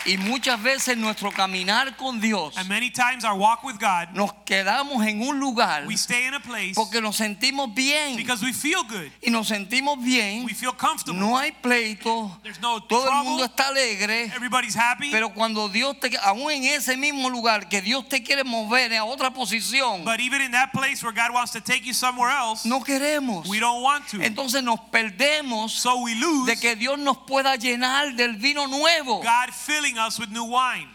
Y 0.07 0.17
muchas 0.19 0.63
veces 0.63 0.97
nuestro 0.99 1.31
caminar 1.33 1.97
con 1.97 2.21
Dios 2.21 2.57
And 2.59 2.69
many 2.69 2.91
times 2.91 3.25
our 3.25 3.35
walk 3.39 3.65
with 3.65 3.77
God, 3.81 4.09
nos 4.15 4.33
quedamos 4.45 5.07
en 5.07 5.23
un 5.23 5.39
lugar 5.41 5.87
we 5.87 5.95
stay 5.97 6.27
in 6.27 6.35
a 6.35 6.41
place 6.41 6.75
porque 6.75 7.01
nos 7.01 7.17
sentimos 7.17 7.75
bien. 7.75 8.17
because 8.17 8.43
we 8.45 8.53
feel 8.53 8.83
good. 8.85 9.11
Y 9.23 9.31
nos 9.31 9.49
sentimos 9.49 9.99
bien. 10.03 10.45
We 10.45 10.53
feel 10.53 10.73
comfortable. 10.77 11.19
No 11.19 11.37
hay 11.39 11.53
pleito. 11.53 12.31
There's 12.43 12.61
no 12.61 12.81
Todo 12.81 13.05
el 13.05 13.11
trouble. 13.11 13.25
mundo 13.31 13.45
está 13.45 13.69
alegre. 13.69 14.25
Everybody's 14.35 14.75
happy. 14.77 15.11
Pero 15.11 15.31
cuando 15.33 15.69
Dios 15.69 15.99
te, 16.01 16.11
aún 16.23 16.51
en 16.51 16.65
ese 16.65 16.97
mismo 16.97 17.31
lugar 17.31 17.69
que 17.69 17.81
Dios 17.81 18.09
te 18.09 18.23
quiere 18.23 18.45
mover 18.45 18.93
a 18.95 19.05
otra 19.05 19.33
posición, 19.33 20.05
But 20.05 20.21
even 20.21 20.43
in 20.43 20.51
that 20.53 20.71
place 20.73 21.03
where 21.03 21.13
God 21.15 21.33
wants 21.33 21.53
to 21.53 21.61
take 21.61 21.85
you 21.85 21.95
somewhere 21.95 22.31
else, 22.31 22.67
no 22.69 22.81
queremos. 22.83 23.47
we 23.49 23.59
don't 23.59 23.83
want 23.83 24.07
to. 24.09 24.19
Entonces 24.21 24.63
nos 24.63 24.81
perdemos 24.93 25.71
So 25.73 26.03
we 26.03 26.15
lose 26.15 26.47
de 26.47 26.57
que 26.57 26.77
Dios 26.77 26.99
nos 26.99 27.17
pueda 27.27 27.57
llenar 27.57 28.15
del 28.17 28.37
vino 28.37 28.67
nuevo. 28.67 29.21
God 29.23 29.51
filling 29.55 29.94
us 29.99 30.19
with 30.19 30.31
new 30.31 30.45
wine. 30.45 30.89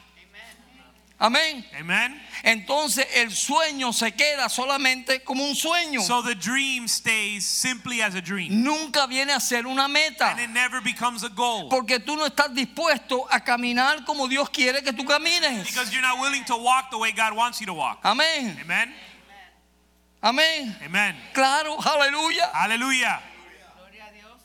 Amén. 1.19 1.65
Amen. 1.77 2.17
Entonces 2.43 3.05
el 3.15 3.31
sueño 3.31 3.91
se 3.91 4.13
queda 4.13 4.47
solamente 4.47 5.21
como 5.21 5.43
un 5.43 5.53
sueño. 5.53 6.01
So 6.01 6.21
the 6.21 6.33
dream 6.33 6.88
stays 6.88 7.45
simply 7.45 8.01
as 8.01 8.15
a 8.15 8.21
dream. 8.21 8.63
Nunca 8.63 9.05
viene 9.05 9.33
a 9.33 9.41
ser 9.41 9.67
una 9.67 9.89
meta. 9.89 10.29
And 10.29 10.39
it 10.39 10.49
never 10.49 10.79
becomes 10.81 11.23
a 11.23 11.29
goal. 11.29 11.67
Porque 11.69 11.99
tú 11.99 12.15
no 12.15 12.25
estás 12.25 12.53
dispuesto 12.53 13.27
a 13.29 13.41
caminar 13.41 14.05
como 14.05 14.27
Dios 14.29 14.49
quiere 14.49 14.81
que 14.81 14.93
tú 14.93 15.05
camines. 15.05 15.67
Because 15.67 15.91
you're 15.91 16.01
not 16.01 16.21
willing 16.21 16.45
to 16.45 16.55
walk 16.55 16.89
the 16.89 16.97
way 16.97 17.12
God 17.12 17.35
wants 17.35 17.59
you 17.59 17.65
to 17.65 17.73
walk. 17.73 17.99
Amén. 18.03 18.57
Amen. 18.62 18.93
Amén. 20.21 20.75
Amen. 20.85 21.15
Claro, 21.33 21.77
aleluya. 21.81 22.49
Hallelujah. 22.53 23.21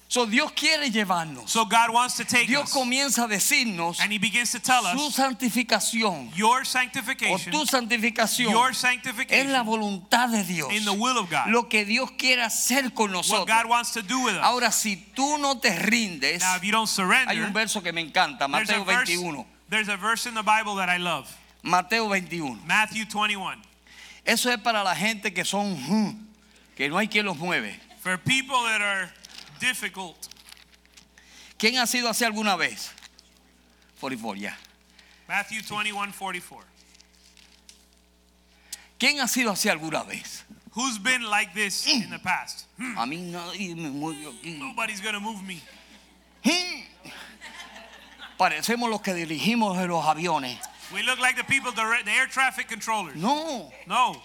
So 0.07 0.27
Dios 0.27 0.53
quiere 0.53 0.91
llevarnos. 0.91 1.49
So 1.49 1.65
God 1.65 1.91
wants 1.91 2.17
to 2.19 2.25
take 2.25 2.47
Dios 2.47 2.65
us. 2.65 2.73
comienza 2.73 3.25
a 3.25 3.29
decirnos 3.29 3.99
And 4.01 4.13
He 4.13 4.19
begins 4.19 4.53
to 4.53 4.61
tell 4.61 4.83
su 4.83 5.07
us 5.07 5.17
santificación 5.17 6.31
your 6.37 6.61
o 6.61 6.65
sanctification, 6.65 7.51
tu 7.53 7.67
santificación 7.67 8.51
your 8.51 8.71
es 8.71 8.79
sanctification 8.79 9.51
la 9.53 9.63
voluntad 9.63 10.31
de 10.31 10.45
Dios. 10.45 10.71
in 10.73 10.85
the 10.85 10.93
will 10.93 11.19
of 11.19 11.29
God. 11.31 11.49
Lo 11.49 11.69
que 11.69 11.85
Dios 11.85 12.11
quiere 12.19 12.43
hacer 12.43 12.93
con 12.95 13.09
What 13.11 13.17
nosotros. 13.17 13.47
God 13.47 13.67
wants 13.69 13.93
to 13.93 14.03
do 14.03 14.21
with 14.25 14.35
us. 14.35 14.43
Ahora, 14.43 14.71
si 14.71 14.97
tú 15.17 15.39
no 15.39 15.59
te 15.59 15.71
rindes, 15.71 16.43
Now, 16.43 16.57
if 16.57 16.65
you 16.65 16.71
don't 16.73 16.89
hay 16.89 16.95
surrender, 16.95 17.45
un 17.47 17.53
verso 17.53 17.81
que 17.83 17.93
me 17.93 18.03
encanta, 18.03 18.47
there's 18.47 18.71
a, 18.71 18.79
Mateo 18.79 18.85
verse, 18.85 19.09
21. 19.09 19.45
there's 19.71 19.89
a 19.89 19.97
verse 19.97 20.27
in 20.27 20.35
the 20.35 20.43
Bible 20.43 20.77
that 20.77 20.89
I 20.89 20.99
love. 20.99 21.35
Mateo 21.63 22.07
21. 22.07 22.61
Matthew 22.67 23.07
21. 23.07 23.57
Eso 24.27 24.51
es 24.51 24.59
para 24.59 24.85
la 24.85 24.95
gente 24.95 25.33
que 25.33 25.45
son, 25.45 25.75
hmm, 25.77 26.11
que 26.77 26.89
no 26.89 26.99
hay 26.99 27.09
quien 27.09 27.25
los 27.25 27.37
mueve. 27.39 27.75
For 28.01 28.19
people 28.19 28.63
that 28.65 28.83
are 28.83 29.11
difficult. 29.69 30.17
¿Quién 31.59 31.79
ha 31.79 31.87
sido 31.87 32.09
así 32.09 32.25
alguna 32.25 32.57
vez? 32.57 32.91
44, 34.01 34.37
ya. 34.41 34.57
Matthew 35.29 35.63
21, 35.63 36.13
44. 36.13 36.67
¿Quién 38.99 39.21
ha 39.21 39.29
sido 39.29 39.51
así 39.53 39.69
alguna 39.69 40.03
vez? 40.03 40.45
Who's 40.75 40.99
been 40.99 41.23
like 41.23 41.53
this 41.55 41.87
in 41.87 42.11
the 42.11 42.19
past? 42.19 42.67
Hmm, 42.79 42.99
A 42.99 43.07
mí 43.07 43.19
nadie 43.31 43.75
me 43.77 43.89
mueve 43.91 44.27
aquí. 44.27 44.59
nobody's 44.59 45.01
going 45.01 45.15
to 45.15 45.21
move 45.21 45.43
me. 45.43 45.61
Hmm. 46.45 46.83
Parecemos 48.37 48.91
los 48.91 49.01
que 49.01 49.15
dirigimos 49.15 49.79
en 49.79 49.89
los 49.89 50.05
aviones. 50.05 50.59
We 50.93 51.03
look 51.03 51.19
like 51.21 51.37
the 51.37 51.45
people, 51.45 51.73
the, 51.73 51.83
the 52.05 52.11
air 52.11 52.27
traffic 52.29 52.69
controllers. 52.69 53.17
No. 53.17 53.73
No. 53.87 54.21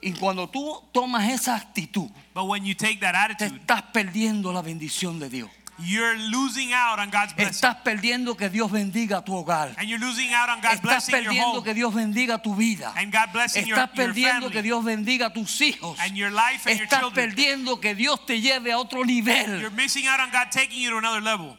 Y 0.00 0.12
cuando 0.12 0.48
tú 0.48 0.82
tomas 0.92 1.28
esa 1.28 1.56
actitud, 1.56 2.08
But 2.34 2.44
when 2.44 2.64
you 2.64 2.74
take 2.74 3.00
that 3.00 3.12
te 3.12 3.44
attitude, 3.44 3.60
estás 3.60 3.82
perdiendo 3.92 4.52
la 4.52 4.62
bendición 4.62 5.18
de 5.18 5.28
Dios. 5.28 5.50
you're 5.80 6.16
losing 6.16 6.72
out 6.72 6.98
on 6.98 7.10
God's 7.10 7.34
blessing. 7.34 7.54
Estás 7.54 7.76
perdiendo 7.84 8.36
que 8.36 8.48
Dios 8.48 8.70
bendiga 8.70 9.24
tu 9.24 9.32
hogar. 9.34 9.74
And 9.78 9.88
you're 9.88 9.98
losing 9.98 10.32
out 10.32 10.48
on 10.48 10.60
God 10.60 10.72
Estás 10.72 11.08
your 11.08 11.22
perdiendo 11.22 11.62
que 11.62 11.74
Dios 11.74 11.94
bendiga 11.94 12.42
tu 12.42 12.54
vida. 12.54 12.92
And 12.96 13.12
God 13.12 13.32
blessing 13.32 13.66
your, 13.66 13.78
Estás 13.78 13.94
your 13.94 14.06
perdiendo 14.06 14.50
que. 14.50 14.62
Dios 14.62 14.84
bendiga 14.84 15.32
tus 15.32 15.60
hijos. 15.60 15.98
And 16.00 16.16
your 16.16 16.30
life 16.30 16.66
and 16.66 16.78
your 16.78 16.86
Estás 16.88 17.00
children. 17.00 17.30
perdiendo 17.30 17.80
que 17.80 17.94
Dios 17.94 18.24
te 18.26 18.40
lleve 18.40 18.72
a 18.72 18.78
otro 18.78 19.04
nivel. 19.04 19.60
You're 19.60 19.70
missing 19.70 20.06
out 20.06 20.20
on 20.20 20.30
God 20.30 20.50
taking 20.50 20.80
you 20.82 20.90
to 20.90 20.98
another 20.98 21.20
level. 21.20 21.56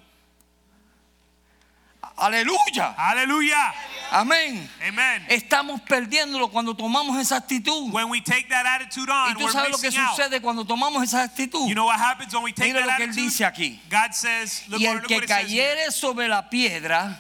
Aleluya. 2.20 2.94
Hallelujah. 2.98 3.74
Amén. 4.12 4.68
Amen. 4.88 5.26
Estamos 5.30 5.82
perdiéndolo 5.82 6.50
cuando 6.50 6.76
tomamos 6.76 7.18
esa 7.20 7.38
actitud. 7.38 7.92
When 7.94 8.10
we 8.10 8.22
take 8.22 8.50
that 8.50 8.66
attitude 8.66 9.08
Y 9.08 9.12
on, 9.12 9.36
tú 9.36 9.44
we're 9.46 9.52
sabes 9.52 9.72
lo 9.72 9.78
que 9.78 9.88
missing 9.88 10.02
out. 10.02 10.16
sucede 10.18 10.42
cuando 10.42 10.66
tomamos 10.66 11.04
esa 11.04 11.24
actitud. 11.24 11.68
You 11.68 11.76
know 11.76 11.86
what 11.86 12.00
happens 12.00 12.34
when 12.34 12.44
we 12.44 12.52
take 12.52 12.74
Mira 12.74 12.82
that 12.86 12.88
lo 12.88 12.98
que 12.98 13.04
él 13.06 13.10
attitude? 13.12 13.30
dice 13.30 13.46
aquí. 13.46 13.80
God 13.90 14.14
says, 14.14 14.64
look, 14.68 14.82
Y 14.82 14.86
el 14.88 14.96
look 14.98 15.08
que 15.08 15.22
cayere 15.22 15.92
sobre 15.92 16.28
la 16.28 16.50
piedra 16.50 17.20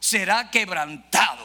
será 0.00 0.50
quebrantado. 0.50 1.44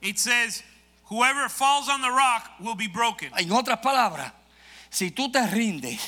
It 0.00 0.18
says, 0.18 0.62
whoever 1.10 1.48
falls 1.48 1.88
on 1.88 2.00
the 2.00 2.10
rock 2.10 2.50
will 2.60 2.76
be 2.76 2.86
broken. 2.86 3.30
En 3.36 3.50
otras 3.50 3.78
palabras, 3.80 4.32
si 4.90 5.10
tú 5.10 5.32
te 5.32 5.44
rindes, 5.48 5.98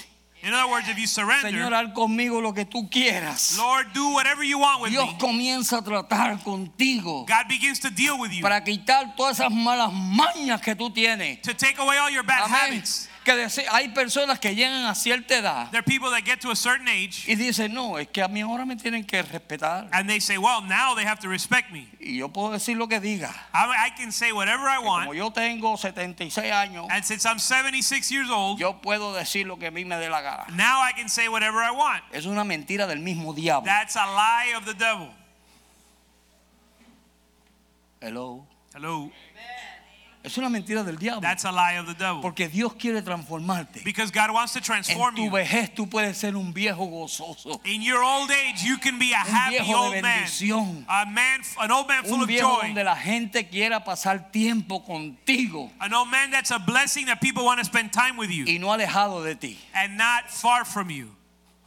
In 0.43 0.55
other 0.55 0.71
words, 0.71 0.89
if 0.89 0.97
you 0.99 1.07
surrender, 1.07 1.51
Señor, 1.53 1.75
haz 1.75 1.93
conmigo 1.93 2.41
lo 2.41 2.55
que 2.55 2.65
tú 2.65 2.89
quieras. 2.89 3.59
Lord, 3.59 3.93
do 3.93 4.09
whatever 4.15 4.43
you 4.43 4.59
want 4.59 4.81
with 4.81 4.91
Dios 4.91 5.13
me. 5.13 5.19
comienza 5.19 5.77
a 5.79 5.83
tratar 5.83 6.43
contigo 6.43 7.27
God 7.29 7.47
begins 7.47 7.79
to 7.81 7.91
deal 7.91 8.19
with 8.19 8.31
you 8.33 8.41
para 8.41 8.65
quitar 8.65 9.15
todas 9.17 9.39
esas 9.39 9.53
malas 9.53 9.93
mañas 9.93 10.63
que 10.63 10.75
tú 10.75 10.91
tienes. 10.91 11.43
to 11.43 11.53
take 11.53 11.79
away 11.79 11.99
all 11.99 12.11
your 12.11 12.23
bad 12.25 12.45
Amén. 12.45 12.59
habits. 12.59 13.10
Que 13.25 13.47
hay 13.71 13.89
personas 13.91 14.39
que 14.41 14.55
llegan 14.55 14.87
a 14.87 14.95
cierta 14.95 15.37
edad 15.37 15.71
There 15.71 15.81
are 15.81 15.85
people 15.85 16.09
that 16.11 16.25
get 16.25 16.41
to 16.41 16.51
a 16.51 16.57
certain 16.57 16.89
age 16.89 17.25
y 17.29 17.35
dicen, 17.35 17.75
no, 17.75 17.99
es 17.99 18.09
que 18.09 18.23
a 18.23 18.29
mí 18.29 18.41
ahora 18.41 18.65
me 18.65 18.77
tienen 18.77 19.05
que 19.05 19.23
respetar. 19.23 19.89
and 19.93 20.09
they 20.09 20.19
say, 20.21 20.39
well, 20.39 20.63
now 20.63 20.95
they 20.95 21.05
have 21.05 21.21
to 21.21 21.29
respect 21.29 21.71
me. 21.71 21.87
Y 22.01 22.17
yo 22.17 22.29
puedo 22.31 22.51
decir 22.51 22.77
lo 22.79 22.89
que 22.89 22.99
diga. 22.99 23.31
I, 23.53 23.89
I 23.89 23.91
can 23.97 24.11
say 24.11 24.33
whatever 24.33 24.65
I 24.69 24.77
Como 24.77 24.89
want. 24.89 25.15
yo 25.15 25.31
tengo 25.31 25.77
76 25.77 26.51
años, 26.51 26.87
And 26.91 27.05
since 27.05 27.27
I'm 27.27 27.39
76 27.39 28.11
years 28.11 28.31
old, 28.31 28.59
yo 28.59 28.81
puedo 28.81 29.13
decir 29.13 29.47
lo 29.47 29.59
que 29.59 29.67
a 29.67 29.71
mí 29.71 29.85
me 29.85 29.97
dé 29.97 30.09
la 30.09 30.23
gana. 30.23 30.47
now 30.57 30.81
I 30.81 30.93
can 30.97 31.09
say 31.11 31.29
whatever 31.29 31.59
I 31.63 31.73
want. 31.73 32.03
Es 32.13 32.25
una 32.25 32.43
mentira 32.45 32.87
del 32.87 33.01
mismo 33.01 33.35
diablo. 33.35 33.67
That's 33.67 33.97
a 33.97 34.07
lie 34.07 34.55
of 34.57 34.65
the 34.65 34.75
devil. 34.75 35.11
Hello. 38.01 38.47
Hello. 38.73 39.11
Es 40.23 40.37
una 40.37 40.51
mentira 40.51 40.85
del 40.85 40.99
diablo. 40.99 41.23
That's 41.23 41.47
a 41.47 41.51
lie 41.51 41.79
of 41.79 41.87
the 41.87 41.95
devil. 41.95 42.21
Porque 42.21 42.47
Dios 42.49 42.75
quiere 42.75 43.01
transformarte. 43.01 43.83
Because 43.85 44.11
God 44.13 44.31
wants 44.35 44.53
to 44.53 44.59
En 44.59 44.65
transform 44.65 45.15
tu 45.15 45.25
you. 45.25 45.31
vejez 45.31 45.75
tú 45.75 45.89
puedes 45.89 46.19
ser 46.19 46.37
un 46.37 46.53
viejo 46.53 46.85
gozoso. 46.85 47.59
In 47.65 47.81
your 47.81 48.03
old 48.03 48.31
age, 48.31 48.63
you 48.63 48.77
can 48.77 48.99
be 48.99 49.15
a 49.15 49.23
Un 49.25 49.35
happy 49.35 49.55
viejo 49.57 49.67
de 49.67 49.75
old 49.75 50.03
man. 50.03 50.03
bendición. 50.03 50.85
A 50.89 51.07
man, 51.07 51.41
an 51.59 51.71
old 51.71 51.89
man 51.89 52.05
full 52.05 52.17
Un 52.17 52.23
of 52.25 52.29
viejo 52.29 52.49
joy. 52.61 52.67
donde 52.67 52.85
la 52.85 52.97
gente 52.97 53.49
quiera 53.49 53.83
pasar 53.83 54.31
tiempo 54.31 54.85
contigo 54.85 55.71
An 55.81 55.95
old 55.95 56.11
man 56.11 56.31
that's 56.31 56.51
a 56.51 56.59
blessing 56.59 57.07
that 57.07 57.21
people 57.23 57.45
want 57.45 57.59
to 57.59 57.65
spend 57.65 57.91
time 57.91 58.19
with 58.19 58.31
you 58.31 58.45
y 58.47 58.59
no 58.59 58.69
alejado 58.73 59.25
de 59.25 59.35
ti. 59.37 59.59
and 59.75 59.97
not 59.97 60.29
far 60.31 60.67
from 60.67 60.91
you. 60.91 61.09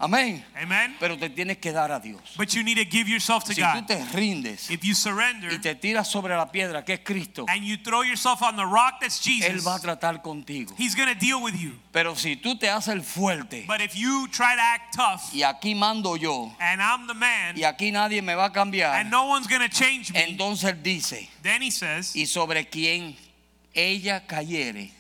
Amén. 0.04 0.44
Amen. 0.62 0.98
Pero 1.00 1.18
te 1.18 1.30
tienes 1.30 1.60
que 1.60 1.72
dar 1.72 1.89
a 1.89 1.98
Dios. 1.98 2.22
But 2.36 2.54
you 2.54 2.62
need 2.62 2.78
to 2.78 2.84
give 2.84 3.08
yourself 3.08 3.46
to 3.46 3.54
Si 3.54 3.62
tú 3.62 3.86
te 3.88 4.04
rindes 4.13 4.70
If 4.70 4.84
you 4.84 4.96
surrender 4.96 5.54
y 5.54 5.60
te 5.60 5.76
tiras 5.76 6.10
sobre 6.10 6.36
la 6.36 6.52
piedra 6.52 6.84
que 6.84 6.96
es 6.96 7.00
Cristo, 7.06 7.46
and 7.48 7.63
you 7.63 7.78
throw 7.78 8.02
yourself 8.02 8.42
on 8.42 8.58
the 8.58 8.66
rock 8.66 9.00
that's 9.00 9.26
Él 9.26 9.39
Jesus, 9.39 9.66
va 9.66 9.76
a 9.76 9.80
tratar 9.80 10.22
contigo. 10.22 10.74
He's 10.78 10.94
going 10.94 11.08
to 11.08 11.18
deal 11.18 11.42
with 11.42 11.56
you. 11.56 11.80
Pero 11.94 12.16
si 12.16 12.36
tú 12.36 12.60
te 12.60 12.68
haces 12.68 12.94
el 12.94 13.02
fuerte 13.02 13.63
But 13.66 13.80
if 13.80 13.96
you 13.96 14.28
try 14.28 14.56
to 14.56 14.62
act 14.62 14.94
tough 14.94 15.34
y 15.34 15.44
aquí 15.44 15.74
mando 15.74 16.18
yo 16.18 16.52
and 16.60 16.82
I'm 16.82 17.08
the 17.08 17.13
man 17.13 17.58
y 17.58 17.63
aquí 17.63 17.89
nadie 17.94 18.22
me 18.22 18.36
va 18.36 18.48
a 18.48 18.52
cambiar, 18.52 19.00
and 19.00 19.10
no 19.10 19.28
one's 19.28 19.48
going 19.48 19.62
to 19.62 19.70
change 19.70 20.12
me, 20.12 20.22
entonces 20.22 20.70
Él 20.70 20.84
dice, 20.84 21.30
then 21.44 21.62
He 21.62 21.72
says, 21.72 22.13
y 22.13 22.26
sobre 22.26 22.66
quien 22.66 23.16
ella 23.74 24.28
cayere, 24.28 24.92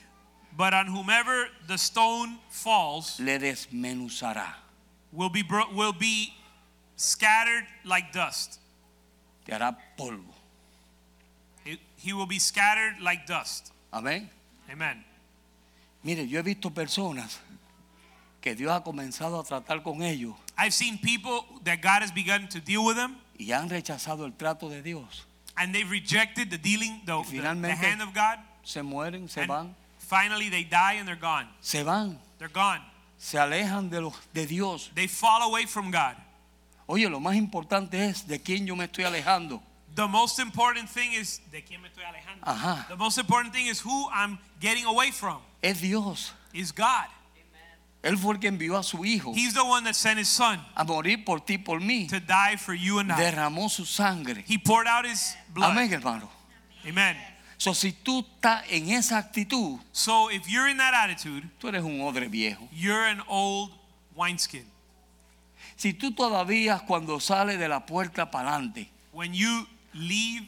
But 0.55 0.73
on 0.73 0.87
whomever 0.87 1.49
the 1.67 1.77
stone 1.77 2.39
falls 2.49 3.19
le 3.19 3.37
desmenuzará. 3.39 4.62
Will 5.13 5.29
be, 5.29 5.43
bro- 5.43 5.69
will 5.73 5.93
be 5.93 6.33
scattered 6.95 7.65
like 7.85 8.11
dust. 8.11 8.59
Te 9.45 9.51
hará 9.53 9.75
polvo. 9.97 10.33
It- 11.65 11.79
he 11.97 12.13
will 12.13 12.25
be 12.27 12.39
scattered 12.39 12.99
like 13.01 13.25
dust. 13.25 13.71
Amén. 13.91 14.29
Amen. 14.69 15.03
Mire, 16.03 16.25
yo 16.27 16.39
he 16.39 16.43
visto 16.43 16.69
personas 16.69 17.37
que 18.41 18.55
Dios 18.55 18.71
ha 18.71 18.83
comenzado 18.83 19.39
a 19.39 19.43
tratar 19.45 19.81
con 19.83 20.01
ellos 20.01 20.35
I've 20.57 20.73
seen 20.73 20.97
people 20.97 21.45
that 21.63 21.81
God 21.81 22.01
has 22.01 22.11
begun 22.11 22.47
to 22.49 22.59
deal 22.59 22.83
with 22.85 22.95
them 22.97 23.15
y 23.39 23.51
han 23.51 23.69
rechazado 23.69 24.25
el 24.25 24.33
trato 24.33 24.69
de 24.69 24.81
Dios. 24.81 25.25
and 25.55 25.73
they've 25.73 25.89
rejected 25.89 26.49
the 26.49 26.57
dealing, 26.57 27.01
the, 27.05 27.15
Y 27.17 27.23
the- 27.23 27.29
the 27.31 27.37
finalmente- 27.37 27.77
hand 27.77 28.01
of 28.01 28.13
God. 28.13 28.39
Se 28.63 28.81
mueren, 28.81 29.29
se 29.29 29.41
And 29.41 29.47
van, 29.49 29.75
finally 29.99 30.49
they 30.49 30.63
die 30.63 30.93
and 30.93 31.07
they're 31.07 31.15
gone. 31.19 31.47
se 31.61 31.83
van, 31.83 32.19
They're 32.39 32.49
gone. 32.51 32.81
Se 33.23 33.39
alejan 33.39 33.89
de, 33.89 34.01
los, 34.01 34.13
de 34.33 34.45
Dios. 34.45 34.91
They 34.95 35.07
fall 35.07 35.43
away 35.43 35.65
from 35.65 35.91
God. 35.91 36.17
Oye, 36.87 37.07
lo 37.09 37.21
más 37.21 37.35
importante 37.37 38.05
es 38.05 38.27
de 38.27 38.41
quién 38.41 38.67
yo 38.67 38.75
me 38.75 38.83
estoy 38.83 39.05
alejando. 39.05 39.63
The 39.95 40.07
most 40.07 40.39
important 40.39 40.89
thing 40.89 41.13
is 41.13 41.39
de 41.49 41.63
quién 41.63 41.81
me 41.81 41.87
estoy 41.87 42.03
alejando. 42.03 42.45
Ajá. 42.45 42.85
The 42.89 42.97
most 42.97 43.17
important 43.17 43.53
thing 43.53 43.67
is 43.67 43.79
who 43.79 44.09
I'm 44.11 44.37
getting 44.59 44.85
away 44.85 45.11
from 45.11 45.39
Es 45.61 45.79
Dios. 45.79 46.33
is 46.51 46.73
God. 46.73 47.07
Él 48.01 48.17
fue 48.17 48.33
el 48.33 48.39
que 48.41 48.49
envió 48.49 48.77
a 48.77 48.83
su 48.83 49.05
hijo 49.05 49.31
He's 49.33 49.53
the 49.53 49.63
one 49.63 49.85
that 49.85 49.93
sent 49.95 50.19
his 50.19 50.27
son 50.27 50.59
a 50.75 50.83
morir 50.83 51.23
por 51.23 51.39
ti, 51.39 51.57
por 51.57 51.79
mí. 51.79 52.09
to 52.09 52.19
die 52.19 52.57
for 52.57 52.73
you 52.73 52.99
and 52.99 53.09
I. 53.09 53.15
Derramó 53.15 53.69
su 53.69 53.85
sangre. 53.85 54.43
He 54.45 54.57
poured 54.57 54.87
out 54.87 55.05
his 55.05 55.37
blood. 55.53 55.71
Amén, 55.71 55.89
hermano. 55.89 56.29
Amen. 56.85 57.15
So, 57.63 57.73
si 57.73 57.93
tú 57.93 58.25
estás 58.27 58.65
en 58.69 58.89
esa 58.89 59.17
actitud, 59.17 59.79
So 59.93 60.29
if 60.29 60.49
you're 60.49 60.67
in 60.69 60.75
that 60.79 60.93
attitude, 60.93 61.49
tú 61.59 61.69
eres 61.69 61.81
un 61.81 62.01
odre 62.01 62.27
viejo. 62.27 62.67
you're 62.73 63.05
an 63.07 63.21
old 63.29 63.71
wineskin. 64.15 64.65
Si 65.77 65.93
tú 65.93 66.11
todavía 66.13 66.79
cuando 66.85 67.21
sales 67.21 67.57
de 67.57 67.69
la 67.69 67.85
puerta 67.85 68.29
para 68.29 68.49
adelante, 68.55 68.89
When 69.13 69.33
you 69.33 69.65
leave 69.93 70.45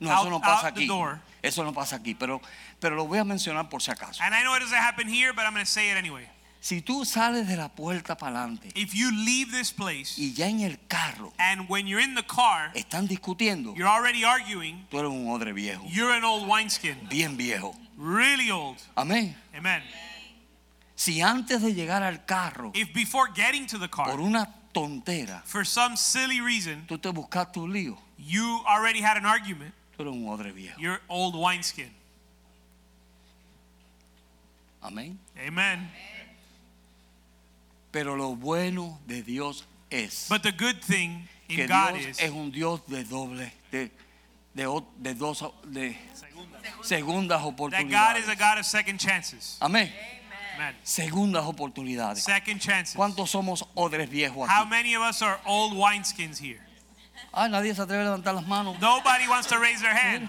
no, 0.00 0.10
out, 0.10 0.20
eso 0.22 0.30
no 0.30 0.40
pasa 0.40 0.68
out 0.68 0.74
the 0.74 0.80
aquí. 0.84 0.86
door, 0.88 1.20
Eso 1.42 1.64
no 1.64 1.74
pasa 1.74 1.96
aquí, 1.96 2.14
pero, 2.14 2.40
pero 2.80 2.96
lo 2.96 3.06
voy 3.06 3.18
a 3.18 3.24
mencionar 3.24 3.68
por 3.68 3.82
si 3.82 3.90
acaso. 3.90 4.22
and 4.22 4.34
I 4.34 4.42
know 4.42 4.54
it 4.56 4.60
doesn't 4.60 4.74
happen 4.78 5.06
here, 5.06 5.34
but 5.34 5.44
I'm 5.44 5.52
going 5.52 5.66
to 5.66 5.70
say 5.70 5.90
it 5.90 5.98
anyway. 5.98 6.26
Si 6.64 6.80
tú 6.80 7.04
sales 7.04 7.46
de 7.46 7.58
la 7.58 7.68
puerta 7.68 8.16
para 8.16 8.38
adelante 8.38 8.70
If 8.74 8.94
you 8.94 9.10
leave 9.10 9.50
this 9.52 9.70
place 9.70 10.14
y 10.16 10.32
ya 10.32 10.48
en 10.48 10.60
el 10.60 10.78
carro 10.88 11.34
and 11.36 11.68
when 11.68 11.86
you're 11.86 12.02
in 12.02 12.14
the 12.14 12.22
car, 12.22 12.70
están 12.74 13.06
discutiendo, 13.06 13.74
you're 13.76 13.86
already 13.86 14.24
arguing, 14.24 14.86
tú 14.90 14.98
eres 14.98 15.10
un 15.10 15.28
odre 15.28 15.52
viejo, 15.52 15.84
you're 15.90 16.16
an 16.16 16.24
old 16.24 16.48
wineskin. 16.48 16.96
bien 17.10 17.36
viejo. 17.36 17.74
Really 17.98 18.50
old. 18.50 18.78
Amén. 18.96 19.36
Amen. 19.54 19.82
Si 20.96 21.20
antes 21.20 21.60
de 21.60 21.74
llegar 21.74 22.02
al 22.02 22.24
carro, 22.24 22.70
If 22.74 22.94
before 22.94 23.28
getting 23.34 23.66
to 23.66 23.78
the 23.78 23.88
por 23.88 24.06
car, 24.06 24.18
una 24.18 24.48
tontera, 24.72 25.42
for 25.44 25.66
some 25.66 25.98
silly 25.98 26.40
reason, 26.40 26.86
tú 26.88 26.96
te 26.98 27.10
buscaste 27.10 27.58
un 27.58 27.74
lío, 27.74 27.98
you 28.16 28.62
already 28.66 29.02
had 29.02 29.18
an 29.18 29.26
argument, 29.26 29.74
tú 29.98 30.04
eres 30.04 30.14
un 30.14 30.26
odre 30.26 30.50
viejo. 30.50 30.80
you're 30.80 31.02
old 31.10 31.34
wineskin. 31.34 31.90
Amén. 34.82 35.18
Amen. 35.46 35.90
Pero 37.94 38.16
lo 38.16 38.34
bueno 38.34 38.98
de 39.06 39.22
Dios 39.22 39.64
es 39.88 40.26
But 40.28 40.42
the 40.42 40.50
good 40.50 40.80
thing 40.80 41.28
que 41.46 41.62
in 41.62 41.68
God 41.68 41.94
Dios 41.94 42.06
is 42.08 42.18
es 42.18 42.30
un 42.32 42.50
Dios 42.50 42.80
de 42.88 43.04
doble, 43.04 43.52
de, 43.70 43.92
de, 44.52 44.82
de 44.98 45.14
dos, 45.14 45.44
de 45.64 45.96
segundas 46.82 47.38
that 47.38 47.86
God 47.88 48.16
is 48.18 48.26
oportunidades. 48.26 48.28
a 48.28 48.34
God 48.34 48.58
of 48.58 48.66
second 48.66 48.98
chances. 48.98 49.58
Amén. 49.60 49.92
Amen. 50.56 50.74
Segundas 50.82 51.44
oportunidades. 51.44 52.24
Second 52.24 52.60
chances. 52.60 52.96
¿Cuántos 52.96 53.30
somos 53.30 53.64
odres 53.76 54.10
viejos 54.10 54.48
How 54.48 54.64
aquí? 54.64 54.70
many 54.70 54.96
of 54.96 55.02
us 55.02 55.22
are 55.22 55.38
old 55.46 55.74
wineskins 55.74 56.40
here? 56.40 56.60
Ah, 57.32 57.46
nadie 57.46 57.72
se 57.76 57.80
atreve 57.82 58.02
a 58.02 58.06
levantar 58.06 58.34
las 58.34 58.46
manos. 58.48 58.76
Nobody 58.80 59.28
wants 59.28 59.46
to 59.46 59.58
raise 59.60 59.80
their 59.80 59.94
hand. 59.94 60.28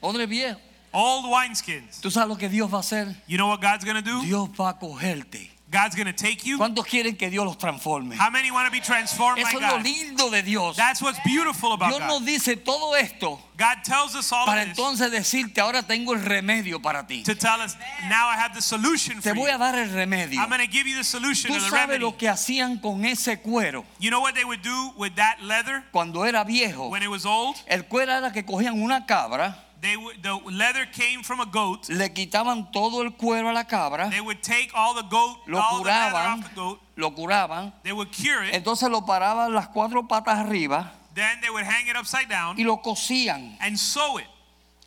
Odres 0.00 0.26
viejos. 0.26 0.58
Old 0.90 1.26
wineskins. 1.26 2.00
¿Tú 2.00 2.10
sabes 2.10 2.30
lo 2.30 2.36
que 2.38 2.48
Dios 2.48 2.72
va 2.72 2.78
a 2.78 2.80
hacer? 2.80 3.14
You 3.26 3.36
know 3.36 3.48
what 3.48 3.60
God's 3.60 3.84
going 3.84 4.02
to 4.02 4.10
do? 4.10 4.22
Dios 4.22 4.48
va 4.58 4.70
a 4.70 4.78
cogerte. 4.78 5.57
God's 5.70 5.94
going 5.94 6.06
to 6.06 6.14
take 6.14 6.46
you. 6.46 6.56
¿Cuántos 6.56 6.86
quieren 6.86 7.14
que 7.18 7.28
Dios 7.28 7.44
los 7.44 7.58
transforme? 7.58 8.16
How 8.16 8.30
many 8.30 8.50
want 8.50 8.66
to 8.66 8.72
be 8.72 8.80
transformed 8.80 9.42
by 9.42 9.50
Eso 9.50 9.58
es 9.58 9.62
lo 9.70 9.76
God? 9.76 9.84
lindo 9.84 10.30
de 10.30 10.42
Dios. 10.42 10.76
That's 10.76 11.02
what's 11.02 11.18
beautiful 11.26 11.74
about 11.74 11.90
Dios 11.90 12.00
nos 12.00 12.20
God. 12.20 12.26
dice 12.26 12.56
todo 12.56 12.94
esto 12.96 13.38
God 13.58 13.82
tells 13.84 14.14
us 14.14 14.32
all 14.32 14.46
para 14.46 14.62
entonces 14.62 15.10
decirte, 15.10 15.60
ahora 15.60 15.82
tengo 15.82 16.14
el 16.14 16.22
remedio 16.24 16.80
para 16.80 17.06
ti. 17.06 17.22
to 17.22 17.34
tell 17.34 17.60
us, 17.60 17.76
now 18.08 18.28
I 18.28 18.36
have 18.38 18.54
the 18.54 18.62
solution 18.62 19.16
Te 19.20 19.28
for 19.30 19.34
voy 19.34 19.50
a 19.50 19.54
you. 19.54 19.58
dar 19.58 19.74
el 19.78 19.90
remedio. 19.90 20.40
I'm 20.40 20.48
going 20.48 20.60
to 20.64 20.66
give 20.72 20.86
you 20.86 20.96
the 20.96 21.04
solution 21.04 21.50
Tú 21.50 21.58
to 21.58 21.60
the 21.64 21.68
sabes 21.68 21.88
remedy. 21.88 21.98
lo 22.04 22.16
que 22.16 22.28
hacían 22.30 22.80
con 22.80 23.04
ese 23.04 23.36
cuero 23.42 23.84
You 23.98 24.08
know 24.10 24.20
what 24.20 24.34
they 24.36 24.44
would 24.44 24.62
do 24.62 24.92
with 24.96 25.16
that 25.16 25.42
leather 25.42 25.84
cuando 25.92 26.22
era 26.24 26.44
viejo. 26.44 26.88
when 26.88 27.02
it 27.02 27.10
was 27.10 27.26
old? 27.26 27.56
El 27.66 27.82
cuero 27.88 28.12
era 28.16 28.32
que 28.32 28.42
cogían 28.44 28.80
una 28.80 29.04
cabra, 29.04 29.66
They 29.80 29.96
would, 29.96 30.22
the 30.24 30.34
leather 30.50 30.86
came 30.86 31.22
from 31.22 31.40
a 31.40 31.46
goat. 31.46 31.88
le 31.88 32.08
quitaban 32.12 32.72
todo 32.72 33.00
el 33.02 33.12
cuero 33.16 33.48
a 33.48 33.52
la 33.52 33.62
cabra, 33.64 34.10
They 34.10 34.20
would 34.20 34.42
take 34.42 34.70
all 34.74 34.92
the 34.94 35.04
goat, 35.08 35.36
lo 35.46 35.58
all 35.60 35.78
the 35.78 35.90
curaban, 35.90 36.38
off 36.40 36.48
the 36.48 36.54
goat. 36.56 36.80
lo 36.96 37.10
curaban, 37.14 37.72
They 37.84 37.92
would 37.92 38.10
cure 38.10 38.42
it. 38.44 38.54
entonces 38.54 38.90
lo 38.90 39.02
paraban 39.06 39.54
las 39.54 39.68
cuatro 39.68 40.02
patas 40.08 40.38
arriba 40.44 40.90
Then 41.14 41.40
they 41.42 41.50
would 41.50 41.64
hang 41.64 41.86
it 41.88 41.96
upside 41.96 42.28
down 42.28 42.56
y 42.58 42.64
lo 42.64 42.78
cosían, 42.82 43.56
and 43.60 43.78
sew 43.78 44.18
it. 44.18 44.26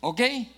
Okay? 0.02 0.50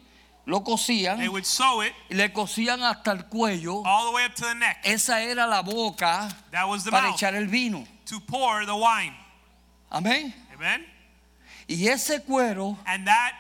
Lo 0.47 0.61
cosían 0.65 1.19
They 1.19 1.29
would 1.29 1.47
sew 1.47 1.81
it 1.83 1.93
y 2.11 2.17
le 2.17 2.29
cosían 2.33 2.83
hasta 2.83 3.13
el 3.13 3.25
cuello. 3.29 3.83
all 3.87 4.11
the 4.11 4.17
way 4.17 4.25
up 4.25 4.35
to 4.35 4.43
the 4.47 4.55
neck. 4.55 4.79
Esa 4.85 5.23
era 5.23 5.47
la 5.47 5.63
boca 5.63 6.29
That 6.51 6.67
was 6.69 6.83
the 6.85 6.91
para 6.91 7.07
mouth 7.09 7.17
echar 7.17 7.35
el 7.37 7.47
vino. 7.47 7.85
to 8.07 8.19
pour 8.21 8.67
the 8.67 8.75
wine. 8.75 9.15
Amén. 9.93 10.35
Amen. 10.53 10.85
Y 11.69 11.87
ese 11.89 12.21
cuero, 12.27 12.77
And 12.85 13.07
that 13.07 13.33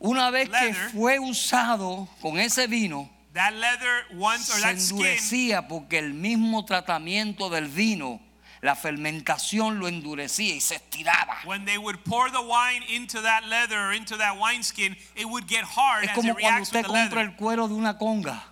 una 0.00 0.30
vez 0.30 0.48
que 0.48 0.74
fue 0.92 1.18
usado 1.18 2.08
con 2.20 2.38
ese 2.38 2.66
vino, 2.66 3.10
that 3.34 3.52
leather 3.54 4.04
once 4.16 4.50
or 4.50 4.58
se 4.58 4.76
skin 4.78 4.98
endurecía 4.98 5.68
porque 5.68 5.98
el 5.98 6.14
mismo 6.14 6.64
tratamiento 6.64 7.50
del 7.50 7.66
vino, 7.66 8.20
la 8.60 8.74
fermentación 8.74 9.78
lo 9.78 9.86
endurecía 9.88 10.54
y 10.54 10.60
se 10.60 10.76
estiraba. 10.76 11.36
when 11.44 11.64
they 11.64 11.78
would 11.78 12.02
pour 12.04 12.30
the 12.30 12.40
wine 12.40 12.82
into 12.88 13.20
that 13.20 13.46
leather 13.48 13.78
or 13.78 13.92
into 13.92 14.16
that 14.16 14.36
wineskin, 14.38 14.96
it 15.14 15.26
would 15.26 15.46
get 15.46 15.64
hard 15.64 16.04
Es 16.04 16.10
as 16.10 16.16
como 16.16 16.34
cuando 16.34 16.62
usted 16.62 16.84
compra 16.84 17.22
el 17.22 17.36
cuero 17.36 17.68
de 17.68 17.74
una 17.74 17.98
conga. 17.98 18.42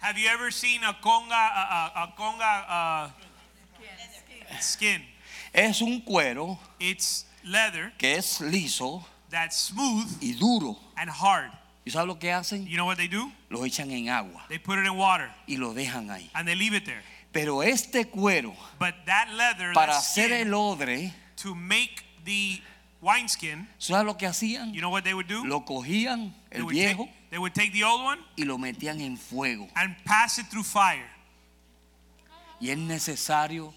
Have 0.00 0.16
you 0.16 0.28
ever 0.28 0.52
seen 0.52 0.84
a 0.84 0.94
conga 0.94 1.34
a, 1.34 1.92
a, 1.94 2.04
a 2.04 2.14
conga 2.16 3.10
uh, 3.10 4.60
skin? 4.60 5.02
Es 5.52 5.80
un 5.80 6.00
cuero 6.02 6.58
It's 6.78 7.24
leather 7.42 7.92
que 7.98 8.16
es 8.16 8.40
liso 8.40 9.04
that's 9.30 9.56
smooth 9.56 10.06
y 10.22 10.34
duro. 10.38 10.76
and 10.96 11.10
hard. 11.10 11.50
¿Y 11.84 11.90
sabe 11.90 12.06
lo 12.06 12.18
que 12.18 12.30
hacen? 12.32 12.66
You 12.66 12.76
know 12.76 12.84
what 12.86 12.96
they 12.98 13.08
do? 13.08 13.30
Lo 13.50 13.60
echan 13.64 13.90
en 13.90 14.08
agua 14.10 14.44
They 14.48 14.58
put 14.58 14.78
it 14.78 14.84
in 14.86 14.94
water 14.96 15.30
y 15.46 15.56
lo 15.56 15.72
dejan 15.72 16.10
ahí. 16.10 16.28
and 16.34 16.46
they 16.46 16.54
leave 16.54 16.74
it 16.74 16.84
there. 16.84 17.02
Pero 17.32 17.60
este 17.62 18.06
cuero, 18.10 18.54
But 18.78 18.94
that 19.06 19.28
leather, 19.34 19.72
para 19.74 19.92
that 19.92 19.98
hacer 19.98 20.28
skin, 20.30 20.48
el 20.48 20.54
odre, 20.54 21.12
to 21.36 21.54
make 21.54 22.02
the 22.24 22.60
wineskin, 23.00 23.66
¿sabe 23.78 24.04
lo 24.04 24.14
que 24.16 24.26
hacían? 24.26 24.72
you 24.74 24.80
know 24.80 24.90
what 24.90 25.04
they 25.04 25.14
would 25.14 25.28
do? 25.28 25.44
Lo 25.44 25.60
cogían, 25.64 26.34
They 26.50 26.58
el 26.58 26.64
would, 26.64 26.74
viejo, 26.74 27.04
take, 27.04 27.30
they 27.30 27.38
would 27.38 27.54
take 27.54 27.72
the 27.72 27.84
old 27.84 28.02
one 28.02 28.18
y 28.36 28.44
lo 28.44 28.58
metían 28.58 29.00
en 29.00 29.16
fuego. 29.16 29.68
and 29.76 29.94
pass 30.04 30.38
it 30.38 30.46
through 30.50 30.64
fire. 30.64 31.08
Y 32.60 32.70
es 32.70 32.78
necesario 32.78 33.72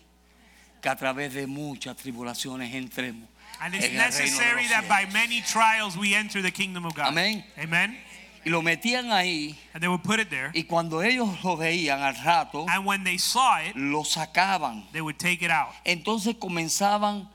que 0.82 0.90
a 0.90 0.96
través 0.96 1.34
de 1.34 1.46
muchas 1.46 1.96
tribulaciones 1.98 2.74
entremos 2.74 3.30
And 3.64 3.76
it's 3.76 3.86
en 3.86 3.92
el 3.92 3.98
reino 3.98 4.12
de 4.12 4.24
necessary 4.24 4.64
los 4.64 4.72
that 4.72 4.88
by 4.90 5.04
cielos. 5.06 5.14
many 5.14 5.42
trials 5.42 5.98
we 5.98 6.16
enter 6.16 6.42
the 6.42 6.52
kingdom 6.52 6.86
of 6.86 6.96
God. 6.96 7.08
Amén. 7.14 7.44
Amen. 7.58 7.96
Y 8.44 8.50
lo 8.50 8.62
metían 8.64 9.12
ahí 9.12 9.56
And 9.76 9.84
they 9.84 9.88
would 9.88 10.04
put 10.04 10.20
it 10.20 10.30
there. 10.32 10.52
y 10.56 10.64
cuando 10.64 11.02
ellos 11.04 11.44
lo 11.44 11.58
veían 11.58 12.00
al 12.02 12.16
rato, 12.26 12.66
And 12.68 12.86
when 12.86 13.04
they 13.04 13.18
saw 13.18 13.58
it, 13.60 13.76
lo 13.76 14.04
sacaban. 14.04 14.84
they 14.94 15.02
would 15.02 15.20
take 15.20 15.44
it 15.44 15.52
out. 15.52 15.70
Entonces 15.86 16.36
comenzaban 16.40 17.30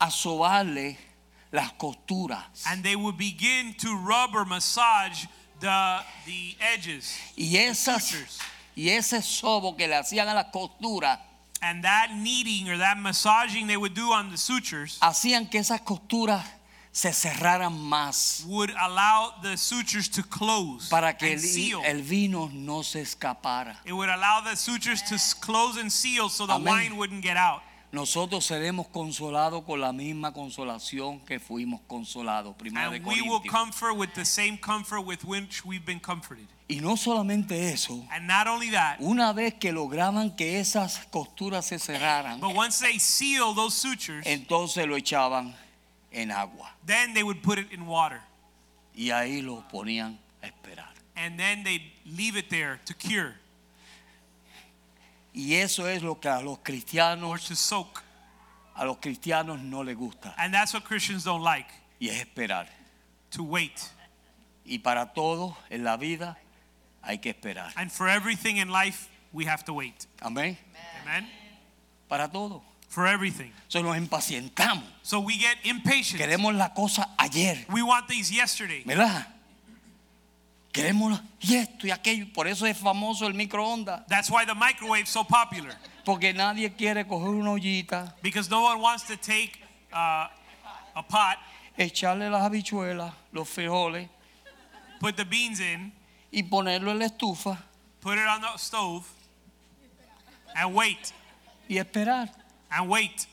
a 0.00 0.06
sobarle 0.10 0.96
las 1.50 1.72
costuras. 1.72 2.64
And 2.68 2.84
they 2.84 2.94
would 2.94 3.18
begin 3.18 3.74
to 3.78 3.96
rub 3.96 4.36
or 4.36 4.44
massage 4.44 5.26
the, 5.58 5.98
the 6.26 6.56
edges. 6.60 7.18
Y 7.36 7.56
esas 7.56 8.04
sutures. 8.04 8.38
y 8.76 8.88
ese 8.90 9.20
sobo 9.20 9.76
que 9.76 9.88
le 9.88 9.96
hacían 9.96 10.28
a 10.28 10.34
las 10.34 10.46
costuras 10.52 11.18
And 11.62 11.84
that 11.84 12.08
kneading 12.16 12.68
or 12.68 12.76
that 12.78 12.98
massaging 12.98 13.68
they 13.68 13.76
would 13.76 13.94
do 13.94 14.10
on 14.12 14.30
the 14.30 14.36
sutures 14.36 14.98
hacían 15.00 15.48
que 15.48 15.60
esas 15.60 15.80
costuras 15.80 16.44
se 16.90 17.10
cerraran 17.12 17.72
más 17.72 18.44
would 18.46 18.70
allow 18.70 19.32
the 19.42 19.56
sutures 19.56 20.08
to 20.10 20.22
close 20.24 20.88
para 20.90 21.14
que 21.16 21.28
and 21.32 21.40
el, 21.40 21.46
seal. 21.48 21.80
el 21.84 22.02
vino 22.02 22.50
no 22.52 22.82
se 22.82 23.00
escapara. 23.00 23.76
It 23.86 23.92
would 23.92 24.08
allow 24.10 24.40
the 24.44 24.56
sutures 24.56 25.00
to 25.02 25.16
close 25.40 25.78
and 25.80 25.90
seal 25.90 26.28
so 26.28 26.46
the 26.46 26.52
Amén. 26.54 26.66
wine 26.66 26.96
wouldn't 26.96 27.22
get 27.22 27.36
out. 27.36 27.62
Nosotros 27.92 28.46
seremos 28.46 28.86
consolados 28.88 29.64
con 29.66 29.78
la 29.80 29.92
misma 29.92 30.32
consolación 30.32 31.20
que 31.26 31.38
fuimos 31.38 31.80
consolados. 31.86 32.56
Primera 32.56 32.88
de 32.90 32.96
And 32.96 33.06
we 33.06 33.20
will 33.22 33.38
Corintios. 33.40 33.50
comfort 33.50 33.96
with 33.96 34.14
the 34.14 34.24
same 34.24 34.56
comfort 34.58 35.02
with 35.02 35.24
which 35.24 35.64
we've 35.64 35.84
been 35.84 36.00
comforted. 36.00 36.46
Y 36.72 36.80
no 36.80 36.96
solamente 36.96 37.70
eso, 37.70 38.02
And 38.10 38.26
not 38.26 38.46
only 38.46 38.70
that, 38.70 38.96
una 39.00 39.32
vez 39.34 39.54
que 39.54 39.72
lograban 39.72 40.34
que 40.34 40.58
esas 40.58 41.00
costuras 41.10 41.66
se 41.66 41.78
cerraran, 41.78 42.40
but 42.40 42.54
once 42.56 42.78
they 42.80 42.98
seal 42.98 43.54
those 43.54 43.76
sutures, 43.76 44.24
entonces 44.26 44.86
lo 44.86 44.96
echaban 44.96 45.54
en 46.10 46.30
agua 46.30 46.70
then 46.86 47.12
they 47.12 47.22
would 47.22 47.42
put 47.42 47.58
it 47.58 47.70
in 47.72 47.86
water. 47.86 48.20
y 48.94 49.10
ahí 49.10 49.42
lo 49.42 49.62
ponían 49.70 50.18
a 50.42 50.46
esperar. 50.46 50.92
And 51.14 51.38
then 51.38 51.62
they'd 51.62 51.92
leave 52.06 52.36
it 52.38 52.48
there 52.48 52.78
to 52.86 52.94
cure 52.94 53.34
Y 55.34 55.54
eso 55.54 55.86
es 55.86 56.02
lo 56.02 56.18
que 56.20 56.28
a 56.28 56.40
los 56.40 56.58
or 56.58 56.62
cristianos, 56.62 57.46
to 57.48 57.54
soak. 57.56 58.02
a 58.74 58.84
los 58.86 58.96
cristianos 58.98 59.60
no 59.60 59.82
les 59.82 59.96
gusta 59.96 60.34
And 60.38 60.54
that's 60.54 60.72
what 60.72 60.84
Christians 60.84 61.24
don't 61.24 61.42
like, 61.42 61.68
y 62.00 62.08
es 62.08 62.18
esperar. 62.18 62.66
to 63.30 63.42
wait. 63.42 63.90
Y 64.64 64.78
para 64.78 65.12
todo 65.12 65.56
en 65.70 65.84
la 65.84 65.96
vida 65.96 66.38
hay 67.02 67.18
que 67.18 67.30
esperar. 67.30 67.72
And 67.76 67.90
for 67.90 68.08
everything 68.08 68.58
in 68.58 68.68
life, 68.68 69.08
we 69.32 69.44
have 69.44 69.64
to 69.64 69.72
wait. 69.74 70.06
Amén. 70.20 70.56
Amen? 71.02 71.26
Para 72.08 72.28
todo. 72.28 72.62
For 72.88 73.06
everything. 73.06 73.52
So 73.68 73.82
nos 73.82 73.96
impacientamos. 73.96 74.84
So 75.02 75.20
we 75.20 75.38
get 75.38 75.56
impatient. 75.64 76.20
Queremos 76.20 76.54
la 76.54 76.68
cosa 76.74 77.08
ayer. 77.18 77.64
We 77.72 77.82
want 77.82 78.06
things 78.06 78.30
yesterday. 78.30 78.82
¿Verdad? 78.84 79.26
Queremos 80.72 81.20
y 81.40 81.54
esto 81.54 81.86
y 81.86 81.90
aquello. 81.90 82.26
Por 82.32 82.46
eso 82.46 82.66
es 82.66 82.76
famoso 82.76 83.26
el 83.26 83.34
microondas. 83.34 84.06
That's 84.08 84.30
why 84.30 84.44
the 84.44 84.54
microwave's 84.54 85.10
so 85.10 85.24
popular. 85.24 85.74
Porque 86.04 86.34
nadie 86.34 86.70
quiere 86.76 87.06
coger 87.06 87.28
una 87.28 87.52
ollita, 87.52 88.14
Because 88.22 88.50
no 88.50 88.62
one 88.62 88.80
wants 88.80 89.04
to 89.04 89.16
take 89.16 89.58
uh, 89.92 90.26
a 90.94 91.02
pot, 91.08 91.38
echarle 91.78 92.30
las 92.30 92.42
habichuelas, 92.42 93.12
los 93.32 93.48
frijoles 93.48 94.08
put 95.02 95.16
the 95.16 95.24
beans 95.24 95.58
in, 95.58 95.90
y 96.32 96.42
ponerlo 96.42 96.90
en 96.90 96.98
la 96.98 97.04
estufa 97.06 97.62
put 98.00 98.14
it 98.18 98.26
on 98.26 98.40
the 98.40 98.58
stove, 98.58 99.04
and 100.56 100.74
wait. 100.74 101.12
y 101.68 101.78
esperar. 101.78 102.28
And 102.70 102.88
wait. 102.88 103.26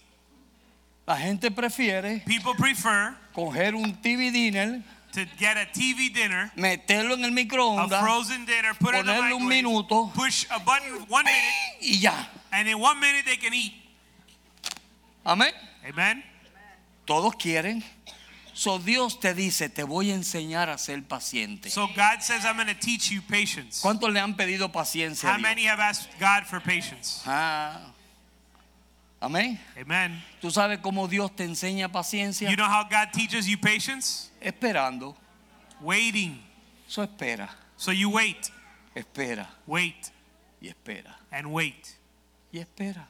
La 1.07 1.15
gente 1.17 1.49
prefiere 1.49 2.23
People 2.25 2.53
prefer 2.55 3.15
coger 3.33 3.73
un 3.73 3.95
TV 3.99 4.31
dinner 4.31 4.83
to 5.13 5.21
get 5.39 5.57
a 5.57 5.65
TV 5.71 6.13
dinner, 6.13 6.51
meterlo 6.55 7.15
en 7.15 7.23
el 7.23 7.31
a 7.31 7.33
microondas 7.33 8.01
frozen 8.01 8.45
dinner, 8.45 8.75
put 8.79 8.93
it 8.93 8.99
in 8.99 9.05
the 9.07 9.11
Ponerle 9.13 9.33
un 9.33 9.47
microwave, 9.47 9.63
minuto. 9.63 10.11
push 10.13 10.45
a 10.51 10.59
button 10.59 11.05
one 11.09 11.25
minute, 11.25 11.81
y 11.81 11.99
ya. 11.99 12.27
and 12.51 12.67
in 12.69 12.79
one 12.79 12.99
minute 12.99 13.25
they 13.25 13.37
can 13.37 13.53
eat. 13.53 13.73
Amén. 15.25 15.51
Amen. 15.87 16.23
Todos 17.05 17.33
quieren. 17.35 17.83
So 18.59 18.77
Dios 18.77 19.21
te 19.21 19.33
dice, 19.33 19.69
te 19.69 19.83
voy 19.83 20.11
a 20.11 20.15
enseñar 20.15 20.69
a 20.69 20.77
ser 20.77 21.01
paciente. 21.03 21.69
So 21.69 21.87
God 21.95 22.19
says, 22.19 22.43
I'm 22.43 22.57
going 22.57 22.67
to 22.67 22.73
teach 22.73 23.09
you 23.09 23.21
patience. 23.21 23.81
¿Cuántos 23.81 24.11
le 24.11 24.19
han 24.19 24.35
pedido 24.35 24.69
paciencia? 24.69 25.33
How 25.33 25.39
many 25.39 25.63
have 25.63 25.79
asked 25.79 26.09
God 26.19 26.43
for 26.45 26.59
patience? 26.59 27.23
Ah. 27.25 27.93
Amén. 29.21 29.57
Amen. 29.79 30.21
¿Tú 30.41 30.51
sabes 30.51 30.79
cómo 30.79 31.07
Dios 31.07 31.33
te 31.33 31.45
enseña 31.45 31.89
paciencia? 31.89 32.49
You 32.49 32.57
know 32.57 32.67
how 32.67 32.83
God 32.83 33.13
teaches 33.13 33.47
you 33.47 33.57
patience? 33.57 34.29
Esperando. 34.41 35.15
Waiting. 35.79 36.43
Eso 36.85 37.01
espera, 37.03 37.47
So 37.77 37.91
you 37.91 38.09
wait, 38.09 38.51
espera 38.93 39.47
wait, 39.67 40.11
y 40.59 40.67
espera 40.67 41.15
and 41.31 41.47
wait, 41.47 41.95
y 42.51 42.59
espera. 42.59 43.07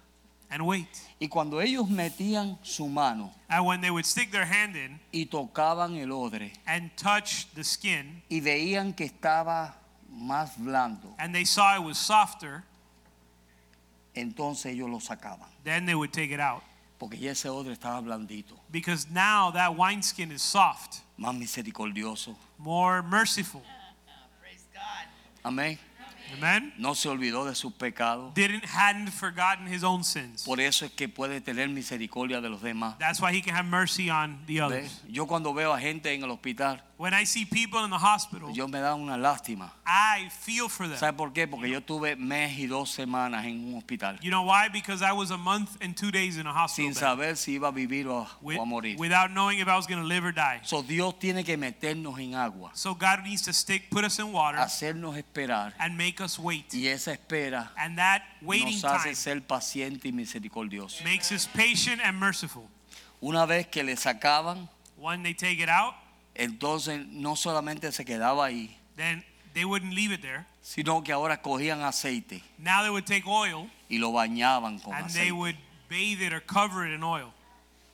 And 0.52 0.66
wait. 0.66 0.88
Y 1.22 1.28
cuando 1.28 1.60
ellos 1.60 1.88
metían 1.90 2.58
su 2.64 2.88
mano 2.88 3.32
And 3.50 3.66
when 3.66 3.82
they 3.82 3.92
would 3.92 4.06
stick 4.06 4.32
their 4.32 4.46
hand 4.46 4.76
in 4.76 5.00
y 5.14 5.26
tocaban 5.26 5.98
el 5.98 6.12
odre 6.12 6.52
and 6.66 6.90
touch 6.96 7.48
the 7.56 7.64
skin, 7.64 8.22
y 8.30 8.40
veían 8.42 8.96
que 8.96 9.06
estaba 9.08 9.74
más 10.12 10.52
blando, 10.58 11.14
and 11.20 11.34
they 11.34 11.46
saw 11.46 11.76
it 11.76 11.84
was 11.84 11.98
softer, 11.98 12.64
entonces 14.16 14.74
ellos 14.74 14.90
lo 14.90 15.00
sacaban. 15.00 15.48
then 15.64 15.86
they 15.86 15.96
would 15.96 16.12
take 16.12 16.32
it 16.32 16.40
out. 16.40 16.64
Porque 17.00 17.18
ya 17.18 17.32
ese 17.32 17.46
odre 17.46 17.74
estaba 17.74 18.02
blandito, 18.02 18.58
Because 18.72 19.08
now 19.10 19.52
that 19.52 19.76
wineskin 19.78 20.32
is 20.32 20.42
soft, 20.42 21.02
más 21.18 21.34
misericordioso. 21.38 22.36
more 22.58 23.02
merciful. 23.02 23.62
Amén. 25.46 25.78
Amen. 26.38 26.74
No 26.78 26.96
se 26.96 27.10
olvidó 27.10 27.46
de 27.46 27.56
sus 27.56 27.74
pecados. 27.74 28.34
Didn't 28.34 28.66
hadn't 28.66 29.10
forgotten 29.10 29.68
his 29.68 29.84
own 29.84 30.04
sins. 30.04 30.44
Por 30.44 30.60
eso 30.60 30.86
es 30.86 30.92
que 30.92 31.08
puede 31.10 31.42
tener 31.42 31.70
misericordia 31.70 32.42
de 32.42 32.50
los 32.50 32.62
demás. 32.62 32.98
That's 33.00 33.22
why 33.22 33.36
he 33.36 33.42
can 33.42 33.56
have 33.56 33.68
mercy 33.68 34.10
on 34.10 34.46
the 34.46 34.62
others. 34.62 35.02
Yo 35.08 35.28
cuando 35.28 35.54
veo 35.54 35.74
a 35.74 35.80
gente 35.80 36.14
en 36.14 36.24
el 36.24 36.32
hospital, 36.32 36.84
When 37.00 37.14
I 37.14 37.24
see 37.24 37.46
people 37.46 37.82
in 37.86 37.92
the 37.92 37.98
hospital, 37.98 38.52
yo 38.52 38.68
me 38.68 38.78
da 38.82 38.94
una 38.94 39.16
lástima. 39.18 39.72
I 39.86 40.28
feel 40.42 40.68
for 40.68 40.86
them. 40.86 40.98
¿Sabe 40.98 41.16
por 41.16 41.32
qué? 41.32 41.48
Porque 41.50 41.70
yo 41.70 41.80
tuve 41.80 42.18
mes 42.18 42.60
y 42.60 42.68
dos 42.68 42.90
semanas 42.94 43.46
en 43.46 43.70
un 43.74 43.76
hospital 43.78 44.20
You 44.22 44.30
know 44.30 44.44
why? 44.44 44.68
Because 44.68 45.02
I 45.02 45.14
was 45.14 45.32
a 45.32 45.38
month 45.38 45.78
and 45.82 45.96
two 45.96 46.12
days 46.12 46.36
in 46.36 46.46
a 46.46 46.52
hospital 46.52 46.92
sin 46.94 46.94
saber 46.94 47.38
si 47.38 47.54
iba 47.58 47.70
a 47.70 47.72
vivir 47.72 48.06
o, 48.08 48.28
with- 48.42 48.58
o 48.60 48.64
a 48.64 48.66
morir. 48.66 48.98
without 49.00 49.32
knowing 49.32 49.60
if 49.60 49.70
I 49.70 49.78
was 49.78 49.88
going 49.88 50.02
to 50.02 50.06
live 50.06 50.26
or 50.26 50.34
die. 50.34 50.60
So, 50.64 50.82
Dios 50.84 51.14
tiene 51.20 51.46
que 51.46 51.56
meternos 51.56 52.20
en 52.20 52.36
agua, 52.36 52.72
So 52.74 52.94
God 52.96 53.24
needs 53.24 53.44
to 53.44 53.54
stick, 53.54 53.90
put 53.90 54.04
us 54.04 54.20
in 54.20 54.34
water, 54.34 54.58
hacernos 54.58 55.16
esperar 55.18 55.72
and 55.80 55.98
make 55.98 56.20
us 56.20 56.38
wait. 56.38 56.66
y 56.74 56.88
esa 56.88 57.14
espera 57.14 57.70
And 57.78 57.98
that 57.98 58.24
waiting 58.42 58.74
nos 58.82 58.84
hace 58.84 59.04
time 59.04 59.16
ser 59.16 59.40
paciente 59.48 60.10
y 60.10 60.12
misericordioso. 60.12 61.02
makes 61.06 61.32
us 61.32 61.48
patient 61.48 62.02
and 62.04 62.20
merciful. 62.20 62.68
Una 63.24 63.46
vez 63.46 63.68
que 63.68 63.84
le 63.84 63.96
sacaban, 63.96 64.68
When 64.98 65.24
they 65.24 65.34
take 65.34 65.62
it 65.62 65.70
out, 65.70 65.94
entonces 66.40 67.06
no 67.08 67.36
solamente 67.36 67.92
se 67.92 68.06
quedaba 68.06 68.46
ahí, 68.46 68.76
then 68.96 69.24
they 69.54 69.66
wouldn't 69.66 69.94
leave 69.94 70.14
it 70.14 70.22
there. 70.22 70.46
sino 70.62 71.04
que 71.04 71.12
ahora 71.12 71.42
cogían 71.42 71.82
aceite 71.84 72.42
Now 72.58 72.82
they 72.82 72.90
would 72.90 73.06
take 73.06 73.24
oil 73.28 73.70
y 73.90 73.98
lo 73.98 74.12
bañaban 74.12 74.80
con 74.80 74.94
and 74.94 75.10
they 75.10 75.30
aceite. 75.30 75.32
would 75.34 75.56
bathe 75.90 76.22
it 76.22 76.34
or 76.34 76.40
cover 76.42 76.86
it 76.88 76.94
in 76.94 77.04
oil, 77.04 77.34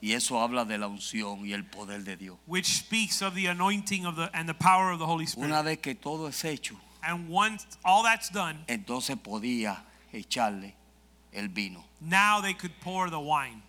Y 0.02 0.12
eso 0.12 0.40
habla 0.40 0.66
de 0.66 0.78
la 0.78 0.88
unción 0.88 1.46
y 1.48 1.54
el 1.54 1.64
poder 1.64 2.04
de 2.04 2.16
Dios. 2.18 2.38
which 2.46 2.66
speaks 2.68 3.22
of 3.22 3.34
the 3.34 3.48
anointing 3.48 4.06
of 4.06 4.16
the 4.16 4.30
and 4.34 4.48
the 4.48 4.54
power 4.54 4.92
of 4.92 5.00
the 5.00 5.06
Holy 5.06 5.26
Una 5.38 5.62
Spirit. 5.62 5.64
vez 5.64 5.78
que 5.80 5.96
todo 5.96 6.28
es 6.28 6.44
hecho, 6.46 6.76
And 7.02 7.30
once 7.30 7.66
all 7.84 8.04
that's 8.04 8.30
done, 8.30 8.64
entonces 8.68 9.16
podía 9.18 9.84
echarle 10.12 10.74
el 11.34 11.48
vino 11.50 11.84
now 12.02 12.42
they 12.42 12.54
could 12.54 12.74
pour 12.82 13.10
the 13.10 13.20
wine. 13.20 13.62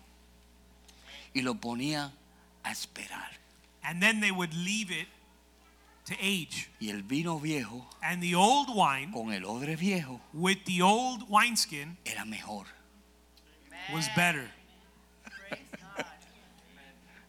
y 1.33 1.41
lo 1.41 1.55
ponían 1.55 2.11
a 2.63 2.71
esperar. 2.71 3.31
And 3.87 4.01
then 4.01 4.19
they 4.19 4.31
would 4.31 4.53
leave 4.53 4.91
it 4.91 5.07
to 6.05 6.15
age. 6.21 6.69
Y 6.79 6.89
el 6.89 7.01
vino 7.03 7.37
viejo 7.39 7.85
And 8.03 8.21
the 8.21 8.35
old 8.35 8.69
wine 8.75 9.11
con 9.13 9.31
el 9.31 9.43
odre 9.45 9.75
viejo 9.77 10.19
with 10.33 10.65
the 10.65 10.81
old 10.81 11.23
wineskin 11.29 11.97
era 12.05 12.25
mejor. 12.25 12.65
was 13.93 14.07
better. 14.15 14.49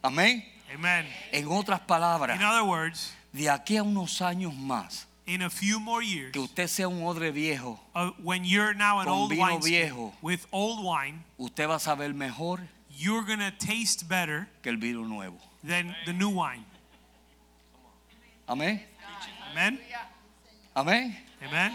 Amén. 0.03 0.43
Amen. 0.75 1.07
En 1.33 1.47
otras 1.49 1.81
palabras, 1.81 2.37
In 2.37 2.43
other 2.45 2.65
words, 2.65 3.13
de 3.33 3.49
aquí 3.49 3.77
a 3.77 3.83
unos 3.83 4.21
años 4.21 4.55
más, 4.57 5.07
in 5.27 5.43
a 5.43 5.51
few 5.51 5.81
more 5.81 6.03
years, 6.03 6.33
que 6.33 6.41
usted 6.41 6.69
sea 6.69 6.89
un 6.89 7.03
odre 7.03 7.31
viejo, 7.33 7.81
uh, 7.95 8.11
when 8.23 8.45
you're 8.45 8.75
now 8.75 9.01
an 9.01 9.09
old 9.09 9.31
vino 9.31 9.59
viejo. 9.59 10.13
with 10.23 10.47
old 10.53 10.85
wine, 10.85 11.25
usted 11.39 11.67
va 11.69 11.77
a 11.77 11.81
saber 11.81 12.13
mejor 12.13 12.61
you're 12.91 13.23
going 13.25 13.39
to 13.39 13.53
taste 13.53 14.09
better 14.09 14.49
que 14.63 14.71
el 14.71 14.77
vino 14.77 15.05
nuevo. 15.05 15.39
Than 15.63 15.95
the 16.07 16.13
new 16.13 16.31
wine. 16.31 16.65
Amén. 18.49 18.81
Amen. 19.51 19.79
Amén. 20.75 21.17
Amen. 21.43 21.73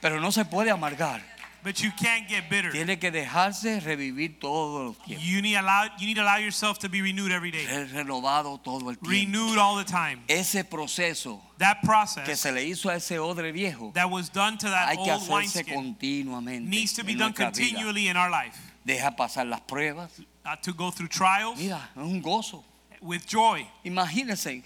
Pero 0.00 0.20
no 0.20 0.30
se 0.30 0.44
puede 0.44 0.70
amargar. 0.70 1.20
But 1.66 1.82
you 1.82 1.90
can't 1.98 2.28
get 2.28 2.48
bitter. 2.48 2.70
Tiene 2.70 2.96
que 3.00 3.10
dejarse 3.10 3.80
revivir 3.80 4.38
todos 4.38 4.86
los 4.86 4.98
tiempos. 5.04 5.24
You 5.26 5.42
need 5.42 5.56
allow 5.56 5.88
you 5.98 6.06
need 6.06 6.14
to 6.14 6.22
allow 6.22 6.36
yourself 6.36 6.78
to 6.78 6.88
be 6.88 7.02
renewed 7.02 7.32
every 7.32 7.50
day. 7.50 7.66
Renovado 7.92 8.62
todo 8.62 8.88
el 8.88 8.94
tiempo. 8.94 9.10
Renewed 9.10 9.58
all 9.58 9.76
the 9.76 9.84
time. 9.84 10.22
Ese 10.28 10.62
proceso 10.62 11.40
That 11.58 11.80
que 11.80 11.88
process 11.88 12.38
se 12.38 12.52
le 12.52 12.62
hizo 12.64 12.88
a 12.88 12.94
ese 12.94 13.18
odre 13.18 13.50
viejo 13.50 13.90
that 13.94 14.08
was 14.08 14.28
done 14.28 14.56
to 14.58 14.68
that 14.68 14.90
hay 14.90 14.96
que 14.96 15.10
old 15.10 15.22
hacerse 15.22 15.64
continuamente. 15.64 16.68
needs 16.68 16.92
to 16.92 17.02
be 17.02 17.14
done 17.14 17.32
nuestra 17.32 17.50
vida. 17.50 17.74
continually 17.74 18.06
in 18.06 18.16
our 18.16 18.30
life. 18.30 18.56
Deja 18.84 19.16
pasar 19.16 19.46
las 19.48 19.62
pruebas. 19.62 20.22
Uh, 20.46 20.54
to 20.62 20.72
go 20.72 20.92
through 20.92 21.08
trials 21.08 21.58
Mira, 21.58 21.90
es 21.96 22.02
un 22.02 22.22
gozo. 22.22 22.62
with 23.00 23.26
joy. 23.26 23.66
Imagínense, 23.84 24.62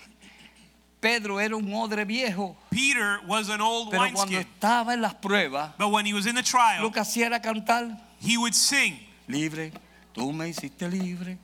Pedro 1.00 1.38
era 1.40 1.56
un 1.56 1.72
odre 1.72 2.04
viejo, 2.04 2.54
Peter 2.70 3.18
was 3.26 3.48
an 3.48 3.62
old 3.62 3.90
pero 3.90 4.02
cuando 4.12 4.24
wineskin, 4.24 4.40
estaba 4.40 4.92
en 4.92 5.00
las 5.00 5.14
pruebas, 5.14 5.72
but 5.78 5.88
when 5.90 6.04
he 6.04 6.12
was 6.12 6.26
in 6.26 6.34
the 6.34 6.42
trial, 6.42 6.82
lo 6.82 6.90
que 6.90 7.00
hacía 7.00 7.26
era 7.26 7.40
cantar, 7.40 7.98
he 8.20 8.36
would 8.36 8.52
sing. 8.52 8.98
libre, 9.26 9.72
tú 10.12 10.34
me 10.34 10.48
hiciste 10.48 10.86
libre, 10.86 11.38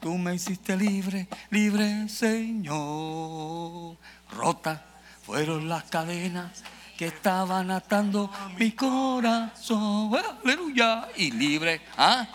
tú 0.00 0.16
me 0.16 0.36
hiciste 0.36 0.74
libre, 0.74 1.28
libre 1.50 2.08
Señor. 2.08 3.98
Rota 4.30 4.82
fueron 5.22 5.68
las 5.68 5.84
cadenas 5.84 6.62
que 6.96 7.08
estaban 7.08 7.70
atando 7.70 8.30
mi 8.58 8.72
corazón, 8.72 10.10
aleluya, 10.42 11.08
y 11.16 11.30
libre, 11.30 11.82
¿ah? 11.98 12.26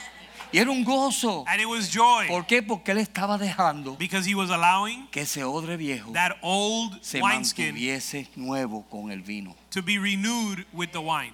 Y 0.51 0.59
era 0.59 0.71
un 0.71 0.83
gozo. 0.83 1.43
And 1.47 1.61
it 1.61 1.67
was 1.67 1.89
joy 1.89 2.27
¿Por 2.27 2.45
qué? 2.45 2.61
Porque 2.61 2.91
él 2.91 2.99
estaba 2.99 3.37
dejando 3.37 3.97
because 3.97 4.25
he 4.25 4.35
was 4.35 4.49
allowing 4.49 5.07
que 5.07 5.21
ese 5.21 5.43
odre 5.43 5.77
viejo 5.77 6.13
that 6.13 6.37
old 6.41 7.01
se 7.01 7.21
wineskin 7.21 7.73
mantuviese 7.73 8.27
nuevo 8.35 8.85
con 8.89 9.11
el 9.11 9.21
vino. 9.21 9.55
to 9.71 9.81
be 9.81 9.97
renewed 9.97 10.65
with 10.73 10.91
the 10.91 11.01
wine. 11.01 11.33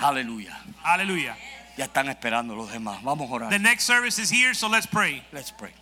Aleluya. 0.00 0.56
Hallelujah. 0.82 1.36
Ya 1.76 1.86
están 1.86 2.08
esperando 2.08 2.54
los 2.54 2.70
demás. 2.70 3.02
Vamos 3.02 3.30
a 3.30 3.34
orar. 3.34 3.50
The 3.50 3.58
next 3.58 3.84
service 3.84 4.18
is 4.18 4.30
here, 4.30 4.52
so 4.54 4.68
let's 4.68 4.86
pray. 4.86 5.22
Let's 5.32 5.50
pray. 5.50 5.72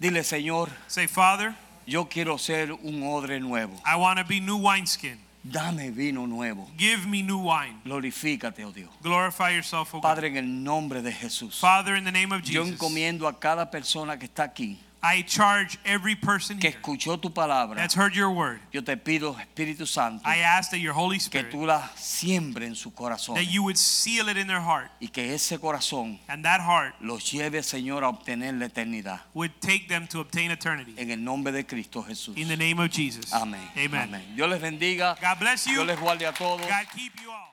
Dile, 0.00 0.22
Señor, 0.24 0.68
Say, 0.88 1.06
Father, 1.06 1.54
yo 1.86 2.06
quiero 2.06 2.36
ser 2.36 2.72
un 2.72 3.02
odre 3.04 3.40
nuevo. 3.40 3.80
I 3.86 3.96
want 3.96 4.18
to 4.18 4.24
be 4.24 4.40
new 4.40 4.56
wineskin. 4.56 5.18
Dame 5.44 5.90
vino 5.90 6.26
nuevo. 6.26 6.68
Give 6.76 7.06
me 7.06 7.22
new 7.22 7.38
wine. 7.38 7.80
Glorifícate, 7.84 8.64
oh 8.64 8.70
Dios. 8.70 8.90
Glorify 9.02 9.50
yourself, 9.50 9.92
O 9.92 9.98
God. 9.98 10.02
Padre, 10.02 10.28
en 10.28 10.36
el 10.36 10.62
nombre 10.62 11.02
de 11.02 11.10
Jesús. 11.10 11.58
Father, 11.58 11.96
in 11.96 12.04
the 12.04 12.12
name 12.12 12.32
of 12.32 12.42
Yo 12.42 12.62
Jesus, 12.62 12.78
encomiendo 12.78 13.26
a 13.26 13.38
cada 13.38 13.70
persona 13.70 14.18
que 14.18 14.26
está 14.26 14.44
aquí, 14.44 14.78
I 15.04 15.22
charge 15.22 15.78
every 15.84 16.14
person 16.14 16.58
que 16.58 16.70
escuchó 16.70 17.20
tu 17.20 17.28
palabra. 17.30 17.74
that's 17.74 17.94
heard 17.94 18.14
your 18.14 18.30
word. 18.30 18.60
Yo 18.70 18.82
te 18.82 18.96
pido, 18.96 19.36
Espíritu 19.36 19.86
Santo, 19.86 20.22
I 20.24 20.38
ask 20.38 20.70
that 20.70 20.78
your 20.78 20.92
Holy 20.92 21.18
que 21.18 21.40
Spirit, 21.40 21.50
tú 21.50 21.66
la 21.66 21.90
siembres 21.96 22.68
en 22.68 22.74
su 22.76 22.92
corazón 22.92 23.34
that 23.34 23.50
you 23.50 23.64
would 23.64 23.76
seal 23.76 24.28
it 24.28 24.36
in 24.36 24.46
their 24.46 24.60
heart, 24.60 24.90
y 25.00 25.08
que 25.08 25.34
ese 25.34 25.58
corazón 25.58 26.18
and 26.28 26.44
that 26.44 26.60
heart 26.60 26.94
los 27.00 27.32
lleve, 27.32 27.62
Señor, 27.62 28.04
a 28.04 28.08
obtener 28.08 28.58
la 28.58 28.66
eternidad. 28.66 29.20
would 29.34 29.50
take 29.60 29.88
them 29.88 30.06
to 30.06 30.20
obtain 30.20 30.50
eternity. 30.52 30.94
En 30.96 31.10
el 31.10 31.18
nombre 31.18 31.52
de 31.52 31.64
Cristo 31.64 32.02
Jesús. 32.02 32.36
In 32.36 32.48
the 32.48 32.56
name 32.56 32.78
of 32.78 32.90
Jesus. 32.90 33.32
Amén. 33.32 33.60
Amen. 33.76 34.08
Amén. 34.08 34.22
Dios 34.36 34.48
les 34.48 34.60
bendiga. 34.60 35.16
God 35.20 35.38
bless 35.40 35.66
you. 35.66 35.74
Dios 35.74 35.86
les 35.86 35.98
guarde 35.98 36.28
a 36.28 36.32
todos. 36.32 36.60
God 36.60 36.86
keep 36.94 37.12
you 37.20 37.30
all. 37.30 37.51